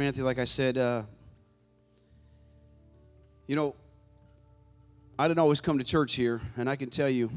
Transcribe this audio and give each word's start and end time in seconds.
Anthony, 0.00 0.24
like 0.24 0.38
I 0.38 0.44
said, 0.44 0.78
uh, 0.78 1.02
you 3.46 3.56
know, 3.56 3.74
I 5.18 5.28
didn't 5.28 5.40
always 5.40 5.60
come 5.60 5.78
to 5.78 5.84
church 5.84 6.14
here, 6.14 6.40
and 6.56 6.68
I 6.68 6.76
can 6.76 6.90
tell 6.90 7.08
you, 7.08 7.30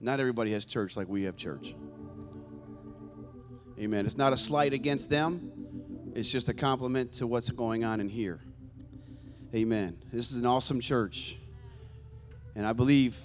not 0.00 0.20
everybody 0.20 0.52
has 0.52 0.64
church 0.64 0.96
like 0.96 1.08
we 1.08 1.24
have 1.24 1.36
church. 1.36 1.74
Amen. 3.78 4.06
It's 4.06 4.16
not 4.16 4.32
a 4.32 4.36
slight 4.36 4.72
against 4.72 5.10
them, 5.10 5.50
it's 6.14 6.28
just 6.28 6.48
a 6.48 6.54
compliment 6.54 7.12
to 7.14 7.26
what's 7.26 7.50
going 7.50 7.84
on 7.84 8.00
in 8.00 8.08
here. 8.08 8.40
Amen. 9.54 9.96
This 10.12 10.30
is 10.30 10.38
an 10.38 10.46
awesome 10.46 10.80
church. 10.80 11.36
And 12.54 12.66
I 12.66 12.72
believe 12.72 13.18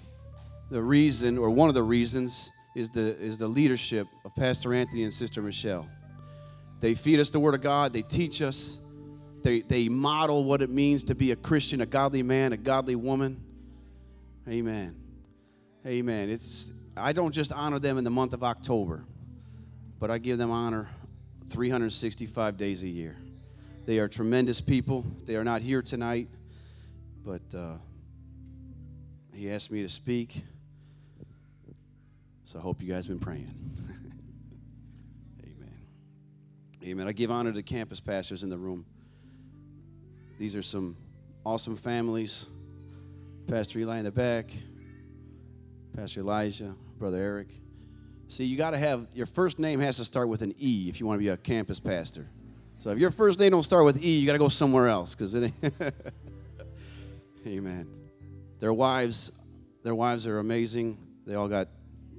the 0.69 0.81
reason, 0.81 1.37
or 1.37 1.49
one 1.49 1.69
of 1.69 1.75
the 1.75 1.83
reasons, 1.83 2.51
is 2.75 2.89
the, 2.89 3.17
is 3.17 3.37
the 3.37 3.47
leadership 3.47 4.07
of 4.23 4.35
Pastor 4.35 4.73
Anthony 4.73 5.03
and 5.03 5.13
Sister 5.13 5.41
Michelle. 5.41 5.87
They 6.79 6.93
feed 6.93 7.19
us 7.19 7.29
the 7.29 7.39
Word 7.39 7.55
of 7.55 7.61
God, 7.61 7.93
they 7.93 8.01
teach 8.01 8.41
us, 8.41 8.79
they, 9.43 9.61
they 9.61 9.89
model 9.89 10.43
what 10.43 10.61
it 10.61 10.69
means 10.69 11.05
to 11.05 11.15
be 11.15 11.31
a 11.31 11.35
Christian, 11.35 11.81
a 11.81 11.85
godly 11.85 12.23
man, 12.23 12.53
a 12.53 12.57
godly 12.57 12.95
woman. 12.95 13.41
Amen. 14.47 14.95
Amen. 15.85 16.29
It's 16.29 16.71
I 16.97 17.11
don't 17.11 17.31
just 17.31 17.51
honor 17.51 17.79
them 17.79 17.97
in 17.97 18.03
the 18.03 18.09
month 18.09 18.33
of 18.33 18.43
October, 18.43 19.03
but 19.99 20.09
I 20.09 20.17
give 20.17 20.37
them 20.37 20.51
honor 20.51 20.87
365 21.49 22.57
days 22.57 22.83
a 22.83 22.87
year. 22.87 23.17
They 23.85 23.99
are 23.99 24.07
tremendous 24.07 24.61
people. 24.61 25.05
They 25.25 25.35
are 25.35 25.43
not 25.43 25.61
here 25.61 25.81
tonight, 25.81 26.27
but 27.23 27.41
uh, 27.55 27.75
he 29.33 29.51
asked 29.51 29.71
me 29.71 29.81
to 29.83 29.89
speak. 29.89 30.41
So 32.45 32.59
I 32.59 32.61
hope 32.61 32.81
you 32.81 32.91
guys 32.91 33.05
been 33.05 33.19
praying. 33.19 33.51
Amen. 36.85 37.07
I 37.07 37.13
give 37.13 37.31
honor 37.31 37.51
to 37.51 37.63
campus 37.63 37.99
pastors 37.99 38.43
in 38.43 38.49
the 38.51 38.57
room. 38.57 38.85
These 40.37 40.55
are 40.55 40.61
some 40.61 40.95
awesome 41.43 41.75
families. 41.75 42.45
Pastor 43.47 43.79
Eli 43.79 43.97
in 43.97 44.05
the 44.05 44.11
back, 44.11 44.51
Pastor 45.95 46.19
Elijah, 46.19 46.75
Brother 46.99 47.17
Eric. 47.17 47.47
See, 48.27 48.45
you 48.45 48.55
got 48.55 48.71
to 48.71 48.77
have 48.77 49.07
your 49.15 49.25
first 49.25 49.57
name 49.57 49.79
has 49.79 49.97
to 49.97 50.05
start 50.05 50.29
with 50.29 50.43
an 50.43 50.53
E 50.59 50.85
if 50.87 50.99
you 50.99 51.07
want 51.07 51.17
to 51.17 51.23
be 51.23 51.29
a 51.29 51.37
campus 51.37 51.79
pastor. 51.79 52.27
So 52.77 52.91
if 52.91 52.99
your 52.99 53.09
first 53.09 53.39
name 53.39 53.49
don't 53.49 53.63
start 53.63 53.83
with 53.83 54.03
E, 54.03 54.19
you 54.19 54.27
got 54.27 54.33
to 54.33 54.39
go 54.39 54.49
somewhere 54.49 54.87
else 54.87 55.15
because 55.15 55.33
it 55.33 55.53
ain't. 55.63 55.73
Amen. 57.47 57.87
Their 58.59 58.73
wives, 58.73 59.31
their 59.81 59.95
wives 59.95 60.27
are 60.27 60.37
amazing. 60.37 60.99
They 61.25 61.33
all 61.33 61.47
got 61.47 61.67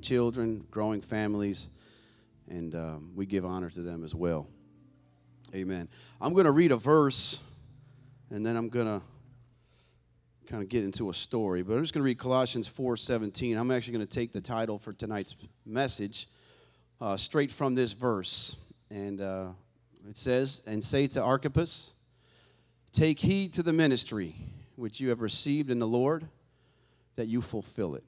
children, 0.03 0.67
growing 0.73 1.03
families, 1.03 1.69
and 2.49 2.75
um, 2.75 3.13
we 3.15 3.27
give 3.27 3.45
honor 3.45 3.71
to 3.71 3.83
them 3.83 4.03
as 4.03 4.13
well. 4.13 4.49
Amen. 5.57 5.89
I'm 6.21 6.35
going 6.35 6.45
to 6.45 6.51
read 6.51 6.71
a 6.71 6.77
verse, 6.77 7.41
and 8.29 8.45
then 8.45 8.59
I'm 8.59 8.69
going 8.69 8.85
to 8.85 9.01
kind 10.47 10.63
of 10.63 10.69
get 10.69 10.85
into 10.85 11.09
a 11.09 11.15
story. 11.15 11.63
But 11.63 11.77
I'm 11.77 11.83
just 11.83 11.95
going 11.95 12.03
to 12.03 12.05
read 12.05 12.19
Colossians 12.19 12.69
4:17. 12.69 13.57
I'm 13.57 13.71
actually 13.71 13.95
going 13.95 14.07
to 14.07 14.15
take 14.15 14.33
the 14.33 14.41
title 14.43 14.79
for 14.79 14.93
tonight's 14.93 15.35
message 15.65 16.29
uh, 17.01 17.17
straight 17.17 17.51
from 17.51 17.75
this 17.75 17.93
verse, 17.93 18.57
and 18.91 19.23
uh, 19.23 19.47
it 20.07 20.19
says, 20.19 20.63
"And 20.67 20.85
say 20.85 21.07
to 21.07 21.23
Archippus, 21.23 21.95
take 22.93 23.19
heed 23.19 23.55
to 23.55 23.63
the 23.63 23.73
ministry 23.73 24.37
which 24.75 25.01
you 25.01 25.09
have 25.09 25.23
received 25.23 25.71
in 25.71 25.79
the 25.79 25.87
Lord, 25.87 26.29
that 27.15 27.29
you 27.29 27.41
fulfill 27.41 27.95
it." 27.95 28.05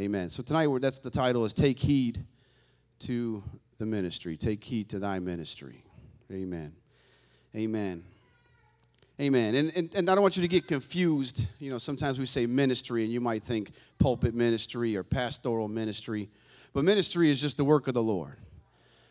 Amen. 0.00 0.30
So 0.30 0.42
tonight, 0.42 0.70
that's 0.80 1.00
the 1.00 1.10
title 1.10 1.44
is 1.44 1.52
"Take 1.52 1.78
heed 1.78 2.24
to 3.00 3.42
the 3.76 3.84
ministry. 3.84 4.38
Take 4.38 4.64
heed 4.64 4.88
to 4.88 4.98
thy 4.98 5.18
ministry." 5.18 5.84
Amen. 6.32 6.72
Amen. 7.54 8.04
Amen. 9.20 9.54
And, 9.54 9.72
and, 9.76 9.94
and 9.94 10.10
I 10.10 10.14
don't 10.14 10.22
want 10.22 10.36
you 10.36 10.42
to 10.42 10.48
get 10.48 10.66
confused. 10.66 11.46
You 11.58 11.70
know, 11.70 11.78
sometimes 11.78 12.18
we 12.18 12.26
say 12.26 12.46
ministry, 12.46 13.04
and 13.04 13.12
you 13.12 13.20
might 13.20 13.42
think 13.42 13.72
pulpit 13.98 14.34
ministry 14.34 14.96
or 14.96 15.02
pastoral 15.02 15.68
ministry. 15.68 16.28
But 16.72 16.84
ministry 16.84 17.30
is 17.30 17.40
just 17.40 17.58
the 17.58 17.64
work 17.64 17.86
of 17.88 17.94
the 17.94 18.02
Lord. 18.02 18.36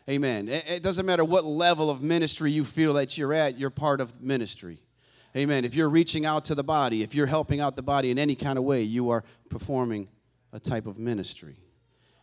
Amen. 0.08 0.48
It, 0.48 0.64
it 0.66 0.82
doesn't 0.82 1.06
matter 1.06 1.24
what 1.24 1.44
level 1.44 1.88
of 1.88 2.02
ministry 2.02 2.50
you 2.50 2.64
feel 2.64 2.94
that 2.94 3.16
you're 3.16 3.32
at, 3.32 3.56
you're 3.56 3.70
part 3.70 4.00
of 4.00 4.20
ministry. 4.20 4.78
Amen. 5.36 5.64
If 5.64 5.74
you're 5.74 5.88
reaching 5.88 6.26
out 6.26 6.44
to 6.46 6.54
the 6.54 6.64
body, 6.64 7.02
if 7.02 7.14
you're 7.14 7.26
helping 7.26 7.60
out 7.60 7.76
the 7.76 7.82
body 7.82 8.10
in 8.10 8.18
any 8.18 8.34
kind 8.34 8.58
of 8.58 8.64
way, 8.64 8.82
you 8.82 9.10
are 9.10 9.24
performing 9.48 10.08
a 10.52 10.60
type 10.60 10.86
of 10.86 10.98
ministry. 10.98 11.56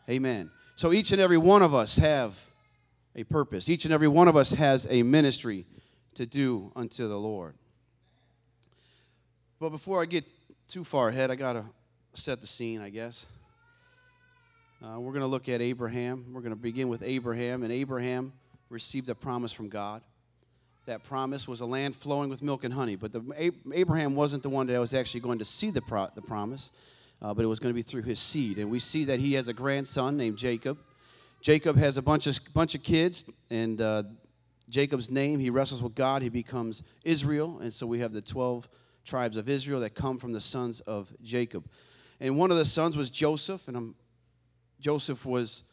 Amen. 0.09 0.51
So 0.75 0.91
each 0.91 1.11
and 1.11 1.21
every 1.21 1.37
one 1.37 1.61
of 1.61 1.73
us 1.73 1.95
have 1.95 2.37
a 3.19 3.25
purpose. 3.25 3.67
Each 3.67 3.83
and 3.83 3.93
every 3.93 4.07
one 4.07 4.29
of 4.29 4.37
us 4.37 4.51
has 4.51 4.87
a 4.89 5.03
ministry 5.03 5.65
to 6.13 6.25
do 6.25 6.71
unto 6.73 7.09
the 7.09 7.17
Lord. 7.17 7.53
But 9.59 9.71
before 9.71 10.01
I 10.01 10.05
get 10.05 10.23
too 10.69 10.85
far 10.85 11.09
ahead, 11.09 11.29
I 11.29 11.35
got 11.35 11.53
to 11.53 11.65
set 12.13 12.39
the 12.39 12.47
scene, 12.47 12.79
I 12.79 12.89
guess. 12.89 13.25
Uh, 14.81 15.01
we're 15.01 15.11
going 15.11 15.23
to 15.23 15.27
look 15.27 15.49
at 15.49 15.61
Abraham. 15.61 16.27
We're 16.31 16.39
going 16.39 16.53
to 16.53 16.59
begin 16.59 16.87
with 16.87 17.03
Abraham, 17.03 17.63
and 17.63 17.73
Abraham 17.73 18.31
received 18.69 19.09
a 19.09 19.15
promise 19.15 19.51
from 19.51 19.67
God. 19.67 20.01
That 20.85 21.03
promise 21.03 21.45
was 21.45 21.59
a 21.59 21.65
land 21.65 21.97
flowing 21.97 22.29
with 22.29 22.41
milk 22.41 22.63
and 22.63 22.73
honey, 22.73 22.95
but 22.95 23.11
the, 23.11 23.51
Abraham 23.73 24.15
wasn't 24.15 24.43
the 24.43 24.49
one 24.49 24.67
that 24.67 24.79
was 24.79 24.93
actually 24.93 25.19
going 25.19 25.39
to 25.39 25.45
see 25.45 25.71
the, 25.71 25.81
pro, 25.81 26.07
the 26.15 26.21
promise, 26.21 26.71
uh, 27.21 27.33
but 27.33 27.43
it 27.43 27.49
was 27.49 27.59
going 27.59 27.71
to 27.71 27.75
be 27.75 27.81
through 27.81 28.03
his 28.03 28.17
seed. 28.17 28.59
And 28.59 28.71
we 28.71 28.79
see 28.79 29.03
that 29.05 29.19
he 29.19 29.33
has 29.33 29.49
a 29.49 29.53
grandson 29.53 30.15
named 30.15 30.37
Jacob. 30.37 30.77
Jacob 31.41 31.77
has 31.77 31.97
a 31.97 32.01
bunch 32.01 32.27
of, 32.27 32.37
bunch 32.53 32.75
of 32.75 32.83
kids, 32.83 33.31
and 33.49 33.81
uh, 33.81 34.03
Jacob's 34.69 35.09
name, 35.09 35.39
he 35.39 35.49
wrestles 35.49 35.81
with 35.81 35.95
God, 35.95 36.21
he 36.21 36.29
becomes 36.29 36.83
Israel, 37.03 37.59
and 37.59 37.73
so 37.73 37.87
we 37.87 37.99
have 37.99 38.11
the 38.11 38.21
12 38.21 38.67
tribes 39.05 39.37
of 39.37 39.47
Israel 39.49 39.79
that 39.79 39.95
come 39.95 40.17
from 40.17 40.33
the 40.33 40.41
sons 40.41 40.81
of 40.81 41.11
Jacob. 41.23 41.65
And 42.19 42.37
one 42.37 42.51
of 42.51 42.57
the 42.57 42.65
sons 42.65 42.97
was 42.97 43.09
Joseph, 43.09 43.67
and 43.67 43.77
um, 43.77 43.95
Joseph 44.79 45.25
was 45.25 45.63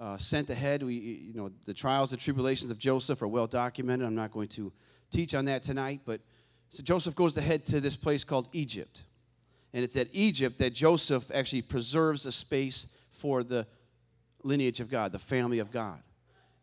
uh, 0.00 0.16
sent 0.16 0.50
ahead. 0.50 0.82
We, 0.82 0.94
you 0.94 1.34
know, 1.34 1.50
the 1.66 1.74
trials 1.74 2.12
and 2.12 2.20
tribulations 2.20 2.70
of 2.70 2.78
Joseph 2.78 3.22
are 3.22 3.28
well 3.28 3.46
documented. 3.46 4.06
I'm 4.06 4.14
not 4.14 4.32
going 4.32 4.48
to 4.48 4.72
teach 5.10 5.34
on 5.34 5.44
that 5.44 5.62
tonight, 5.62 6.00
but 6.04 6.20
so 6.70 6.82
Joseph 6.82 7.14
goes 7.14 7.36
ahead 7.36 7.64
to 7.66 7.80
this 7.80 7.94
place 7.94 8.24
called 8.24 8.48
Egypt. 8.52 9.02
And 9.72 9.84
it's 9.84 9.96
at 9.96 10.08
Egypt 10.12 10.58
that 10.58 10.72
Joseph 10.72 11.30
actually 11.32 11.62
preserves 11.62 12.26
a 12.26 12.32
space 12.32 12.96
for 13.10 13.44
the 13.44 13.66
lineage 14.44 14.78
of 14.78 14.90
God, 14.90 15.10
the 15.10 15.18
family 15.18 15.58
of 15.58 15.72
God. 15.72 16.00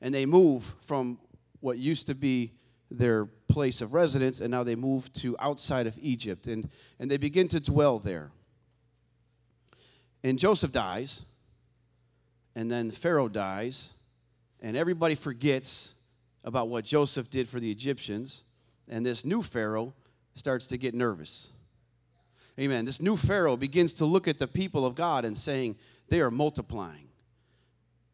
And 0.01 0.13
they 0.13 0.25
move 0.25 0.73
from 0.81 1.19
what 1.59 1.77
used 1.77 2.07
to 2.07 2.15
be 2.15 2.53
their 2.89 3.25
place 3.25 3.81
of 3.81 3.93
residence, 3.93 4.41
and 4.41 4.49
now 4.49 4.63
they 4.63 4.75
move 4.75 5.11
to 5.13 5.35
outside 5.39 5.87
of 5.87 5.97
Egypt, 6.01 6.47
and, 6.47 6.69
and 6.99 7.11
they 7.11 7.17
begin 7.17 7.47
to 7.49 7.59
dwell 7.59 7.99
there. 7.99 8.31
And 10.23 10.37
Joseph 10.39 10.71
dies, 10.71 11.25
and 12.55 12.71
then 12.71 12.91
Pharaoh 12.91 13.29
dies, 13.29 13.93
and 14.61 14.75
everybody 14.77 15.15
forgets 15.15 15.93
about 16.43 16.69
what 16.69 16.83
Joseph 16.83 17.29
did 17.29 17.47
for 17.47 17.59
the 17.59 17.71
Egyptians, 17.71 18.43
and 18.89 19.05
this 19.05 19.23
new 19.23 19.41
Pharaoh 19.41 19.93
starts 20.33 20.67
to 20.67 20.77
get 20.77 20.93
nervous. 20.93 21.51
Amen. 22.59 22.85
This 22.85 23.01
new 23.01 23.15
Pharaoh 23.15 23.55
begins 23.55 23.93
to 23.95 24.05
look 24.05 24.27
at 24.27 24.37
the 24.37 24.47
people 24.47 24.85
of 24.85 24.95
God 24.95 25.23
and 25.23 25.35
saying, 25.35 25.77
they 26.09 26.19
are 26.19 26.31
multiplying. 26.31 27.07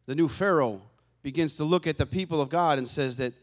The 0.08 0.14
new 0.14 0.26
Pharaoh 0.26 0.80
begins 1.22 1.56
to 1.56 1.64
look 1.64 1.86
at 1.86 1.98
the 1.98 2.06
people 2.06 2.40
of 2.40 2.48
God 2.48 2.78
and 2.78 2.88
says 2.88 3.18
that 3.18 3.34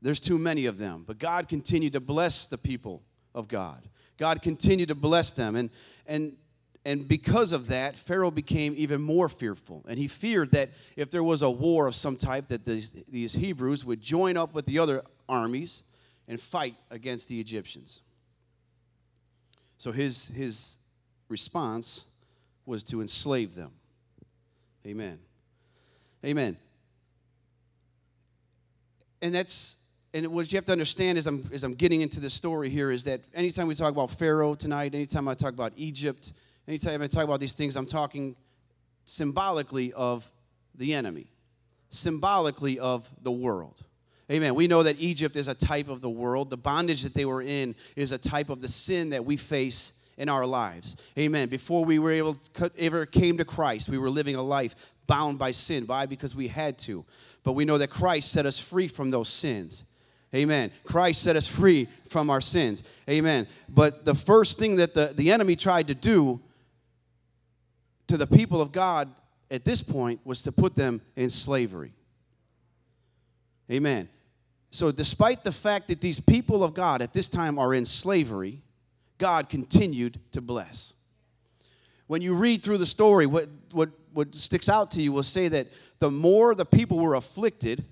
there's 0.00 0.20
too 0.20 0.38
many 0.38 0.66
of 0.66 0.78
them. 0.78 1.02
But 1.04 1.18
God 1.18 1.48
continued 1.48 1.94
to 1.94 2.00
bless 2.00 2.46
the 2.46 2.56
people 2.56 3.02
of 3.34 3.48
God. 3.48 3.82
God 4.16 4.42
continued 4.42 4.90
to 4.90 4.94
bless 4.94 5.32
them. 5.32 5.56
And, 5.56 5.70
and, 6.06 6.36
and 6.84 7.08
because 7.08 7.52
of 7.52 7.66
that, 7.66 7.96
Pharaoh 7.96 8.30
became 8.30 8.74
even 8.76 9.02
more 9.02 9.28
fearful. 9.28 9.84
And 9.88 9.98
he 9.98 10.06
feared 10.06 10.52
that 10.52 10.70
if 10.94 11.10
there 11.10 11.24
was 11.24 11.42
a 11.42 11.50
war 11.50 11.88
of 11.88 11.96
some 11.96 12.16
type, 12.16 12.46
that 12.46 12.64
these, 12.64 12.92
these 13.08 13.32
Hebrews 13.32 13.84
would 13.84 14.00
join 14.00 14.36
up 14.36 14.54
with 14.54 14.66
the 14.66 14.78
other 14.78 15.02
armies 15.28 15.82
and 16.28 16.40
fight 16.40 16.76
against 16.92 17.28
the 17.28 17.40
Egyptians. 17.40 18.02
So 19.78 19.90
his, 19.90 20.28
his 20.28 20.76
response 21.28 22.06
was 22.66 22.84
to 22.84 23.00
enslave 23.00 23.56
them. 23.56 23.72
Amen. 24.86 25.18
Amen. 26.24 26.56
And 29.20 29.34
that's 29.34 29.76
and 30.14 30.26
what 30.26 30.52
you 30.52 30.56
have 30.56 30.64
to 30.66 30.72
understand 30.72 31.16
as 31.16 31.26
I'm, 31.26 31.48
as 31.52 31.64
I'm 31.64 31.74
getting 31.74 32.02
into 32.02 32.20
this 32.20 32.34
story 32.34 32.68
here 32.68 32.90
is 32.90 33.04
that 33.04 33.22
anytime 33.32 33.66
we 33.66 33.74
talk 33.74 33.90
about 33.90 34.10
Pharaoh 34.10 34.54
tonight, 34.54 34.94
anytime 34.94 35.26
I 35.26 35.34
talk 35.34 35.54
about 35.54 35.72
Egypt, 35.76 36.34
anytime 36.68 37.00
I 37.00 37.06
talk 37.06 37.24
about 37.24 37.40
these 37.40 37.54
things, 37.54 37.76
I'm 37.76 37.86
talking 37.86 38.36
symbolically 39.06 39.92
of 39.94 40.30
the 40.74 40.92
enemy, 40.92 41.28
symbolically 41.88 42.78
of 42.78 43.08
the 43.22 43.32
world. 43.32 43.82
Amen. 44.30 44.54
We 44.54 44.66
know 44.66 44.82
that 44.82 45.00
Egypt 45.00 45.36
is 45.36 45.48
a 45.48 45.54
type 45.54 45.88
of 45.88 46.02
the 46.02 46.10
world. 46.10 46.50
The 46.50 46.56
bondage 46.58 47.02
that 47.02 47.14
they 47.14 47.24
were 47.24 47.42
in 47.42 47.74
is 47.96 48.12
a 48.12 48.18
type 48.18 48.50
of 48.50 48.60
the 48.60 48.68
sin 48.68 49.10
that 49.10 49.24
we 49.24 49.36
face 49.38 49.94
in 50.18 50.28
our 50.28 50.46
lives. 50.46 50.96
Amen. 51.18 51.48
Before 51.48 51.84
we 51.84 51.98
were 51.98 52.12
able 52.12 52.34
to, 52.34 52.70
ever 52.78 53.06
came 53.06 53.38
to 53.38 53.44
Christ, 53.44 53.88
we 53.88 53.98
were 53.98 54.10
living 54.10 54.36
a 54.36 54.42
life 54.42 54.74
bound 55.12 55.38
by 55.38 55.50
sin. 55.50 55.86
Why? 55.86 56.06
Because 56.06 56.34
we 56.34 56.48
had 56.48 56.78
to. 56.78 57.04
But 57.42 57.52
we 57.52 57.66
know 57.66 57.76
that 57.76 57.90
Christ 57.90 58.32
set 58.32 58.46
us 58.46 58.58
free 58.58 58.88
from 58.88 59.10
those 59.10 59.28
sins. 59.28 59.84
Amen. 60.34 60.72
Christ 60.84 61.20
set 61.20 61.36
us 61.36 61.46
free 61.46 61.86
from 62.08 62.30
our 62.30 62.40
sins. 62.40 62.82
Amen. 63.10 63.46
But 63.68 64.06
the 64.06 64.14
first 64.14 64.58
thing 64.58 64.76
that 64.76 64.94
the, 64.94 65.12
the 65.14 65.30
enemy 65.30 65.54
tried 65.54 65.88
to 65.88 65.94
do 65.94 66.40
to 68.06 68.16
the 68.16 68.26
people 68.26 68.62
of 68.62 68.72
God 68.72 69.10
at 69.50 69.66
this 69.66 69.82
point 69.82 70.18
was 70.24 70.44
to 70.44 70.50
put 70.52 70.74
them 70.74 71.02
in 71.14 71.28
slavery. 71.28 71.92
Amen. 73.70 74.08
So, 74.70 74.90
despite 74.90 75.44
the 75.44 75.52
fact 75.52 75.88
that 75.88 76.00
these 76.00 76.20
people 76.20 76.64
of 76.64 76.72
God 76.72 77.02
at 77.02 77.12
this 77.12 77.28
time 77.28 77.58
are 77.58 77.74
in 77.74 77.84
slavery, 77.84 78.62
God 79.18 79.50
continued 79.50 80.18
to 80.30 80.40
bless. 80.40 80.94
When 82.06 82.22
you 82.22 82.32
read 82.32 82.62
through 82.62 82.78
the 82.78 82.86
story, 82.86 83.26
what, 83.26 83.50
what, 83.72 83.90
what 84.12 84.34
sticks 84.34 84.68
out 84.68 84.90
to 84.92 85.02
you 85.02 85.12
will 85.12 85.22
say 85.22 85.48
that 85.48 85.68
the 85.98 86.10
more 86.10 86.54
the 86.54 86.66
people 86.66 86.98
were 86.98 87.14
afflicted, 87.14 87.84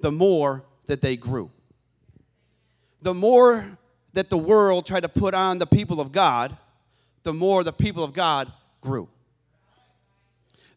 the 0.00 0.10
more 0.10 0.64
that 0.86 1.00
they 1.00 1.16
grew. 1.16 1.50
The 3.02 3.14
more 3.14 3.78
that 4.12 4.28
the 4.28 4.38
world 4.38 4.86
tried 4.86 5.04
to 5.04 5.08
put 5.08 5.34
on 5.34 5.58
the 5.58 5.66
people 5.66 6.00
of 6.00 6.12
God, 6.12 6.56
the 7.22 7.32
more 7.32 7.62
the 7.62 7.72
people 7.72 8.02
of 8.02 8.12
God 8.12 8.52
grew. 8.80 9.08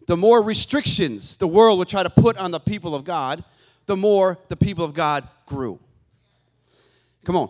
The 0.05 0.17
more 0.17 0.41
restrictions 0.43 1.37
the 1.37 1.47
world 1.47 1.79
would 1.79 1.87
try 1.87 2.03
to 2.03 2.09
put 2.09 2.37
on 2.37 2.51
the 2.51 2.59
people 2.59 2.93
of 2.93 3.03
God, 3.05 3.43
the 3.85 3.97
more 3.97 4.37
the 4.49 4.57
people 4.57 4.85
of 4.85 4.93
God 4.93 5.27
grew. 5.45 5.79
Come 7.25 7.35
on. 7.35 7.49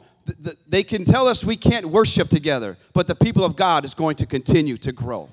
They 0.70 0.84
can 0.84 1.04
tell 1.04 1.28
us 1.28 1.44
we 1.44 1.58
can't 1.58 1.88
worship 1.88 2.30
together, 2.30 2.78
but 2.94 3.08
the 3.08 3.16
people 3.16 3.44
of 3.44 3.56
God 3.56 3.84
is 3.84 3.94
going 3.94 4.16
to 4.18 4.26
continue 4.26 4.78
to 4.78 4.92
grow. 4.92 5.30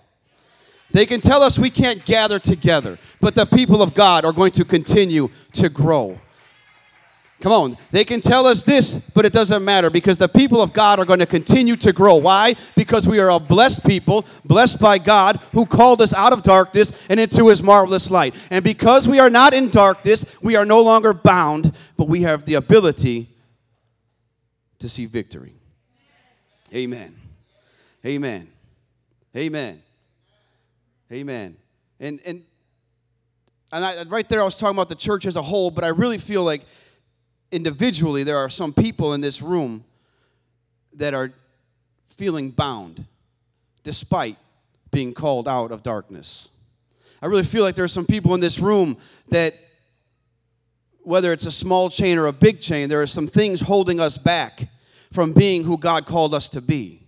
They 0.92 1.06
can 1.06 1.20
tell 1.20 1.42
us 1.42 1.58
we 1.58 1.70
can't 1.70 2.04
gather 2.04 2.38
together, 2.38 2.98
but 3.20 3.34
the 3.34 3.46
people 3.46 3.82
of 3.82 3.94
God 3.94 4.25
are 4.25 4.32
going 4.32 4.52
to 4.52 4.64
continue 4.64 5.28
to 5.52 5.69
grow. 5.69 6.19
Come 7.40 7.52
on. 7.52 7.78
They 7.90 8.04
can 8.04 8.20
tell 8.20 8.46
us 8.46 8.64
this, 8.64 8.98
but 9.14 9.25
it 9.25 9.32
doesn't 9.32 9.64
matter 9.64 9.88
because 9.88 10.19
the 10.19 10.28
people 10.28 10.60
of 10.60 10.75
God 10.75 10.98
are 10.98 11.06
going 11.06 11.20
to 11.20 11.26
continue 11.26 11.75
to 11.76 11.92
grow. 11.92 12.16
Why? 12.16 12.54
Because 12.76 13.08
we 13.08 13.19
are 13.19 13.31
a 13.31 13.38
blessed 13.38 13.87
people, 13.87 14.26
blessed 14.44 14.78
by 14.78 14.98
God, 14.98 15.37
who 15.52 15.64
called 15.64 16.02
us 16.02 16.12
out 16.12 16.34
of 16.34 16.42
darkness 16.42 16.93
and 17.08 17.19
into 17.19 17.48
his 17.48 17.62
marvelous 17.62 18.10
light. 18.10 18.34
And 18.50 18.62
because 18.62 19.08
we 19.08 19.20
are 19.20 19.31
not 19.31 19.54
in 19.54 19.70
darkness, 19.70 20.36
we 20.43 20.56
are 20.56 20.66
no 20.66 20.82
longer 20.82 21.14
bound, 21.14 21.75
but 21.96 22.08
we 22.08 22.22
have 22.22 22.44
the 22.44 22.54
ability 22.54 23.28
to 24.78 24.88
see 24.88 25.06
victory. 25.06 25.54
Amen. 26.75 27.16
Amen. 28.04 28.48
Amen. 29.34 29.82
Amen. 31.12 31.56
And 31.98 32.20
and 32.24 32.42
and 33.72 33.84
I, 33.84 34.04
right 34.04 34.28
there, 34.28 34.40
I 34.40 34.44
was 34.44 34.56
talking 34.56 34.76
about 34.76 34.88
the 34.88 34.94
church 34.94 35.26
as 35.26 35.36
a 35.36 35.42
whole, 35.42 35.70
but 35.70 35.84
I 35.84 35.88
really 35.88 36.18
feel 36.18 36.42
like 36.44 36.62
individually, 37.52 38.24
there 38.24 38.38
are 38.38 38.50
some 38.50 38.72
people 38.72 39.12
in 39.14 39.20
this 39.20 39.42
room 39.42 39.84
that 40.94 41.14
are 41.14 41.32
feeling 42.08 42.50
bound 42.50 43.06
despite 43.82 44.36
being 44.90 45.14
called 45.14 45.48
out 45.48 45.72
of 45.72 45.82
darkness. 45.82 46.48
I 47.22 47.26
really 47.26 47.44
feel 47.44 47.62
like 47.62 47.74
there 47.74 47.84
are 47.84 47.88
some 47.88 48.06
people 48.06 48.34
in 48.34 48.40
this 48.40 48.58
room 48.58 48.96
that, 49.28 49.54
whether 51.02 51.32
it's 51.32 51.46
a 51.46 51.52
small 51.52 51.90
chain 51.90 52.18
or 52.18 52.26
a 52.26 52.32
big 52.32 52.60
chain, 52.60 52.88
there 52.88 53.02
are 53.02 53.06
some 53.06 53.26
things 53.26 53.60
holding 53.60 54.00
us 54.00 54.16
back 54.16 54.68
from 55.12 55.32
being 55.32 55.64
who 55.64 55.78
God 55.78 56.06
called 56.06 56.34
us 56.34 56.48
to 56.50 56.60
be. 56.60 57.06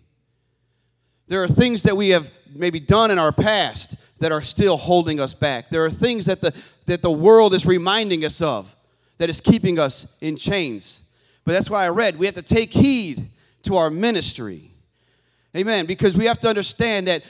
There 1.29 1.43
are 1.43 1.49
things 1.49 1.83
that 1.85 1.97
we 1.97 2.11
have 2.11 2.31
maybe 2.55 2.81
done 2.81 3.11
in 3.11 3.19
our 3.19 3.33
past 3.33 3.97
that 4.21 4.33
are 4.33 4.43
still 4.43 4.77
holding 4.77 5.21
us 5.21 5.35
back. 5.35 5.69
There 5.69 5.85
are 5.85 5.91
things 5.91 6.27
that 6.27 6.41
the, 6.41 6.55
that 6.87 7.03
the 7.03 7.11
world 7.11 7.55
is 7.55 7.67
reminding 7.67 8.25
us 8.25 8.41
of 8.41 8.75
that 9.19 9.29
is 9.29 9.41
keeping 9.41 9.79
us 9.79 10.17
in 10.21 10.37
chains. 10.37 11.03
But 11.45 11.53
that's 11.53 11.69
why 11.69 11.85
I 11.85 11.89
read 11.89 12.19
we 12.19 12.27
have 12.27 12.37
to 12.37 12.43
take 12.43 12.73
heed 12.73 13.29
to 13.65 13.77
our 13.77 13.91
ministry. 13.91 14.71
Amen. 15.57 15.87
Because 15.87 16.17
we 16.17 16.27
have 16.27 16.41
to 16.41 16.49
understand 16.49 17.09
that 17.09 17.23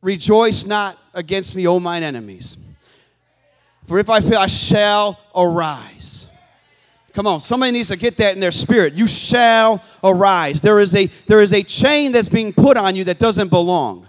rejoice 0.00 0.64
not 0.64 0.98
against 1.14 1.56
me, 1.56 1.66
O 1.66 1.80
mine 1.80 2.02
enemies. 2.02 2.56
For 3.88 3.98
if 3.98 4.08
I 4.08 4.20
fail, 4.20 4.38
I 4.38 4.46
shall 4.46 5.18
arise. 5.34 6.28
Come 7.14 7.26
on, 7.26 7.40
somebody 7.40 7.72
needs 7.72 7.88
to 7.88 7.96
get 7.96 8.16
that 8.18 8.34
in 8.34 8.40
their 8.40 8.52
spirit. 8.52 8.94
You 8.94 9.06
shall 9.06 9.82
arise. 10.02 10.60
There 10.60 10.80
is 10.80 10.94
a 10.94 11.10
there 11.26 11.42
is 11.42 11.52
a 11.52 11.62
chain 11.62 12.12
that's 12.12 12.28
being 12.28 12.52
put 12.52 12.76
on 12.78 12.96
you 12.96 13.04
that 13.04 13.18
doesn't 13.18 13.48
belong 13.48 14.08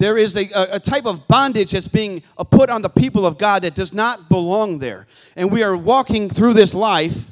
there 0.00 0.16
is 0.16 0.34
a, 0.34 0.48
a 0.54 0.80
type 0.80 1.04
of 1.04 1.28
bondage 1.28 1.72
that's 1.72 1.86
being 1.86 2.22
uh, 2.38 2.42
put 2.42 2.70
on 2.70 2.80
the 2.80 2.88
people 2.88 3.26
of 3.26 3.36
God 3.36 3.62
that 3.62 3.74
does 3.74 3.92
not 3.92 4.30
belong 4.30 4.78
there. 4.78 5.06
And 5.36 5.52
we 5.52 5.62
are 5.62 5.76
walking 5.76 6.30
through 6.30 6.54
this 6.54 6.74
life 6.74 7.26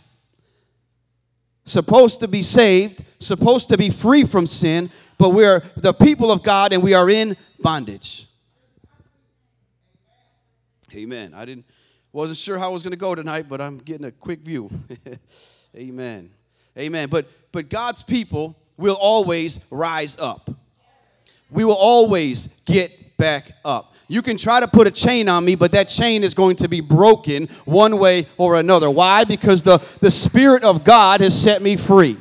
supposed 1.65 2.21
to 2.21 2.29
be 2.29 2.43
saved, 2.43 3.05
supposed 3.21 3.71
to 3.71 3.79
be 3.79 3.89
free 3.89 4.23
from 4.25 4.47
sin, 4.47 4.91
but 5.17 5.31
we 5.31 5.47
are 5.47 5.63
the 5.79 5.95
people 5.95 6.31
of 6.31 6.43
God 6.43 6.75
and 6.75 6.83
we 6.83 6.93
are 6.93 7.09
in 7.09 7.39
bondage. 7.59 8.27
Amen. 10.95 11.33
I 11.33 11.47
didn't 11.47 11.65
wasn't 12.13 12.37
sure 12.37 12.59
how 12.59 12.69
I 12.69 12.73
was 12.73 12.83
going 12.83 12.93
to 12.93 12.99
go 12.99 13.15
tonight, 13.15 13.49
but 13.49 13.63
I'm 13.63 13.79
getting 13.79 14.05
a 14.05 14.13
quick 14.13 14.41
view. 14.41 14.71
Amen. 15.77 16.31
Amen. 16.77 17.09
But 17.09 17.29
but 17.51 17.71
God's 17.71 18.03
people 18.03 18.59
will 18.77 18.97
always 19.01 19.65
rise 19.71 20.19
up 20.19 20.51
we 21.51 21.65
will 21.65 21.75
always 21.75 22.49
get 22.65 23.17
back 23.17 23.53
up. 23.65 23.95
You 24.07 24.23
can 24.23 24.39
try 24.39 24.61
to 24.61 24.69
put 24.69 24.87
a 24.87 24.91
chain 24.91 25.29
on 25.29 25.45
me, 25.45 25.55
but 25.55 25.73
that 25.73 25.89
chain 25.89 26.25
is 26.25 26.33
going 26.33 26.57
to 26.57 26.69
be 26.69 26.81
broken 26.81 27.47
one 27.67 27.99
way 27.99 28.27
or 28.39 28.59
another. 28.59 28.91
Why? 28.91 29.25
Because 29.25 29.63
the, 29.63 29.79
the 30.01 30.11
Spirit 30.11 30.65
of 30.65 30.83
God 30.83 31.21
has 31.21 31.39
set 31.39 31.61
me 31.61 31.77
free. 31.77 32.17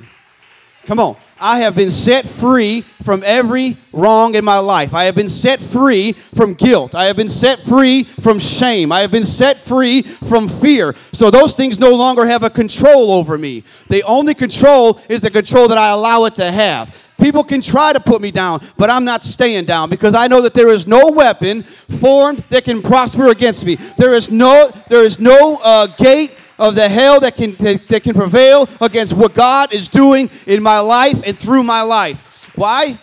Come 0.86 1.00
on. 1.00 1.16
I 1.40 1.60
have 1.60 1.76
been 1.76 1.92
set 1.92 2.26
free 2.26 2.82
from 3.04 3.22
every 3.24 3.78
wrong 3.94 4.36
in 4.36 4.44
my 4.44 4.58
life. 4.58 4.94
I 4.94 5.04
have 5.04 5.16
been 5.16 5.30
set 5.30 5.60
free 5.60 6.14
from 6.14 6.56
guilt. 6.56 6.96
I 6.96 7.06
have 7.06 7.16
been 7.16 7.30
set 7.30 7.60
free 7.60 8.04
from 8.04 8.40
shame. 8.40 8.92
I 8.92 9.02
have 9.02 9.12
been 9.12 9.26
set 9.26 9.58
free 9.58 10.02
from 10.02 10.48
fear. 10.48 10.96
So 11.12 11.30
those 11.30 11.54
things 11.54 11.80
no 11.80 11.96
longer 11.96 12.26
have 12.26 12.44
a 12.44 12.50
control 12.50 13.12
over 13.12 13.38
me. 13.38 13.64
The 13.90 14.04
only 14.04 14.34
control 14.34 15.00
is 15.10 15.22
the 15.22 15.30
control 15.30 15.68
that 15.68 15.78
I 15.78 15.90
allow 15.90 16.26
it 16.26 16.36
to 16.36 16.52
have. 16.52 17.07
People 17.20 17.44
can 17.44 17.62
try 17.62 17.94
to 17.94 18.00
put 18.00 18.22
me 18.22 18.30
down, 18.30 18.66
but 18.78 18.90
I'm 18.90 19.04
not 19.04 19.24
staying 19.24 19.66
down 19.66 19.90
because 19.90 20.14
I 20.14 20.28
know 20.28 20.42
that 20.42 20.54
there 20.54 20.70
is 20.70 20.86
no 20.86 21.10
weapon 21.10 21.64
formed 21.64 22.44
that 22.50 22.64
can 22.64 22.82
prosper 22.82 23.30
against 23.30 23.66
me. 23.66 23.76
There 23.98 24.14
is 24.14 24.30
no, 24.30 24.70
there 24.88 25.04
is 25.04 25.20
no 25.20 25.60
uh, 25.64 25.88
gate 25.88 26.36
of 26.60 26.76
the 26.76 26.88
hell 26.88 27.20
that 27.20 27.36
can 27.36 27.56
that, 27.56 27.88
that 27.88 28.04
can 28.04 28.14
prevail 28.14 28.70
against 28.82 29.14
what 29.14 29.34
God 29.34 29.74
is 29.74 29.88
doing 29.88 30.30
in 30.46 30.62
my 30.62 30.80
life 30.80 31.22
and 31.26 31.38
through 31.38 31.64
my 31.64 31.82
life. 31.82 32.52
Why? 32.56 33.00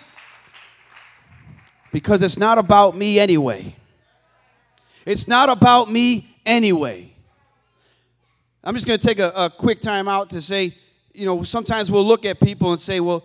Because 1.93 2.23
it's 2.23 2.39
not 2.39 2.59
about 2.59 2.97
me 2.97 3.19
anyway. 3.19 3.75
It's 5.07 5.29
not 5.29 5.49
about 5.49 5.91
me 5.91 6.37
anyway. 6.47 7.13
I'm 8.63 8.75
just 8.75 8.87
going 8.87 8.99
to 8.99 9.07
take 9.07 9.19
a, 9.19 9.31
a 9.37 9.51
quick 9.51 9.81
time 9.81 10.09
out 10.09 10.31
to 10.31 10.41
say, 10.41 10.75
you 11.13 11.27
know, 11.27 11.43
sometimes 11.43 11.91
we'll 11.91 12.07
look 12.07 12.25
at 12.25 12.41
people 12.41 12.73
and 12.73 12.81
say, 12.81 12.99
well, 12.99 13.25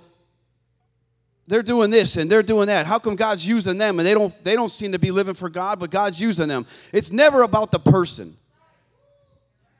they're 1.49 1.63
doing 1.63 1.89
this 1.89 2.15
and 2.15 2.29
they're 2.29 2.43
doing 2.43 2.67
that. 2.67 2.85
How 2.85 2.99
come 2.99 3.15
God's 3.15 3.45
using 3.45 3.77
them 3.77 3.99
and 3.99 4.07
they 4.07 4.13
don't 4.13 4.43
they 4.43 4.55
don't 4.55 4.71
seem 4.71 4.91
to 4.91 4.99
be 4.99 5.11
living 5.11 5.33
for 5.33 5.49
God, 5.49 5.79
but 5.79 5.89
God's 5.89 6.19
using 6.19 6.47
them? 6.47 6.65
It's 6.93 7.11
never 7.11 7.41
about 7.41 7.71
the 7.71 7.79
person. 7.79 8.37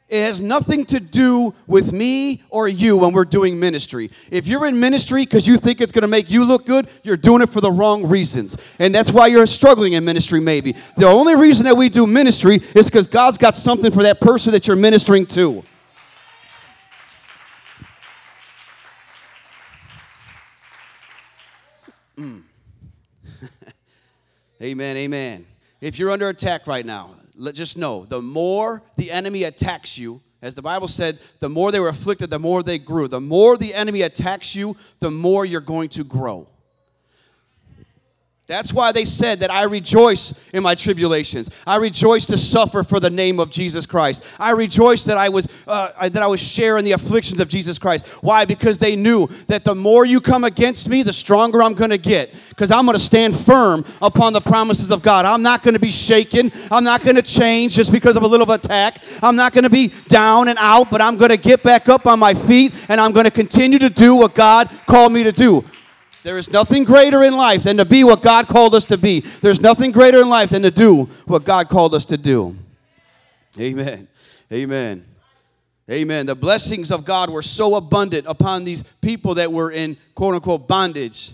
It 0.10 0.26
has 0.26 0.42
nothing 0.42 0.86
to 0.86 1.00
do 1.00 1.54
with 1.68 1.94
me 1.94 2.42
or 2.50 2.68
you 2.68 2.98
when 2.98 3.14
we're 3.14 3.26
doing 3.26 3.60
ministry. 3.60 4.10
If 4.32 4.48
you're 4.48 4.66
in 4.66 4.80
ministry 4.80 5.24
because 5.24 5.48
you 5.48 5.58
think 5.58 5.82
it's 5.82 5.92
going 5.92 6.02
to 6.02 6.08
make 6.08 6.32
you 6.32 6.46
look 6.46 6.66
good, 6.66 6.90
you're 7.04 7.16
doing 7.16 7.44
it 7.44 7.50
for 7.50 7.62
the 7.62 7.72
wrong 7.72 8.08
reasons. 8.08 8.58
And 8.80 8.94
that's 8.94 9.12
why 9.12 9.28
you're 9.28 9.46
struggling 9.46 9.94
in 9.94 10.04
ministry, 10.04 10.40
maybe. 10.40 10.74
The 10.98 11.06
only 11.06 11.36
reason 11.36 11.66
that 11.66 11.78
we 11.78 11.90
do 11.90 12.08
ministry 12.08 12.56
is 12.74 12.90
because 12.90 13.08
God's 13.08 13.38
got 13.38 13.56
something 13.56 13.92
for 13.92 14.02
that 14.02 14.20
person 14.20 14.52
that 14.54 14.66
you're 14.66 14.76
ministering 14.76 15.28
to. 15.28 15.64
Amen, 24.62 24.98
amen. 24.98 25.46
If 25.82 25.98
you're 25.98 26.12
under 26.12 26.30
attack 26.30 26.68
right 26.68 26.86
now, 26.86 27.12
let 27.36 27.56
just 27.56 27.78
know 27.78 28.06
the 28.06 28.22
more 28.22 28.84
the 28.98 29.12
enemy 29.12 29.44
attacks 29.44 29.98
you, 29.98 30.22
as 30.42 30.56
the 30.56 30.62
Bible 30.62 30.88
said, 30.88 31.20
the 31.40 31.50
more 31.50 31.72
they 31.72 31.80
were 31.80 31.90
afflicted, 31.90 32.30
the 32.30 32.40
more 32.40 32.64
they 32.64 32.78
grew. 32.78 33.08
The 33.08 33.20
more 33.20 33.58
the 33.58 33.74
enemy 33.74 34.02
attacks 34.04 34.56
you, 34.56 34.76
the 35.00 35.12
more 35.12 35.46
you're 35.46 35.62
going 35.62 35.90
to 35.90 36.04
grow. 36.04 36.48
That's 38.50 38.74
why 38.74 38.92
they 38.92 39.06
said 39.06 39.42
that 39.42 39.52
I 39.52 39.66
rejoice 39.66 40.34
in 40.54 40.64
my 40.64 40.74
tribulations. 40.74 41.52
I 41.68 41.76
rejoice 41.76 42.26
to 42.26 42.38
suffer 42.38 42.84
for 42.84 43.00
the 43.00 43.12
name 43.12 43.40
of 43.40 43.52
Jesus 43.52 43.86
Christ. 43.86 44.26
I 44.40 44.54
rejoice 44.54 45.04
that 45.04 45.18
I 45.18 45.30
was 45.30 45.48
uh, 45.68 46.10
that 46.10 46.24
I 46.24 46.26
was 46.26 46.42
sharing 46.42 46.84
the 46.84 46.94
afflictions 46.94 47.40
of 47.40 47.48
Jesus 47.48 47.78
Christ. 47.78 48.08
Why? 48.24 48.46
Because 48.46 48.80
they 48.80 48.96
knew 48.96 49.28
that 49.50 49.64
the 49.64 49.76
more 49.76 50.04
you 50.04 50.20
come 50.20 50.44
against 50.44 50.90
me, 50.90 51.04
the 51.04 51.14
stronger 51.14 51.62
I'm 51.62 51.76
going 51.76 51.92
to 51.92 52.00
get. 52.00 52.34
Because 52.50 52.72
I'm 52.72 52.86
going 52.86 52.98
to 52.98 53.04
stand 53.04 53.38
firm 53.38 53.86
upon 54.02 54.34
the 54.34 54.42
promises 54.42 54.90
of 54.90 55.04
God. 55.04 55.26
I'm 55.26 55.44
not 55.44 55.62
going 55.62 55.76
to 55.76 55.80
be 55.80 55.92
shaken. 55.92 56.52
I'm 56.72 56.84
not 56.84 57.04
going 57.04 57.18
to 57.18 57.22
change 57.22 57.76
just 57.76 57.92
because 57.92 58.16
of 58.16 58.24
a 58.24 58.28
little 58.28 58.52
attack. 58.52 58.98
I'm 59.22 59.36
not 59.36 59.54
going 59.54 59.66
to 59.66 59.70
be 59.70 59.94
down 60.08 60.48
and 60.48 60.58
out, 60.60 60.90
but 60.90 61.02
I'm 61.02 61.18
going 61.18 61.30
to 61.30 61.38
get 61.38 61.62
back 61.62 61.88
up 61.88 62.08
on 62.08 62.18
my 62.18 62.34
feet 62.34 62.74
and 62.88 63.00
I'm 63.00 63.12
going 63.12 63.26
to 63.26 63.32
continue 63.32 63.78
to 63.78 63.92
do 63.92 64.16
what 64.16 64.34
God 64.34 64.72
called 64.88 65.14
me 65.14 65.24
to 65.24 65.32
do. 65.32 65.64
There 66.24 66.38
is 66.38 66.52
nothing 66.52 66.84
greater 66.84 67.24
in 67.24 67.36
life 67.36 67.64
than 67.64 67.78
to 67.78 67.86
be 67.86 68.04
what 68.04 68.22
God 68.22 68.48
called 68.48 68.76
us 68.76 68.86
to 68.88 68.98
be. 68.98 69.22
There's 69.22 69.62
nothing 69.62 69.92
greater 69.92 70.20
in 70.20 70.30
life 70.30 70.50
than 70.50 70.64
to 70.64 70.72
do 70.72 71.06
what 71.26 71.46
God 71.46 71.70
called 71.70 71.94
us 71.94 72.06
to 72.06 72.18
do. 72.18 72.58
Amen. 73.58 74.08
Amen. 74.52 75.06
Amen. 75.90 76.26
The 76.26 76.36
blessings 76.36 76.92
of 76.92 77.06
God 77.06 77.30
were 77.30 77.42
so 77.42 77.76
abundant 77.76 78.28
upon 78.28 78.64
these 78.64 78.84
people 78.84 79.36
that 79.36 79.52
were 79.52 79.72
in 79.72 79.98
quote 80.14 80.36
unquote 80.36 80.68
bondage. 80.68 81.32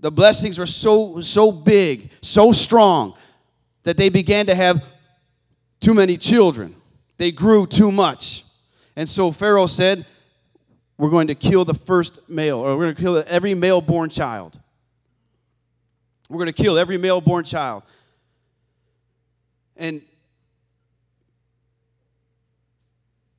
The 0.00 0.10
blessings 0.10 0.58
were 0.58 0.66
so 0.66 1.20
so 1.20 1.52
big, 1.52 2.10
so 2.20 2.52
strong 2.52 3.14
that 3.84 3.96
they 3.96 4.08
began 4.08 4.46
to 4.46 4.54
have 4.54 4.84
too 5.80 5.94
many 5.94 6.16
children. 6.16 6.74
They 7.16 7.30
grew 7.32 7.66
too 7.66 7.92
much. 7.92 8.44
And 8.96 9.08
so 9.08 9.30
Pharaoh 9.30 9.66
said, 9.66 10.04
we're 10.98 11.10
going 11.10 11.28
to 11.28 11.34
kill 11.36 11.64
the 11.64 11.74
first 11.74 12.28
male, 12.28 12.58
or 12.58 12.76
we're 12.76 12.84
going 12.84 12.96
to 12.96 13.00
kill 13.00 13.24
every 13.28 13.54
male 13.54 13.80
born 13.80 14.10
child. 14.10 14.60
We're 16.28 16.38
going 16.38 16.52
to 16.52 16.62
kill 16.62 16.76
every 16.76 16.98
male 16.98 17.20
born 17.20 17.44
child. 17.44 17.84
And 19.76 20.02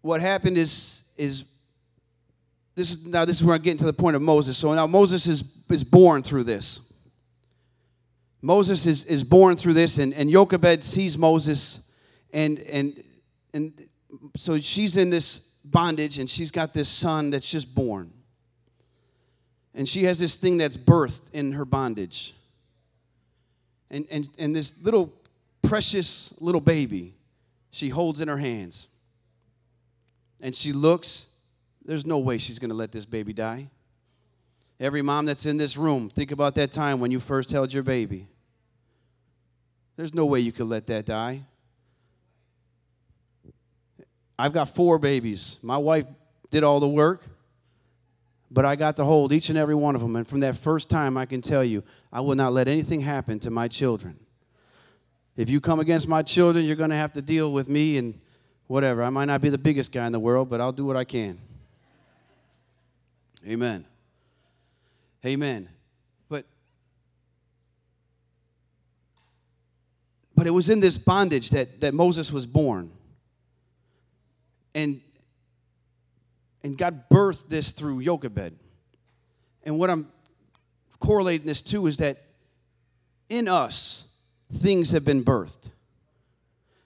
what 0.02 0.22
happened 0.22 0.58
is, 0.58 1.04
is 1.18 1.44
this 2.76 2.92
is 2.92 3.06
now 3.06 3.26
this 3.26 3.36
is 3.36 3.44
where 3.44 3.56
I'm 3.56 3.62
getting 3.62 3.78
to 3.80 3.86
the 3.86 3.94
point 3.94 4.16
of 4.16 4.22
Moses. 4.22 4.58
So 4.58 4.74
now 4.74 4.88
Moses 4.88 5.28
is, 5.28 5.58
is 5.70 5.84
born 5.84 6.24
through 6.24 6.46
this. 6.46 6.80
Moses 8.42 8.88
is, 8.88 9.04
is 9.04 9.22
born 9.22 9.58
through 9.58 9.74
this, 9.74 9.98
and, 9.98 10.14
and 10.14 10.30
Jochebed 10.30 10.82
sees 10.82 11.18
Moses, 11.18 11.92
and 12.32 12.60
and 12.60 13.04
and 13.54 13.86
so 14.38 14.58
she's 14.60 14.96
in 14.96 15.10
this 15.10 15.49
bondage 15.66 16.20
and 16.20 16.30
she's 16.30 16.52
got 16.52 16.74
this 16.74 16.90
son 16.90 17.30
that's 17.30 17.50
just 17.50 17.74
born. 17.74 18.12
And 19.74 19.88
she 19.88 20.04
has 20.06 20.20
this 20.20 20.36
thing 20.36 20.58
that's 20.58 20.78
birthed 20.78 21.32
in 21.34 21.54
her 21.54 21.66
bondage. 21.66 22.34
And, 23.92 24.06
and, 24.12 24.30
and 24.38 24.56
this 24.56 24.82
little 24.84 25.14
precious 25.62 26.34
little 26.40 26.62
baby 26.62 27.16
she 27.72 27.90
holds 27.90 28.20
in 28.20 28.28
her 28.28 28.38
hands. 28.38 28.88
And 30.42 30.56
she 30.56 30.74
looks, 30.74 31.28
there's 31.86 32.06
no 32.06 32.20
way 32.20 32.38
she's 32.38 32.60
going 32.60 32.70
to 32.70 32.76
let 32.76 32.92
this 32.92 33.06
baby 33.06 33.34
die. 33.34 33.70
Every 34.80 35.02
mom 35.02 35.26
that's 35.26 35.46
in 35.46 35.58
this 35.58 35.76
room, 35.76 36.10
think 36.10 36.32
about 36.32 36.56
that 36.56 36.72
time 36.72 37.00
when 37.00 37.12
you 37.12 37.20
first 37.20 37.52
held 37.52 37.74
your 37.74 37.84
baby. 37.84 38.28
There's 39.98 40.14
no 40.14 40.26
way 40.26 40.40
you 40.40 40.54
could 40.54 40.68
let 40.68 40.88
that 40.88 41.06
die. 41.06 41.44
I've 44.40 44.54
got 44.54 44.74
four 44.74 44.98
babies. 44.98 45.58
My 45.62 45.78
wife 45.78 46.06
did 46.50 46.64
all 46.64 46.80
the 46.80 46.88
work, 46.88 47.24
but 48.50 48.64
I 48.64 48.78
got 48.78 48.96
to 48.96 49.04
hold 49.04 49.34
each 49.34 49.50
and 49.50 49.58
every 49.58 49.76
one 49.76 49.96
of 49.96 50.02
them. 50.02 50.16
And 50.16 50.26
from 50.26 50.40
that 50.40 50.56
first 50.56 50.90
time, 50.90 51.18
I 51.18 51.26
can 51.26 51.42
tell 51.42 51.62
you, 51.62 51.84
I 52.10 52.22
will 52.22 52.36
not 52.36 52.54
let 52.54 52.70
anything 52.70 53.02
happen 53.02 53.40
to 53.40 53.52
my 53.52 53.68
children. 53.68 54.18
If 55.36 55.50
you 55.50 55.60
come 55.60 55.82
against 55.82 56.08
my 56.08 56.22
children, 56.22 56.64
you're 56.64 56.78
going 56.78 56.90
to 56.90 56.96
have 56.96 57.12
to 57.14 57.22
deal 57.22 57.52
with 57.52 57.68
me 57.68 57.98
and 57.98 58.18
whatever. 58.68 59.04
I 59.04 59.10
might 59.10 59.26
not 59.26 59.42
be 59.42 59.50
the 59.50 59.58
biggest 59.58 59.92
guy 59.92 60.06
in 60.06 60.14
the 60.14 60.22
world, 60.22 60.50
but 60.50 60.62
I'll 60.62 60.72
do 60.72 60.86
what 60.86 60.96
I 60.96 61.04
can. 61.04 61.38
Amen. 63.46 63.84
Amen. 65.26 65.68
But 66.30 66.46
but 70.34 70.48
it 70.48 70.52
was 70.52 70.70
in 70.70 70.80
this 70.80 70.98
bondage 70.98 71.50
that, 71.50 71.82
that 71.82 71.94
Moses 71.94 72.32
was 72.32 72.46
born 72.46 72.92
and 74.74 75.02
and 76.64 76.78
God 76.78 77.10
birthed 77.10 77.48
this 77.48 77.72
through 77.72 78.04
Jochebed. 78.04 78.54
And 79.64 79.80
what 79.80 79.90
I'm 79.90 80.08
correlating 81.00 81.48
this 81.48 81.62
to 81.64 81.88
is 81.88 81.98
that 81.98 82.18
in 83.30 83.48
us, 83.48 84.14
things 84.52 84.92
have 84.92 85.06
been 85.06 85.24
birthed. 85.24 85.70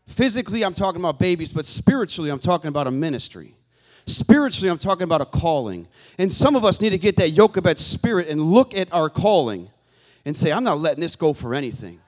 Physically, 0.06 0.64
I'm 0.64 0.74
talking 0.74 1.02
about 1.02 1.18
babies, 1.18 1.52
but 1.52 1.66
spiritually, 1.66 2.30
I'm 2.30 2.40
talking 2.40 2.68
about 2.68 2.88
a 2.88 2.92
ministry. 2.92 3.56
Spiritually, 4.06 4.70
I'm 4.70 4.78
talking 4.78 5.04
about 5.04 5.22
a 5.22 5.26
calling. 5.26 5.88
And 6.18 6.32
some 6.32 6.56
of 6.56 6.66
us 6.66 6.82
need 6.82 6.90
to 6.90 6.98
get 6.98 7.16
that 7.16 7.34
Jochebed 7.34 7.78
spirit 7.78 8.28
and 8.28 8.42
look 8.42 8.76
at 8.76 8.92
our 8.92 9.10
calling 9.10 9.70
and 10.26 10.36
say, 10.36 10.52
I'm 10.52 10.64
not 10.64 10.80
letting 10.80 11.02
this 11.02 11.16
go 11.16 11.34
for 11.34 11.56
anything. 11.56 12.00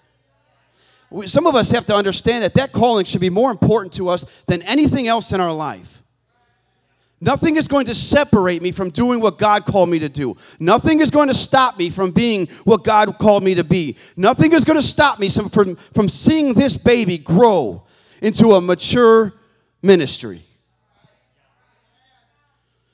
Some 1.25 1.47
of 1.47 1.55
us 1.55 1.71
have 1.71 1.85
to 1.85 1.95
understand 1.95 2.43
that 2.43 2.55
that 2.55 2.71
calling 2.71 3.05
should 3.05 3.21
be 3.21 3.29
more 3.29 3.51
important 3.51 3.93
to 3.93 4.09
us 4.09 4.23
than 4.47 4.61
anything 4.63 5.07
else 5.07 5.31
in 5.31 5.39
our 5.39 5.53
life. 5.53 6.03
Nothing 7.21 7.55
is 7.55 7.67
going 7.67 7.85
to 7.85 7.95
separate 7.95 8.61
me 8.61 8.71
from 8.71 8.89
doing 8.89 9.21
what 9.21 9.37
God 9.37 9.65
called 9.65 9.89
me 9.89 9.99
to 9.99 10.09
do. 10.09 10.35
Nothing 10.59 10.99
is 10.99 11.11
going 11.11 11.29
to 11.29 11.33
stop 11.33 11.77
me 11.77 11.89
from 11.89 12.11
being 12.11 12.47
what 12.65 12.83
God 12.83 13.17
called 13.17 13.43
me 13.43 13.55
to 13.55 13.63
be. 13.63 13.95
Nothing 14.17 14.51
is 14.51 14.65
going 14.65 14.77
to 14.77 14.85
stop 14.85 15.19
me 15.19 15.29
from, 15.29 15.75
from 15.93 16.09
seeing 16.09 16.53
this 16.53 16.75
baby 16.75 17.17
grow 17.17 17.83
into 18.21 18.49
a 18.49 18.61
mature 18.61 19.33
ministry. 19.81 20.41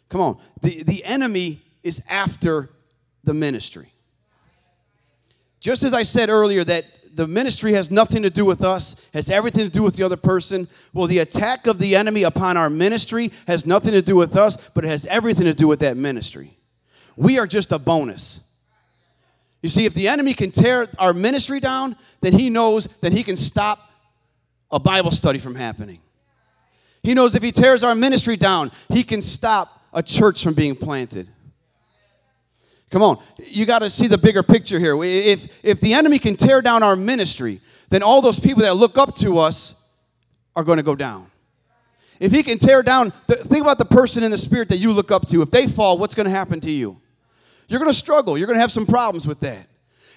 Come 0.09 0.21
on. 0.21 0.37
The, 0.61 0.83
the 0.83 1.03
enemy 1.03 1.61
is 1.83 2.03
after 2.07 2.69
the 3.23 3.33
ministry. 3.33 3.91
Just 5.59 5.83
as 5.83 5.93
I 5.93 6.03
said 6.03 6.29
earlier, 6.29 6.63
that 6.63 6.85
the 7.13 7.27
ministry 7.27 7.73
has 7.73 7.91
nothing 7.91 8.23
to 8.23 8.29
do 8.29 8.45
with 8.45 8.63
us, 8.63 8.95
has 9.13 9.29
everything 9.29 9.65
to 9.65 9.69
do 9.69 9.83
with 9.83 9.95
the 9.95 10.03
other 10.03 10.17
person. 10.17 10.67
Well, 10.93 11.07
the 11.07 11.19
attack 11.19 11.67
of 11.67 11.79
the 11.79 11.95
enemy 11.95 12.23
upon 12.23 12.57
our 12.57 12.69
ministry 12.69 13.31
has 13.47 13.65
nothing 13.65 13.91
to 13.91 14.01
do 14.01 14.15
with 14.15 14.35
us, 14.35 14.57
but 14.73 14.85
it 14.85 14.89
has 14.89 15.05
everything 15.05 15.45
to 15.45 15.53
do 15.53 15.67
with 15.67 15.79
that 15.79 15.97
ministry. 15.97 16.57
We 17.15 17.39
are 17.39 17.47
just 17.47 17.71
a 17.71 17.79
bonus. 17.79 18.41
You 19.61 19.69
see, 19.69 19.85
if 19.85 19.93
the 19.93 20.07
enemy 20.07 20.33
can 20.33 20.51
tear 20.51 20.87
our 20.97 21.13
ministry 21.13 21.59
down, 21.59 21.95
then 22.21 22.33
he 22.33 22.49
knows 22.49 22.87
that 23.01 23.11
he 23.11 23.23
can 23.23 23.35
stop 23.35 23.79
a 24.71 24.79
Bible 24.79 25.11
study 25.11 25.39
from 25.39 25.55
happening. 25.55 25.99
He 27.03 27.13
knows 27.13 27.35
if 27.35 27.43
he 27.43 27.51
tears 27.51 27.83
our 27.83 27.95
ministry 27.95 28.37
down, 28.37 28.71
he 28.89 29.03
can 29.03 29.21
stop 29.21 29.81
a 29.93 30.01
church 30.01 30.43
from 30.43 30.53
being 30.53 30.75
planted. 30.75 31.29
Come 32.91 33.01
on. 33.01 33.23
You 33.37 33.65
got 33.65 33.79
to 33.79 33.89
see 33.89 34.07
the 34.07 34.17
bigger 34.17 34.43
picture 34.43 34.77
here. 34.77 35.01
If, 35.01 35.59
if 35.63 35.79
the 35.79 35.93
enemy 35.93 36.19
can 36.19 36.35
tear 36.35 36.61
down 36.61 36.83
our 36.83 36.95
ministry, 36.95 37.61
then 37.89 38.03
all 38.03 38.21
those 38.21 38.39
people 38.39 38.61
that 38.63 38.75
look 38.75 38.97
up 38.97 39.15
to 39.15 39.39
us 39.39 39.89
are 40.55 40.63
going 40.63 40.77
to 40.77 40.83
go 40.83 40.95
down. 40.95 41.27
If 42.19 42.31
he 42.31 42.43
can 42.43 42.57
tear 42.59 42.83
down, 42.83 43.13
the, 43.27 43.35
think 43.35 43.63
about 43.63 43.77
the 43.77 43.85
person 43.85 44.23
in 44.23 44.29
the 44.29 44.37
spirit 44.37 44.69
that 44.69 44.77
you 44.77 44.91
look 44.91 45.09
up 45.09 45.25
to. 45.27 45.41
If 45.41 45.49
they 45.49 45.67
fall, 45.67 45.97
what's 45.97 46.13
going 46.13 46.25
to 46.25 46.31
happen 46.31 46.59
to 46.61 46.71
you? 46.71 47.01
You're 47.67 47.79
going 47.79 47.89
to 47.89 47.97
struggle. 47.97 48.37
You're 48.37 48.47
going 48.47 48.57
to 48.57 48.61
have 48.61 48.71
some 48.71 48.85
problems 48.85 49.25
with 49.25 49.39
that. 49.39 49.67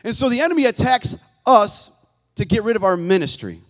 And 0.03 0.15
so 0.15 0.29
the 0.29 0.41
enemy 0.41 0.67
attacks 0.67 1.17
us 1.47 1.91
to 2.35 2.45
get 2.45 2.65
rid 2.65 2.77
of 2.77 2.85
our 2.85 2.97
ministry. 2.97 3.61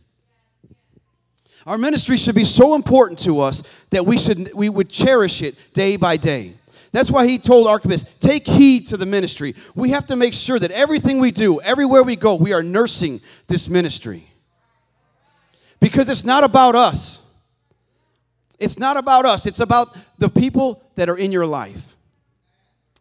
Our 1.66 1.78
ministry 1.78 2.16
should 2.16 2.34
be 2.34 2.44
so 2.44 2.74
important 2.74 3.18
to 3.20 3.40
us 3.40 3.62
that 3.90 4.04
we 4.04 4.18
should 4.18 4.52
we 4.52 4.68
would 4.68 4.90
cherish 4.90 5.40
it 5.42 5.54
day 5.72 5.96
by 5.96 6.16
day. 6.16 6.54
That's 6.94 7.10
why 7.10 7.26
he 7.26 7.38
told 7.38 7.66
Archippus, 7.66 8.04
take 8.20 8.46
heed 8.46 8.86
to 8.86 8.96
the 8.96 9.04
ministry. 9.04 9.56
We 9.74 9.90
have 9.90 10.06
to 10.06 10.14
make 10.14 10.32
sure 10.32 10.60
that 10.60 10.70
everything 10.70 11.18
we 11.18 11.32
do, 11.32 11.60
everywhere 11.60 12.04
we 12.04 12.14
go, 12.14 12.36
we 12.36 12.52
are 12.52 12.62
nursing 12.62 13.20
this 13.48 13.68
ministry. 13.68 14.28
Because 15.80 16.08
it's 16.08 16.24
not 16.24 16.44
about 16.44 16.76
us. 16.76 17.28
It's 18.60 18.78
not 18.78 18.96
about 18.96 19.26
us. 19.26 19.44
It's 19.44 19.58
about 19.58 19.88
the 20.18 20.28
people 20.28 20.84
that 20.94 21.08
are 21.08 21.16
in 21.16 21.32
your 21.32 21.46
life. 21.46 21.96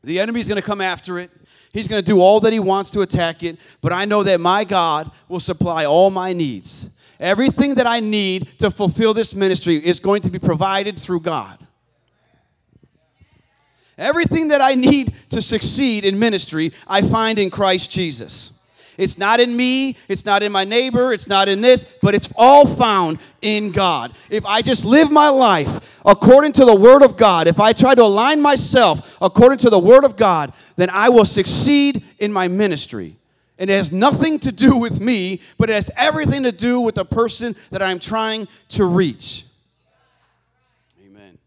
The 0.03 0.19
enemy's 0.19 0.47
going 0.47 0.59
to 0.59 0.65
come 0.65 0.81
after 0.81 1.19
it. 1.19 1.29
He's 1.71 1.87
going 1.87 2.03
to 2.03 2.05
do 2.05 2.19
all 2.19 2.39
that 2.39 2.51
he 2.51 2.59
wants 2.59 2.89
to 2.91 3.01
attack 3.01 3.43
it, 3.43 3.59
but 3.79 3.93
I 3.93 4.05
know 4.05 4.23
that 4.23 4.39
my 4.39 4.63
God 4.63 5.11
will 5.27 5.39
supply 5.39 5.85
all 5.85 6.09
my 6.09 6.33
needs. 6.33 6.89
Everything 7.19 7.75
that 7.75 7.85
I 7.85 7.99
need 7.99 8.57
to 8.57 8.71
fulfill 8.71 9.13
this 9.13 9.35
ministry 9.35 9.75
is 9.75 9.99
going 9.99 10.23
to 10.23 10.31
be 10.31 10.39
provided 10.39 10.97
through 10.97 11.19
God. 11.19 11.59
Everything 13.97 14.47
that 14.49 14.61
I 14.61 14.75
need 14.75 15.13
to 15.29 15.41
succeed 15.41 16.05
in 16.05 16.17
ministry, 16.17 16.71
I 16.87 17.01
find 17.01 17.37
in 17.37 17.49
Christ 17.49 17.91
Jesus. 17.91 18.53
It's 18.97 19.17
not 19.17 19.39
in 19.39 19.55
me, 19.55 19.97
it's 20.07 20.25
not 20.25 20.43
in 20.43 20.51
my 20.51 20.63
neighbor, 20.65 21.13
it's 21.13 21.27
not 21.27 21.49
in 21.49 21.61
this, 21.61 21.83
but 22.01 22.13
it's 22.13 22.31
all 22.35 22.67
found 22.67 23.19
in 23.41 23.71
God. 23.71 24.13
If 24.29 24.45
I 24.45 24.61
just 24.61 24.85
live 24.85 25.11
my 25.11 25.29
life 25.29 25.99
according 26.05 26.53
to 26.53 26.65
the 26.65 26.75
Word 26.75 27.01
of 27.01 27.17
God, 27.17 27.47
if 27.47 27.59
I 27.59 27.73
try 27.73 27.95
to 27.95 28.03
align 28.03 28.41
myself 28.41 29.17
according 29.21 29.59
to 29.59 29.69
the 29.69 29.79
Word 29.79 30.05
of 30.05 30.15
God, 30.15 30.53
then 30.75 30.89
I 30.91 31.09
will 31.09 31.25
succeed 31.25 32.03
in 32.19 32.31
my 32.31 32.47
ministry. 32.47 33.15
And 33.57 33.69
it 33.69 33.73
has 33.73 33.91
nothing 33.91 34.39
to 34.39 34.51
do 34.51 34.77
with 34.77 34.99
me, 34.99 35.41
but 35.57 35.69
it 35.69 35.73
has 35.73 35.89
everything 35.95 36.43
to 36.43 36.51
do 36.51 36.81
with 36.81 36.95
the 36.95 37.05
person 37.05 37.55
that 37.71 37.81
I'm 37.81 37.99
trying 37.99 38.47
to 38.69 38.85
reach. 38.85 39.45
Amen. 41.05 41.37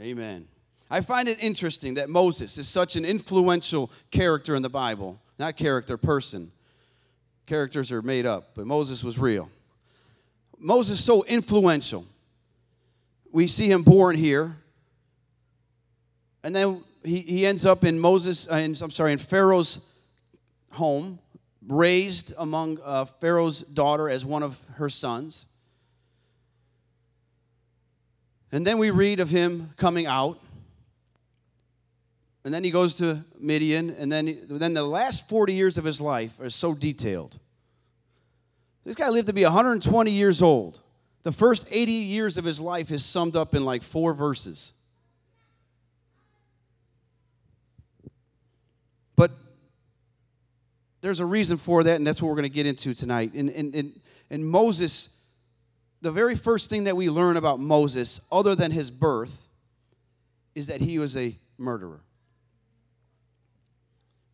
Amen. 0.00 0.47
I 0.90 1.00
find 1.02 1.28
it 1.28 1.42
interesting 1.42 1.94
that 1.94 2.08
Moses 2.08 2.56
is 2.58 2.68
such 2.68 2.96
an 2.96 3.04
influential 3.04 3.90
character 4.10 4.54
in 4.54 4.62
the 4.62 4.70
Bible. 4.70 5.20
Not 5.38 5.56
character, 5.56 5.96
person. 5.96 6.50
Characters 7.46 7.92
are 7.92 8.02
made 8.02 8.26
up, 8.26 8.54
but 8.54 8.66
Moses 8.66 9.04
was 9.04 9.18
real. 9.18 9.50
Moses 10.58 11.04
so 11.04 11.24
influential. 11.24 12.04
We 13.30 13.46
see 13.46 13.70
him 13.70 13.82
born 13.82 14.16
here. 14.16 14.56
And 16.42 16.54
then 16.54 16.82
he, 17.04 17.18
he 17.20 17.46
ends 17.46 17.66
up 17.66 17.84
in 17.84 17.98
Moses, 17.98 18.50
uh, 18.50 18.56
in, 18.56 18.74
I'm 18.80 18.90
sorry, 18.90 19.12
in 19.12 19.18
Pharaoh's 19.18 19.92
home, 20.72 21.18
raised 21.66 22.32
among 22.38 22.78
uh, 22.82 23.04
Pharaoh's 23.04 23.60
daughter 23.60 24.08
as 24.08 24.24
one 24.24 24.42
of 24.42 24.58
her 24.74 24.88
sons. 24.88 25.46
And 28.50 28.66
then 28.66 28.78
we 28.78 28.90
read 28.90 29.20
of 29.20 29.28
him 29.28 29.74
coming 29.76 30.06
out. 30.06 30.38
And 32.48 32.54
then 32.54 32.64
he 32.64 32.70
goes 32.70 32.94
to 32.94 33.22
Midian. 33.38 33.90
And 33.90 34.10
then, 34.10 34.38
then 34.48 34.72
the 34.72 34.82
last 34.82 35.28
40 35.28 35.52
years 35.52 35.76
of 35.76 35.84
his 35.84 36.00
life 36.00 36.32
are 36.40 36.48
so 36.48 36.72
detailed. 36.72 37.38
This 38.86 38.94
guy 38.94 39.10
lived 39.10 39.26
to 39.26 39.34
be 39.34 39.44
120 39.44 40.10
years 40.10 40.40
old. 40.40 40.80
The 41.24 41.30
first 41.30 41.68
80 41.70 41.92
years 41.92 42.38
of 42.38 42.46
his 42.46 42.58
life 42.58 42.90
is 42.90 43.04
summed 43.04 43.36
up 43.36 43.54
in 43.54 43.66
like 43.66 43.82
four 43.82 44.14
verses. 44.14 44.72
But 49.14 49.32
there's 51.02 51.20
a 51.20 51.26
reason 51.26 51.58
for 51.58 51.84
that, 51.84 51.96
and 51.96 52.06
that's 52.06 52.22
what 52.22 52.28
we're 52.30 52.36
going 52.36 52.44
to 52.44 52.48
get 52.48 52.64
into 52.64 52.94
tonight. 52.94 53.34
And, 53.34 53.50
and, 53.50 53.74
and, 53.74 54.00
and 54.30 54.48
Moses, 54.48 55.18
the 56.00 56.12
very 56.12 56.34
first 56.34 56.70
thing 56.70 56.84
that 56.84 56.96
we 56.96 57.10
learn 57.10 57.36
about 57.36 57.60
Moses, 57.60 58.26
other 58.32 58.54
than 58.54 58.70
his 58.70 58.90
birth, 58.90 59.50
is 60.54 60.68
that 60.68 60.80
he 60.80 60.98
was 60.98 61.14
a 61.14 61.36
murderer. 61.58 62.00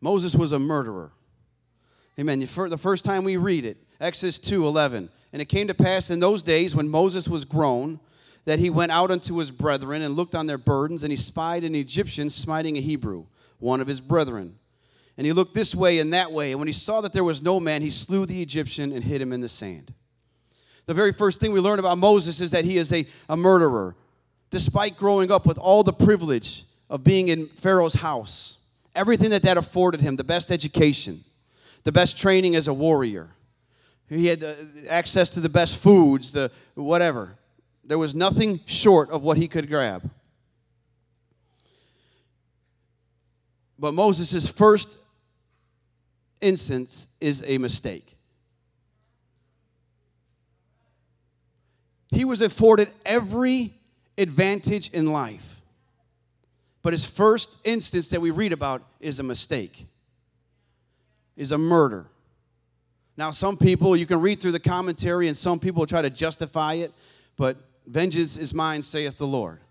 Moses 0.05 0.35
was 0.35 0.51
a 0.51 0.59
murderer. 0.59 1.11
Amen. 2.19 2.39
The 2.39 2.77
first 2.77 3.03
time 3.03 3.23
we 3.23 3.37
read 3.37 3.65
it, 3.65 3.77
Exodus 3.99 4.37
2 4.37 4.67
11. 4.67 5.09
And 5.33 5.41
it 5.41 5.45
came 5.45 5.65
to 5.67 5.73
pass 5.73 6.11
in 6.11 6.19
those 6.19 6.43
days 6.43 6.75
when 6.75 6.87
Moses 6.87 7.27
was 7.27 7.43
grown 7.43 7.99
that 8.45 8.59
he 8.59 8.69
went 8.69 8.91
out 8.91 9.09
unto 9.09 9.37
his 9.37 9.49
brethren 9.49 10.03
and 10.03 10.15
looked 10.15 10.35
on 10.35 10.45
their 10.45 10.59
burdens, 10.59 11.01
and 11.01 11.11
he 11.11 11.17
spied 11.17 11.63
an 11.63 11.73
Egyptian 11.73 12.29
smiting 12.29 12.77
a 12.77 12.81
Hebrew, 12.81 13.25
one 13.57 13.81
of 13.81 13.87
his 13.87 13.99
brethren. 13.99 14.59
And 15.17 15.25
he 15.25 15.33
looked 15.33 15.55
this 15.55 15.73
way 15.73 15.97
and 15.97 16.13
that 16.13 16.31
way, 16.31 16.51
and 16.51 16.59
when 16.59 16.67
he 16.67 16.71
saw 16.71 17.01
that 17.01 17.11
there 17.11 17.23
was 17.23 17.41
no 17.41 17.59
man, 17.59 17.81
he 17.81 17.89
slew 17.89 18.27
the 18.27 18.43
Egyptian 18.43 18.91
and 18.91 19.03
hid 19.03 19.19
him 19.19 19.33
in 19.33 19.41
the 19.41 19.49
sand. 19.49 19.91
The 20.85 20.93
very 20.93 21.13
first 21.13 21.39
thing 21.39 21.51
we 21.51 21.61
learn 21.61 21.79
about 21.79 21.97
Moses 21.97 22.41
is 22.41 22.51
that 22.51 22.63
he 22.63 22.77
is 22.77 22.93
a, 22.93 23.07
a 23.27 23.35
murderer. 23.35 23.95
Despite 24.51 24.97
growing 24.97 25.31
up 25.31 25.47
with 25.47 25.57
all 25.57 25.81
the 25.81 25.93
privilege 25.93 26.65
of 26.91 27.03
being 27.03 27.29
in 27.29 27.47
Pharaoh's 27.47 27.95
house, 27.95 28.59
everything 28.95 29.29
that 29.31 29.43
that 29.43 29.57
afforded 29.57 30.01
him, 30.01 30.15
the 30.15 30.23
best 30.23 30.51
education, 30.51 31.23
the 31.83 31.91
best 31.91 32.17
training 32.17 32.55
as 32.55 32.67
a 32.67 32.73
warrior, 32.73 33.29
he 34.09 34.27
had 34.27 34.43
access 34.89 35.31
to 35.31 35.39
the 35.39 35.49
best 35.49 35.77
foods, 35.77 36.31
the 36.31 36.51
whatever. 36.75 37.37
There 37.83 37.97
was 37.97 38.15
nothing 38.15 38.61
short 38.65 39.09
of 39.09 39.23
what 39.23 39.37
he 39.37 39.47
could 39.47 39.67
grab. 39.67 40.09
But 43.77 43.93
Moses' 43.93 44.47
first 44.47 44.97
instance 46.41 47.07
is 47.19 47.43
a 47.45 47.57
mistake. 47.57 48.15
He 52.11 52.23
was 52.23 52.41
afforded 52.41 52.89
every 53.05 53.73
advantage 54.17 54.89
in 54.91 55.11
life. 55.11 55.54
But 56.85 56.93
his 56.93 57.03
first 57.03 57.57
instance 57.63 58.09
that 58.09 58.21
we 58.21 58.29
read 58.29 58.53
about 58.53 58.83
is 58.99 59.19
a 59.19 59.23
mistake, 59.23 59.87
is 61.35 61.51
a 61.51 61.57
murder. 61.57 62.05
Now, 63.17 63.31
some 63.31 63.57
people, 63.57 63.97
you 63.97 64.05
can 64.05 64.21
read 64.21 64.39
through 64.39 64.51
the 64.51 64.59
commentary, 64.59 65.27
and 65.27 65.35
some 65.35 65.59
people 65.59 65.87
try 65.87 66.03
to 66.03 66.11
justify 66.11 66.75
it, 66.75 66.93
but 67.37 67.57
vengeance 67.87 68.37
is 68.37 68.53
mine, 68.53 68.83
saith 68.83 69.17
the 69.17 69.25
Lord. 69.25 69.61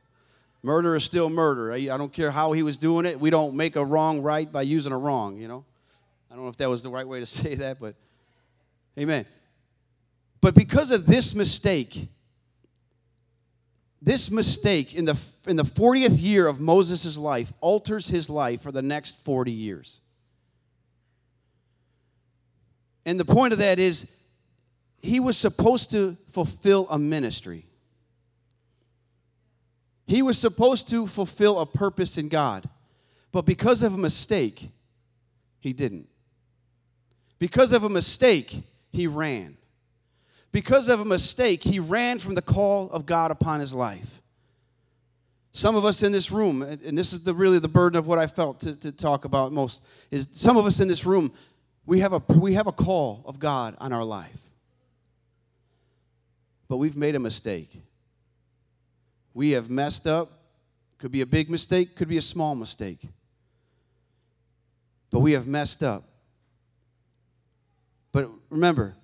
Murder 0.65 0.97
is 0.97 1.05
still 1.05 1.31
murder. 1.31 1.73
I 1.73 1.87
don't 1.87 2.13
care 2.13 2.33
how 2.33 2.51
he 2.51 2.65
was 2.65 2.79
doing 2.79 3.07
it. 3.07 3.21
We 3.21 3.31
don't 3.31 3.55
make 3.55 3.77
a 3.77 3.85
wrong 3.85 4.21
right 4.21 4.51
by 4.51 4.63
using 4.63 4.91
a 4.91 4.99
wrong, 4.99 5.37
you 5.37 5.47
know? 5.47 5.65
I 6.33 6.35
don't 6.35 6.43
know 6.43 6.51
if 6.51 6.57
that 6.57 6.69
was 6.69 6.83
the 6.83 6.91
right 6.91 7.07
way 7.07 7.21
to 7.21 7.27
say 7.43 7.55
that, 7.55 7.79
but 7.79 7.95
amen. 8.99 9.25
But 10.41 10.57
because 10.57 10.91
of 10.91 11.07
this 11.07 11.33
mistake, 11.33 12.09
this 14.05 14.31
mistake 14.31 14.95
in 14.95 15.07
the, 15.07 15.19
in 15.47 15.57
the 15.57 15.65
40th 15.65 16.21
year 16.21 16.47
of 16.47 16.61
Moses' 16.61 17.17
life 17.17 17.53
alters 17.61 18.07
his 18.07 18.29
life 18.29 18.61
for 18.61 18.71
the 18.71 18.83
next 18.83 19.25
40 19.25 19.51
years. 19.51 20.01
And 23.07 23.19
the 23.19 23.25
point 23.25 23.55
of 23.55 23.61
that 23.61 23.79
is, 23.79 24.15
he 25.01 25.21
was 25.21 25.37
supposed 25.37 25.91
to 25.93 26.17
fulfill 26.31 26.87
a 26.91 26.99
ministry. 26.99 27.67
He 30.07 30.21
was 30.21 30.39
supposed 30.39 30.91
to 30.91 31.07
fulfill 31.07 31.61
a 31.61 31.67
purpose 31.67 32.19
in 32.19 32.29
God. 32.29 32.69
But 33.33 33.47
because 33.47 33.83
of 33.83 33.95
a 33.95 33.99
mistake, 33.99 34.69
he 35.61 35.73
didn't. 35.73 36.09
Because 37.39 37.73
of 37.73 37.85
a 37.85 37.89
mistake, 37.89 38.63
he 38.93 39.07
ran. 39.07 39.57
Because 40.55 40.89
of 40.89 41.01
a 41.01 41.05
mistake, 41.05 41.65
he 41.65 41.81
ran 41.81 42.21
from 42.21 42.37
the 42.37 42.41
call 42.41 42.89
of 42.93 43.07
God 43.07 43.33
upon 43.33 43.59
his 43.59 43.75
life. 43.75 44.23
Some 45.51 45.75
of 45.75 45.85
us 45.85 46.05
in 46.05 46.13
this 46.13 46.31
room, 46.31 46.63
and 46.63 46.97
this 46.97 47.13
is 47.13 47.25
the, 47.25 47.35
really 47.35 47.59
the 47.59 47.67
burden 47.67 47.99
of 47.99 48.07
what 48.07 48.21
I 48.21 48.29
felt 48.29 48.61
to, 48.61 48.77
to 48.77 48.93
talk 48.93 49.25
about 49.25 49.53
most, 49.53 49.85
is 50.13 50.29
some 50.31 50.57
of 50.57 50.65
us 50.65 50.79
in 50.79 50.87
this 50.87 51.05
room 51.05 51.33
we 51.87 51.99
have 51.99 52.13
a, 52.13 52.23
we 52.39 52.55
have 52.55 52.69
a 52.69 52.73
call 52.73 53.25
of 53.27 53.41
God 53.41 53.75
on 53.81 53.93
our 53.93 54.05
life. 54.05 54.39
But 56.69 56.77
we've 56.77 56.97
made 56.97 57.17
a 57.17 57.21
mistake. 57.21 57.83
We 59.35 59.51
have 59.51 59.69
messed 59.69 60.07
up. 60.07 60.31
Could 60.99 61.11
be 61.11 61.23
a 61.23 61.27
big 61.27 61.51
mistake, 61.51 61.97
could 61.97 62.09
be 62.09 62.19
a 62.19 62.23
small 62.23 62.55
mistake. 62.55 63.09
But 65.11 65.19
we 65.19 65.33
have 65.33 65.49
messed 65.49 65.83
up. 65.83 66.05
But 68.13 68.31
remember, 68.51 68.95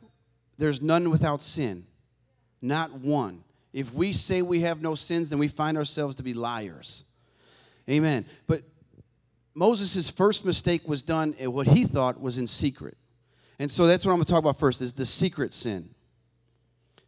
there's 0.61 0.83
none 0.83 1.11
without 1.11 1.41
sin. 1.41 1.87
Not 2.61 2.93
one. 2.93 3.43
If 3.73 3.95
we 3.95 4.13
say 4.13 4.43
we 4.43 4.61
have 4.61 4.83
no 4.83 4.95
sins, 4.95 5.31
then 5.31 5.39
we 5.39 5.49
find 5.49 5.79
ourselves 5.79 6.17
to 6.17 6.23
be 6.23 6.35
liars. 6.35 7.05
Amen. 7.89 8.27
But 8.47 8.63
Moses' 9.55 10.11
first 10.11 10.45
mistake 10.45 10.87
was 10.87 11.03
done 11.03 11.35
at 11.41 11.51
what 11.51 11.67
he 11.67 11.85
thought 11.85 12.21
was 12.21 12.37
in 12.37 12.47
secret. 12.47 12.97
And 13.59 13.71
so 13.71 13.87
that's 13.87 14.05
what 14.05 14.13
I'm 14.13 14.19
going 14.19 14.27
to 14.27 14.33
talk 14.33 14.41
about 14.41 14.59
first 14.59 14.83
is 14.83 14.93
the 14.93 15.07
secret 15.07 15.55
sin. 15.55 15.89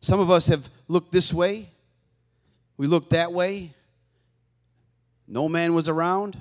Some 0.01 0.19
of 0.19 0.31
us 0.31 0.47
have 0.49 0.69
looked 0.88 1.12
this 1.12 1.33
way. 1.33 1.69
We 2.79 2.87
looked 2.87 3.11
that 3.11 3.33
way. 3.33 3.75
No 5.29 5.49
man 5.49 5.75
was 5.75 5.88
around. 5.88 6.38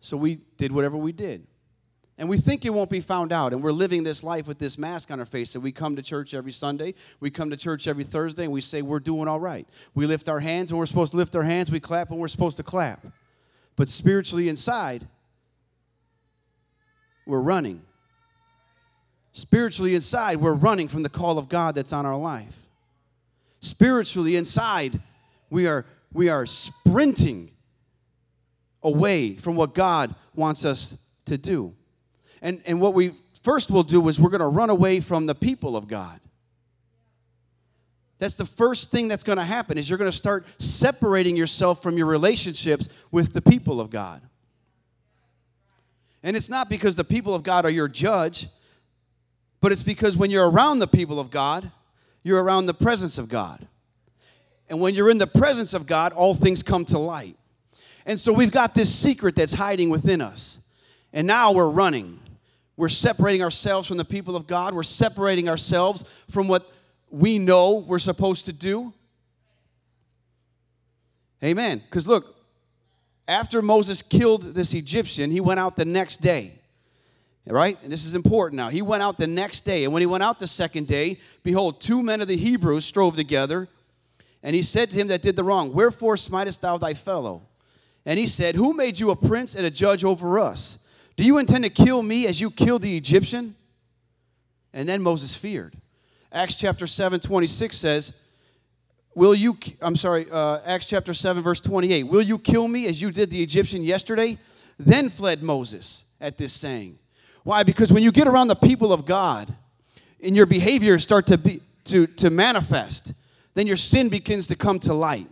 So 0.00 0.16
we 0.16 0.36
did 0.56 0.72
whatever 0.72 0.96
we 0.96 1.12
did. 1.12 1.46
And 2.20 2.28
we 2.28 2.36
think 2.36 2.64
it 2.64 2.70
won't 2.70 2.90
be 2.90 3.00
found 3.00 3.32
out. 3.32 3.52
And 3.52 3.62
we're 3.62 3.72
living 3.72 4.04
this 4.04 4.22
life 4.22 4.46
with 4.46 4.58
this 4.58 4.78
mask 4.78 5.10
on 5.10 5.18
our 5.18 5.26
face. 5.26 5.56
And 5.56 5.64
we 5.64 5.72
come 5.72 5.96
to 5.96 6.02
church 6.02 6.34
every 6.34 6.52
Sunday. 6.52 6.94
We 7.18 7.30
come 7.30 7.50
to 7.50 7.56
church 7.56 7.88
every 7.88 8.04
Thursday 8.04 8.44
and 8.44 8.52
we 8.52 8.60
say 8.60 8.82
we're 8.82 9.00
doing 9.00 9.26
all 9.26 9.40
right. 9.40 9.66
We 9.94 10.06
lift 10.06 10.28
our 10.28 10.38
hands 10.38 10.72
when 10.72 10.78
we're 10.78 10.86
supposed 10.86 11.10
to 11.10 11.16
lift 11.16 11.34
our 11.34 11.42
hands. 11.42 11.72
We 11.72 11.80
clap 11.80 12.10
when 12.10 12.20
we're 12.20 12.28
supposed 12.28 12.58
to 12.58 12.62
clap 12.62 13.04
but 13.80 13.88
spiritually 13.88 14.50
inside, 14.50 15.08
we're 17.24 17.40
running. 17.40 17.80
Spiritually 19.32 19.94
inside, 19.94 20.36
we're 20.36 20.52
running 20.52 20.86
from 20.86 21.02
the 21.02 21.08
call 21.08 21.38
of 21.38 21.48
God 21.48 21.74
that's 21.74 21.94
on 21.94 22.04
our 22.04 22.18
life. 22.18 22.54
Spiritually 23.60 24.36
inside, 24.36 25.00
we 25.48 25.66
are, 25.66 25.86
we 26.12 26.28
are 26.28 26.44
sprinting 26.44 27.52
away 28.82 29.36
from 29.36 29.56
what 29.56 29.74
God 29.74 30.14
wants 30.34 30.66
us 30.66 30.98
to 31.24 31.38
do. 31.38 31.74
And, 32.42 32.62
and 32.66 32.80
what 32.80 32.94
we 32.94 33.12
first 33.42 33.70
will 33.70 33.82
do 33.82 34.08
is 34.08 34.20
we're 34.20 34.30
going 34.30 34.40
to 34.40 34.46
run 34.46 34.70
away 34.70 35.00
from 35.00 35.26
the 35.26 35.34
people 35.34 35.76
of 35.76 35.88
God. 35.88 36.20
That's 38.18 38.34
the 38.34 38.44
first 38.44 38.90
thing 38.90 39.08
that's 39.08 39.24
going 39.24 39.38
to 39.38 39.44
happen 39.44 39.78
is 39.78 39.88
you're 39.88 39.98
going 39.98 40.10
to 40.10 40.16
start 40.16 40.46
separating 40.60 41.36
yourself 41.36 41.82
from 41.82 41.96
your 41.96 42.06
relationships 42.06 42.88
with 43.10 43.32
the 43.32 43.40
people 43.40 43.80
of 43.80 43.88
God. 43.90 44.20
And 46.22 46.36
it's 46.36 46.50
not 46.50 46.68
because 46.68 46.96
the 46.96 47.04
people 47.04 47.34
of 47.34 47.42
God 47.42 47.64
are 47.64 47.70
your 47.70 47.88
judge, 47.88 48.48
but 49.60 49.72
it's 49.72 49.82
because 49.82 50.18
when 50.18 50.30
you're 50.30 50.50
around 50.50 50.80
the 50.80 50.86
people 50.86 51.18
of 51.18 51.30
God, 51.30 51.70
you're 52.22 52.42
around 52.42 52.66
the 52.66 52.74
presence 52.74 53.16
of 53.16 53.30
God. 53.30 53.66
And 54.68 54.80
when 54.80 54.94
you're 54.94 55.10
in 55.10 55.18
the 55.18 55.26
presence 55.26 55.72
of 55.72 55.86
God, 55.86 56.12
all 56.12 56.34
things 56.34 56.62
come 56.62 56.84
to 56.86 56.98
light. 56.98 57.36
And 58.04 58.20
so 58.20 58.32
we've 58.32 58.52
got 58.52 58.74
this 58.74 58.94
secret 58.94 59.34
that's 59.34 59.54
hiding 59.54 59.88
within 59.88 60.20
us. 60.20 60.64
And 61.12 61.26
now 61.26 61.52
we're 61.52 61.70
running. 61.70 62.20
We're 62.80 62.88
separating 62.88 63.42
ourselves 63.42 63.86
from 63.86 63.98
the 63.98 64.06
people 64.06 64.36
of 64.36 64.46
God. 64.46 64.72
We're 64.72 64.84
separating 64.84 65.50
ourselves 65.50 66.02
from 66.30 66.48
what 66.48 66.72
we 67.10 67.38
know 67.38 67.84
we're 67.86 67.98
supposed 67.98 68.46
to 68.46 68.54
do. 68.54 68.94
Amen. 71.44 71.80
Because 71.80 72.08
look, 72.08 72.34
after 73.28 73.60
Moses 73.60 74.00
killed 74.00 74.54
this 74.54 74.72
Egyptian, 74.72 75.30
he 75.30 75.40
went 75.40 75.60
out 75.60 75.76
the 75.76 75.84
next 75.84 76.22
day. 76.22 76.54
Right? 77.46 77.76
And 77.82 77.92
this 77.92 78.06
is 78.06 78.14
important 78.14 78.56
now. 78.56 78.70
He 78.70 78.80
went 78.80 79.02
out 79.02 79.18
the 79.18 79.26
next 79.26 79.66
day. 79.66 79.84
And 79.84 79.92
when 79.92 80.00
he 80.00 80.06
went 80.06 80.22
out 80.22 80.40
the 80.40 80.46
second 80.46 80.86
day, 80.86 81.20
behold, 81.42 81.82
two 81.82 82.02
men 82.02 82.22
of 82.22 82.28
the 82.28 82.36
Hebrews 82.38 82.86
strove 82.86 83.14
together. 83.14 83.68
And 84.42 84.56
he 84.56 84.62
said 84.62 84.88
to 84.88 84.96
him 84.96 85.08
that 85.08 85.20
did 85.20 85.36
the 85.36 85.44
wrong, 85.44 85.74
Wherefore 85.74 86.16
smitest 86.16 86.62
thou 86.62 86.78
thy 86.78 86.94
fellow? 86.94 87.42
And 88.06 88.18
he 88.18 88.26
said, 88.26 88.54
Who 88.54 88.72
made 88.72 88.98
you 88.98 89.10
a 89.10 89.16
prince 89.16 89.54
and 89.54 89.66
a 89.66 89.70
judge 89.70 90.02
over 90.02 90.38
us? 90.38 90.78
Do 91.20 91.26
you 91.26 91.36
intend 91.36 91.64
to 91.64 91.70
kill 91.70 92.02
me 92.02 92.26
as 92.26 92.40
you 92.40 92.50
killed 92.50 92.80
the 92.80 92.96
Egyptian? 92.96 93.54
And 94.72 94.88
then 94.88 95.02
Moses 95.02 95.34
feared. 95.34 95.76
Acts 96.32 96.54
chapter 96.54 96.86
7, 96.86 97.20
26 97.20 97.76
says, 97.76 98.18
Will 99.14 99.34
you, 99.34 99.58
I'm 99.82 99.96
sorry, 99.96 100.24
uh, 100.30 100.60
Acts 100.64 100.86
chapter 100.86 101.12
7, 101.12 101.42
verse 101.42 101.60
28, 101.60 102.04
Will 102.04 102.22
you 102.22 102.38
kill 102.38 102.66
me 102.68 102.86
as 102.86 103.02
you 103.02 103.10
did 103.10 103.28
the 103.28 103.42
Egyptian 103.42 103.82
yesterday? 103.82 104.38
Then 104.78 105.10
fled 105.10 105.42
Moses 105.42 106.06
at 106.22 106.38
this 106.38 106.54
saying. 106.54 106.98
Why? 107.44 107.64
Because 107.64 107.92
when 107.92 108.02
you 108.02 108.12
get 108.12 108.26
around 108.26 108.48
the 108.48 108.56
people 108.56 108.90
of 108.90 109.04
God 109.04 109.54
and 110.24 110.34
your 110.34 110.46
behaviors 110.46 111.02
start 111.02 111.26
to, 111.26 111.36
be, 111.36 111.60
to, 111.84 112.06
to 112.06 112.30
manifest, 112.30 113.12
then 113.52 113.66
your 113.66 113.76
sin 113.76 114.08
begins 114.08 114.46
to 114.46 114.56
come 114.56 114.78
to 114.78 114.94
light. 114.94 115.28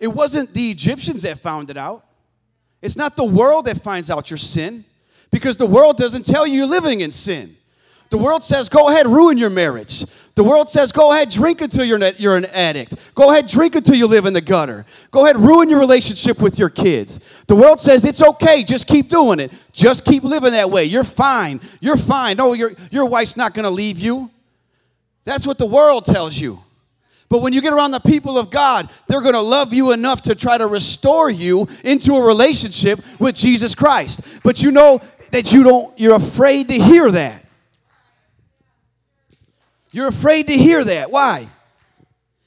It 0.00 0.08
wasn't 0.08 0.52
the 0.52 0.72
Egyptians 0.72 1.22
that 1.22 1.38
found 1.38 1.70
it 1.70 1.76
out. 1.76 2.03
It's 2.84 2.98
not 2.98 3.16
the 3.16 3.24
world 3.24 3.64
that 3.64 3.80
finds 3.80 4.10
out 4.10 4.30
your 4.30 4.36
sin 4.36 4.84
because 5.30 5.56
the 5.56 5.64
world 5.64 5.96
doesn't 5.96 6.26
tell 6.26 6.46
you 6.46 6.58
you're 6.58 6.66
living 6.66 7.00
in 7.00 7.10
sin. 7.10 7.56
The 8.10 8.18
world 8.18 8.44
says, 8.44 8.68
go 8.68 8.90
ahead, 8.90 9.06
ruin 9.06 9.38
your 9.38 9.48
marriage. 9.48 10.04
The 10.34 10.44
world 10.44 10.68
says, 10.68 10.92
go 10.92 11.10
ahead, 11.10 11.30
drink 11.30 11.62
until 11.62 11.82
you're, 11.82 11.98
you're 12.18 12.36
an 12.36 12.44
addict. 12.44 12.96
Go 13.14 13.30
ahead, 13.30 13.46
drink 13.46 13.74
until 13.74 13.94
you 13.94 14.06
live 14.06 14.26
in 14.26 14.34
the 14.34 14.42
gutter. 14.42 14.84
Go 15.10 15.24
ahead, 15.24 15.38
ruin 15.38 15.70
your 15.70 15.80
relationship 15.80 16.42
with 16.42 16.58
your 16.58 16.68
kids. 16.68 17.20
The 17.46 17.56
world 17.56 17.80
says, 17.80 18.04
it's 18.04 18.22
okay, 18.22 18.62
just 18.62 18.86
keep 18.86 19.08
doing 19.08 19.40
it. 19.40 19.50
Just 19.72 20.04
keep 20.04 20.22
living 20.22 20.52
that 20.52 20.68
way. 20.68 20.84
You're 20.84 21.04
fine. 21.04 21.62
You're 21.80 21.96
fine. 21.96 22.36
No, 22.36 22.52
your, 22.52 22.74
your 22.90 23.06
wife's 23.06 23.36
not 23.38 23.54
going 23.54 23.64
to 23.64 23.70
leave 23.70 23.98
you. 23.98 24.30
That's 25.24 25.46
what 25.46 25.56
the 25.56 25.66
world 25.66 26.04
tells 26.04 26.38
you. 26.38 26.58
But 27.34 27.42
when 27.42 27.52
you 27.52 27.60
get 27.60 27.72
around 27.72 27.90
the 27.90 27.98
people 27.98 28.38
of 28.38 28.48
God, 28.48 28.88
they're 29.08 29.20
going 29.20 29.34
to 29.34 29.40
love 29.40 29.74
you 29.74 29.90
enough 29.90 30.22
to 30.22 30.36
try 30.36 30.56
to 30.56 30.68
restore 30.68 31.28
you 31.28 31.66
into 31.82 32.14
a 32.14 32.24
relationship 32.24 33.00
with 33.18 33.34
Jesus 33.34 33.74
Christ. 33.74 34.20
But 34.44 34.62
you 34.62 34.70
know 34.70 35.00
that 35.32 35.52
you 35.52 35.64
don't, 35.64 35.98
you're 35.98 36.14
afraid 36.14 36.68
to 36.68 36.74
hear 36.74 37.10
that. 37.10 37.44
You're 39.90 40.06
afraid 40.06 40.46
to 40.46 40.56
hear 40.56 40.84
that. 40.84 41.10
Why? 41.10 41.48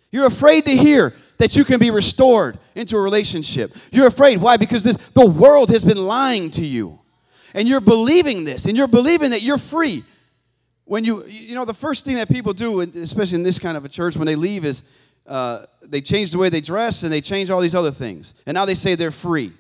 You're 0.10 0.28
afraid 0.28 0.64
to 0.68 0.78
hear 0.78 1.14
that 1.38 1.58
you 1.58 1.66
can 1.66 1.82
be 1.82 1.92
restored 1.92 2.58
into 2.74 2.96
a 2.96 3.02
relationship. 3.02 3.76
You're 3.92 4.08
afraid. 4.08 4.40
Why? 4.40 4.56
Because 4.56 4.84
this, 4.84 4.96
the 4.96 5.26
world 5.26 5.70
has 5.70 5.84
been 5.84 5.98
lying 5.98 6.50
to 6.52 6.66
you. 6.66 6.98
And 7.54 7.68
you're 7.68 7.82
believing 7.82 8.46
this, 8.46 8.64
and 8.64 8.78
you're 8.78 8.88
believing 8.88 9.32
that 9.32 9.42
you're 9.42 9.58
free 9.58 10.06
when 10.88 11.04
you 11.04 11.26
you 11.26 11.54
know 11.54 11.66
the 11.66 11.74
first 11.74 12.06
thing 12.06 12.16
that 12.16 12.30
people 12.30 12.54
do 12.54 12.82
especially 12.82 13.36
in 13.36 13.44
this 13.44 13.60
kind 13.60 13.78
of 13.78 13.86
a 13.86 13.90
church 13.90 14.16
when 14.16 14.26
they 14.26 14.36
leave 14.36 14.66
is 14.66 14.84
uh, 15.28 15.66
they 15.82 16.00
change 16.02 16.32
the 16.32 16.38
way 16.38 16.50
they 16.50 16.62
dress 16.62 17.04
and 17.04 17.12
they 17.12 17.22
change 17.22 17.50
all 17.50 17.60
these 17.60 17.76
other 17.76 17.92
things. 17.92 18.34
And 18.46 18.56
now 18.56 18.66
they 18.66 18.76
say 18.76 18.96
they're 18.96 19.12
free. 19.12 19.52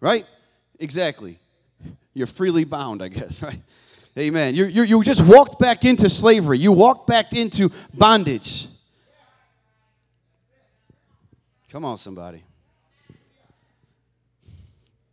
Right? 0.00 0.26
Exactly. 0.78 1.38
You're 2.12 2.28
freely 2.28 2.64
bound 2.64 3.02
i 3.02 3.08
guess 3.08 3.42
right? 3.48 3.58
Amen. 4.16 4.54
You 4.54 4.66
you 4.66 4.82
you 4.84 5.02
just 5.02 5.26
walked 5.26 5.58
back 5.58 5.84
into 5.84 6.08
slavery. 6.08 6.58
You 6.58 6.70
walked 6.70 7.08
back 7.08 7.32
into 7.32 7.72
bondage. 7.92 8.68
Come 11.68 11.84
on 11.84 11.96
somebody. 11.96 12.44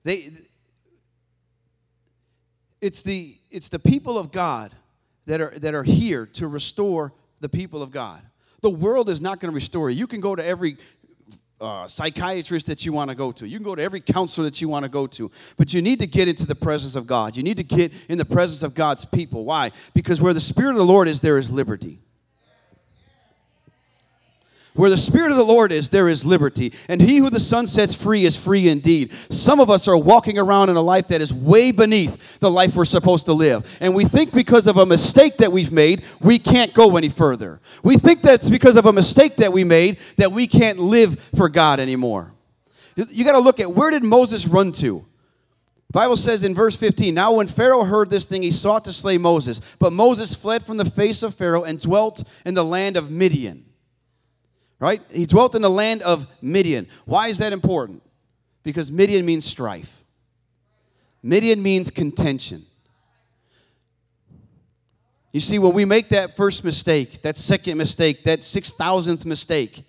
They 0.04 0.30
it's 2.82 3.04
the, 3.04 3.38
it's 3.50 3.70
the 3.70 3.80
people 3.80 4.17
of 4.17 4.32
God 4.32 4.76
that 5.28 5.39
are, 5.39 5.58
that 5.60 5.74
are 5.74 5.84
here 5.84 6.26
to 6.26 6.48
restore 6.48 7.13
the 7.39 7.50
people 7.50 7.82
of 7.82 7.91
God. 7.91 8.22
The 8.62 8.70
world 8.70 9.10
is 9.10 9.22
not 9.22 9.39
going 9.39 9.52
to 9.52 9.56
restore 9.56 9.89
you. 9.89 9.98
You 9.98 10.08
can 10.08 10.20
go 10.20 10.36
to 10.36 10.44
every 10.44 10.78
uh, 11.60 11.88
psychiatrist 11.88 12.65
that 12.67 12.86
you 12.86 12.91
want 12.91 13.10
to 13.10 13.15
go 13.15 13.32
to. 13.32 13.48
You 13.48 13.58
can 13.58 13.63
go 13.63 13.76
to 13.76 13.82
every 13.82 14.02
counselor 14.02 14.46
that 14.46 14.62
you 14.62 14.67
want 14.67 14.84
to 14.84 14.89
go 14.89 15.06
to. 15.08 15.32
But 15.58 15.74
you 15.74 15.82
need 15.82 16.00
to 16.00 16.08
get 16.08 16.28
into 16.28 16.46
the 16.46 16.56
presence 16.56 16.96
of 16.96 17.06
God. 17.06 17.38
You 17.38 17.44
need 17.44 17.58
to 17.58 17.63
get 17.63 17.94
in 18.10 18.17
the 18.17 18.26
presence 18.26 18.63
of 18.63 18.74
God's 18.74 19.06
people. 19.06 19.46
Why? 19.46 19.72
Because 19.94 20.22
where 20.22 20.34
the 20.34 20.39
Spirit 20.39 20.72
of 20.72 20.78
the 20.78 20.86
Lord 20.86 21.08
is, 21.08 21.22
there 21.22 21.38
is 21.38 21.50
liberty. 21.52 22.00
Where 24.74 24.90
the 24.90 24.98
Spirit 24.98 25.32
of 25.32 25.38
the 25.38 25.44
Lord 25.44 25.74
is, 25.74 25.90
there 25.90 26.08
is 26.08 26.24
liberty. 26.24 26.72
And 26.88 27.02
he 27.02 27.18
who 27.18 27.30
the 27.30 27.42
Son 27.42 27.68
sets 27.68 27.94
free 27.94 28.24
is 28.24 28.38
free 28.38 28.70
indeed. 28.70 29.12
Some 29.30 29.60
of 29.60 29.70
us 29.70 29.88
are 29.90 29.98
walking 29.98 30.38
around 30.38 30.70
in 30.70 30.78
a 30.78 30.82
life 30.82 31.10
that 31.10 31.20
is 31.20 31.34
way 31.34 31.72
beneath 31.72 32.40
the 32.40 32.50
life 32.50 32.76
we're 32.76 32.86
supposed 32.86 33.26
to 33.26 33.34
live. 33.34 33.78
And 33.82 33.94
we 33.94 34.06
think 34.06 34.34
because 34.34 34.68
of 34.68 34.78
a 34.78 34.86
mistake 34.86 35.38
that 35.38 35.52
we've 35.52 35.74
made, 35.74 36.06
we 36.22 36.40
can't 36.40 36.74
go 36.74 36.96
any 36.96 37.10
further. 37.10 37.60
We 37.84 37.98
think 37.98 38.22
that's 38.22 38.50
because 38.50 38.78
of 38.78 38.86
a 38.86 38.94
mistake 38.94 39.36
that 39.38 39.52
we 39.52 39.66
made 39.66 39.98
that 40.16 40.32
we 40.32 40.48
can't 40.48 40.80
live 40.80 41.20
for 41.36 41.50
God 41.50 41.82
anymore. 41.82 42.34
You 42.96 43.26
got 43.26 43.34
to 43.34 43.40
look 43.40 43.60
at 43.60 43.72
where 43.72 43.92
did 43.92 44.06
Moses 44.06 44.48
run 44.48 44.72
to? 44.74 45.06
Bible 45.92 46.16
says 46.16 46.44
in 46.44 46.56
verse 46.56 46.78
15, 46.78 47.14
Now 47.14 47.34
when 47.34 47.50
Pharaoh 47.50 47.84
heard 47.84 48.10
this 48.10 48.24
thing, 48.24 48.42
he 48.42 48.52
sought 48.52 48.86
to 48.86 48.94
slay 48.94 49.18
Moses. 49.18 49.60
But 49.80 49.92
Moses 49.92 50.34
fled 50.34 50.66
from 50.66 50.78
the 50.78 50.86
face 50.86 51.24
of 51.24 51.36
Pharaoh 51.36 51.66
and 51.66 51.82
dwelt 51.82 52.24
in 52.46 52.54
the 52.54 52.64
land 52.64 52.96
of 52.96 53.12
Midian 53.12 53.66
right? 54.82 55.02
He 55.12 55.26
dwelt 55.26 55.56
in 55.56 55.62
the 55.62 55.70
land 55.70 56.02
of 56.02 56.28
Midian. 56.41 56.88
Why 57.06 57.28
is 57.28 57.38
that 57.38 57.54
important? 57.54 58.04
Because 58.63 58.91
Midian 58.91 59.26
means 59.26 59.46
strife, 59.46 60.04
Midian 61.24 61.62
means 61.63 61.89
contention. 61.89 62.65
You 65.32 65.39
see, 65.39 65.60
when 65.60 65.74
we 65.74 65.86
make 65.86 66.10
that 66.10 66.36
first 66.36 66.65
mistake, 66.65 67.22
that 67.22 67.38
second 67.38 67.78
mistake, 67.78 68.26
that 68.26 68.44
six 68.44 68.74
thousandth 68.74 69.26
mistake, 69.26 69.82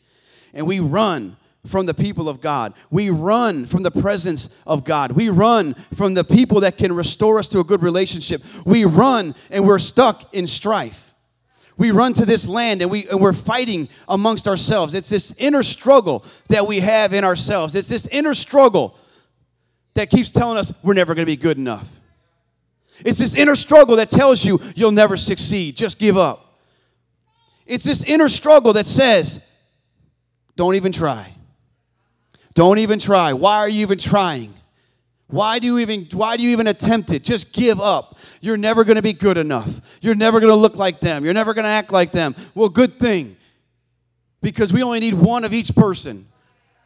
and 0.54 0.68
we 0.68 0.78
run 0.78 1.36
from 1.66 1.86
the 1.86 1.94
people 1.94 2.28
of 2.28 2.40
God. 2.40 2.74
We 2.90 3.10
run 3.10 3.66
from 3.66 3.82
the 3.82 3.90
presence 3.90 4.60
of 4.66 4.84
God. 4.84 5.12
We 5.12 5.30
run 5.30 5.74
from 5.94 6.14
the 6.14 6.24
people 6.24 6.60
that 6.60 6.76
can 6.76 6.92
restore 6.92 7.38
us 7.38 7.48
to 7.48 7.60
a 7.60 7.64
good 7.64 7.82
relationship. 7.82 8.42
We 8.64 8.84
run 8.84 9.34
and 9.50 9.66
we're 9.66 9.78
stuck 9.78 10.34
in 10.34 10.46
strife 10.46 11.11
we 11.76 11.90
run 11.90 12.12
to 12.14 12.26
this 12.26 12.46
land 12.46 12.82
and, 12.82 12.90
we, 12.90 13.08
and 13.08 13.20
we're 13.20 13.32
fighting 13.32 13.88
amongst 14.08 14.46
ourselves. 14.46 14.94
It's 14.94 15.08
this 15.08 15.34
inner 15.38 15.62
struggle 15.62 16.24
that 16.48 16.66
we 16.66 16.80
have 16.80 17.12
in 17.12 17.24
ourselves. 17.24 17.74
It's 17.74 17.88
this 17.88 18.06
inner 18.08 18.34
struggle 18.34 18.96
that 19.94 20.10
keeps 20.10 20.30
telling 20.30 20.58
us 20.58 20.72
we're 20.82 20.94
never 20.94 21.14
going 21.14 21.24
to 21.24 21.30
be 21.30 21.36
good 21.36 21.58
enough. 21.58 21.88
It's 23.04 23.18
this 23.18 23.36
inner 23.36 23.56
struggle 23.56 23.96
that 23.96 24.10
tells 24.10 24.44
you 24.44 24.60
you'll 24.74 24.92
never 24.92 25.16
succeed, 25.16 25.76
just 25.76 25.98
give 25.98 26.16
up. 26.16 26.60
It's 27.66 27.84
this 27.84 28.04
inner 28.04 28.28
struggle 28.28 28.74
that 28.74 28.86
says, 28.86 29.46
don't 30.56 30.74
even 30.74 30.92
try. 30.92 31.32
Don't 32.54 32.78
even 32.78 32.98
try. 32.98 33.32
Why 33.32 33.56
are 33.56 33.68
you 33.68 33.80
even 33.82 33.98
trying? 33.98 34.52
Why 35.32 35.58
do 35.58 35.66
you 35.66 35.78
even 35.78 36.06
why 36.12 36.36
do 36.36 36.42
you 36.42 36.50
even 36.50 36.66
attempt 36.66 37.10
it? 37.10 37.24
Just 37.24 37.54
give 37.54 37.80
up. 37.80 38.18
You're 38.42 38.58
never 38.58 38.84
going 38.84 38.96
to 38.96 39.02
be 39.02 39.14
good 39.14 39.38
enough. 39.38 39.80
You're 40.02 40.14
never 40.14 40.40
going 40.40 40.52
to 40.52 40.56
look 40.56 40.76
like 40.76 41.00
them. 41.00 41.24
You're 41.24 41.32
never 41.32 41.54
going 41.54 41.64
to 41.64 41.70
act 41.70 41.90
like 41.90 42.12
them. 42.12 42.36
Well, 42.54 42.68
good 42.68 42.98
thing. 42.98 43.38
Because 44.42 44.74
we 44.74 44.82
only 44.82 45.00
need 45.00 45.14
one 45.14 45.44
of 45.44 45.54
each 45.54 45.74
person. 45.74 46.26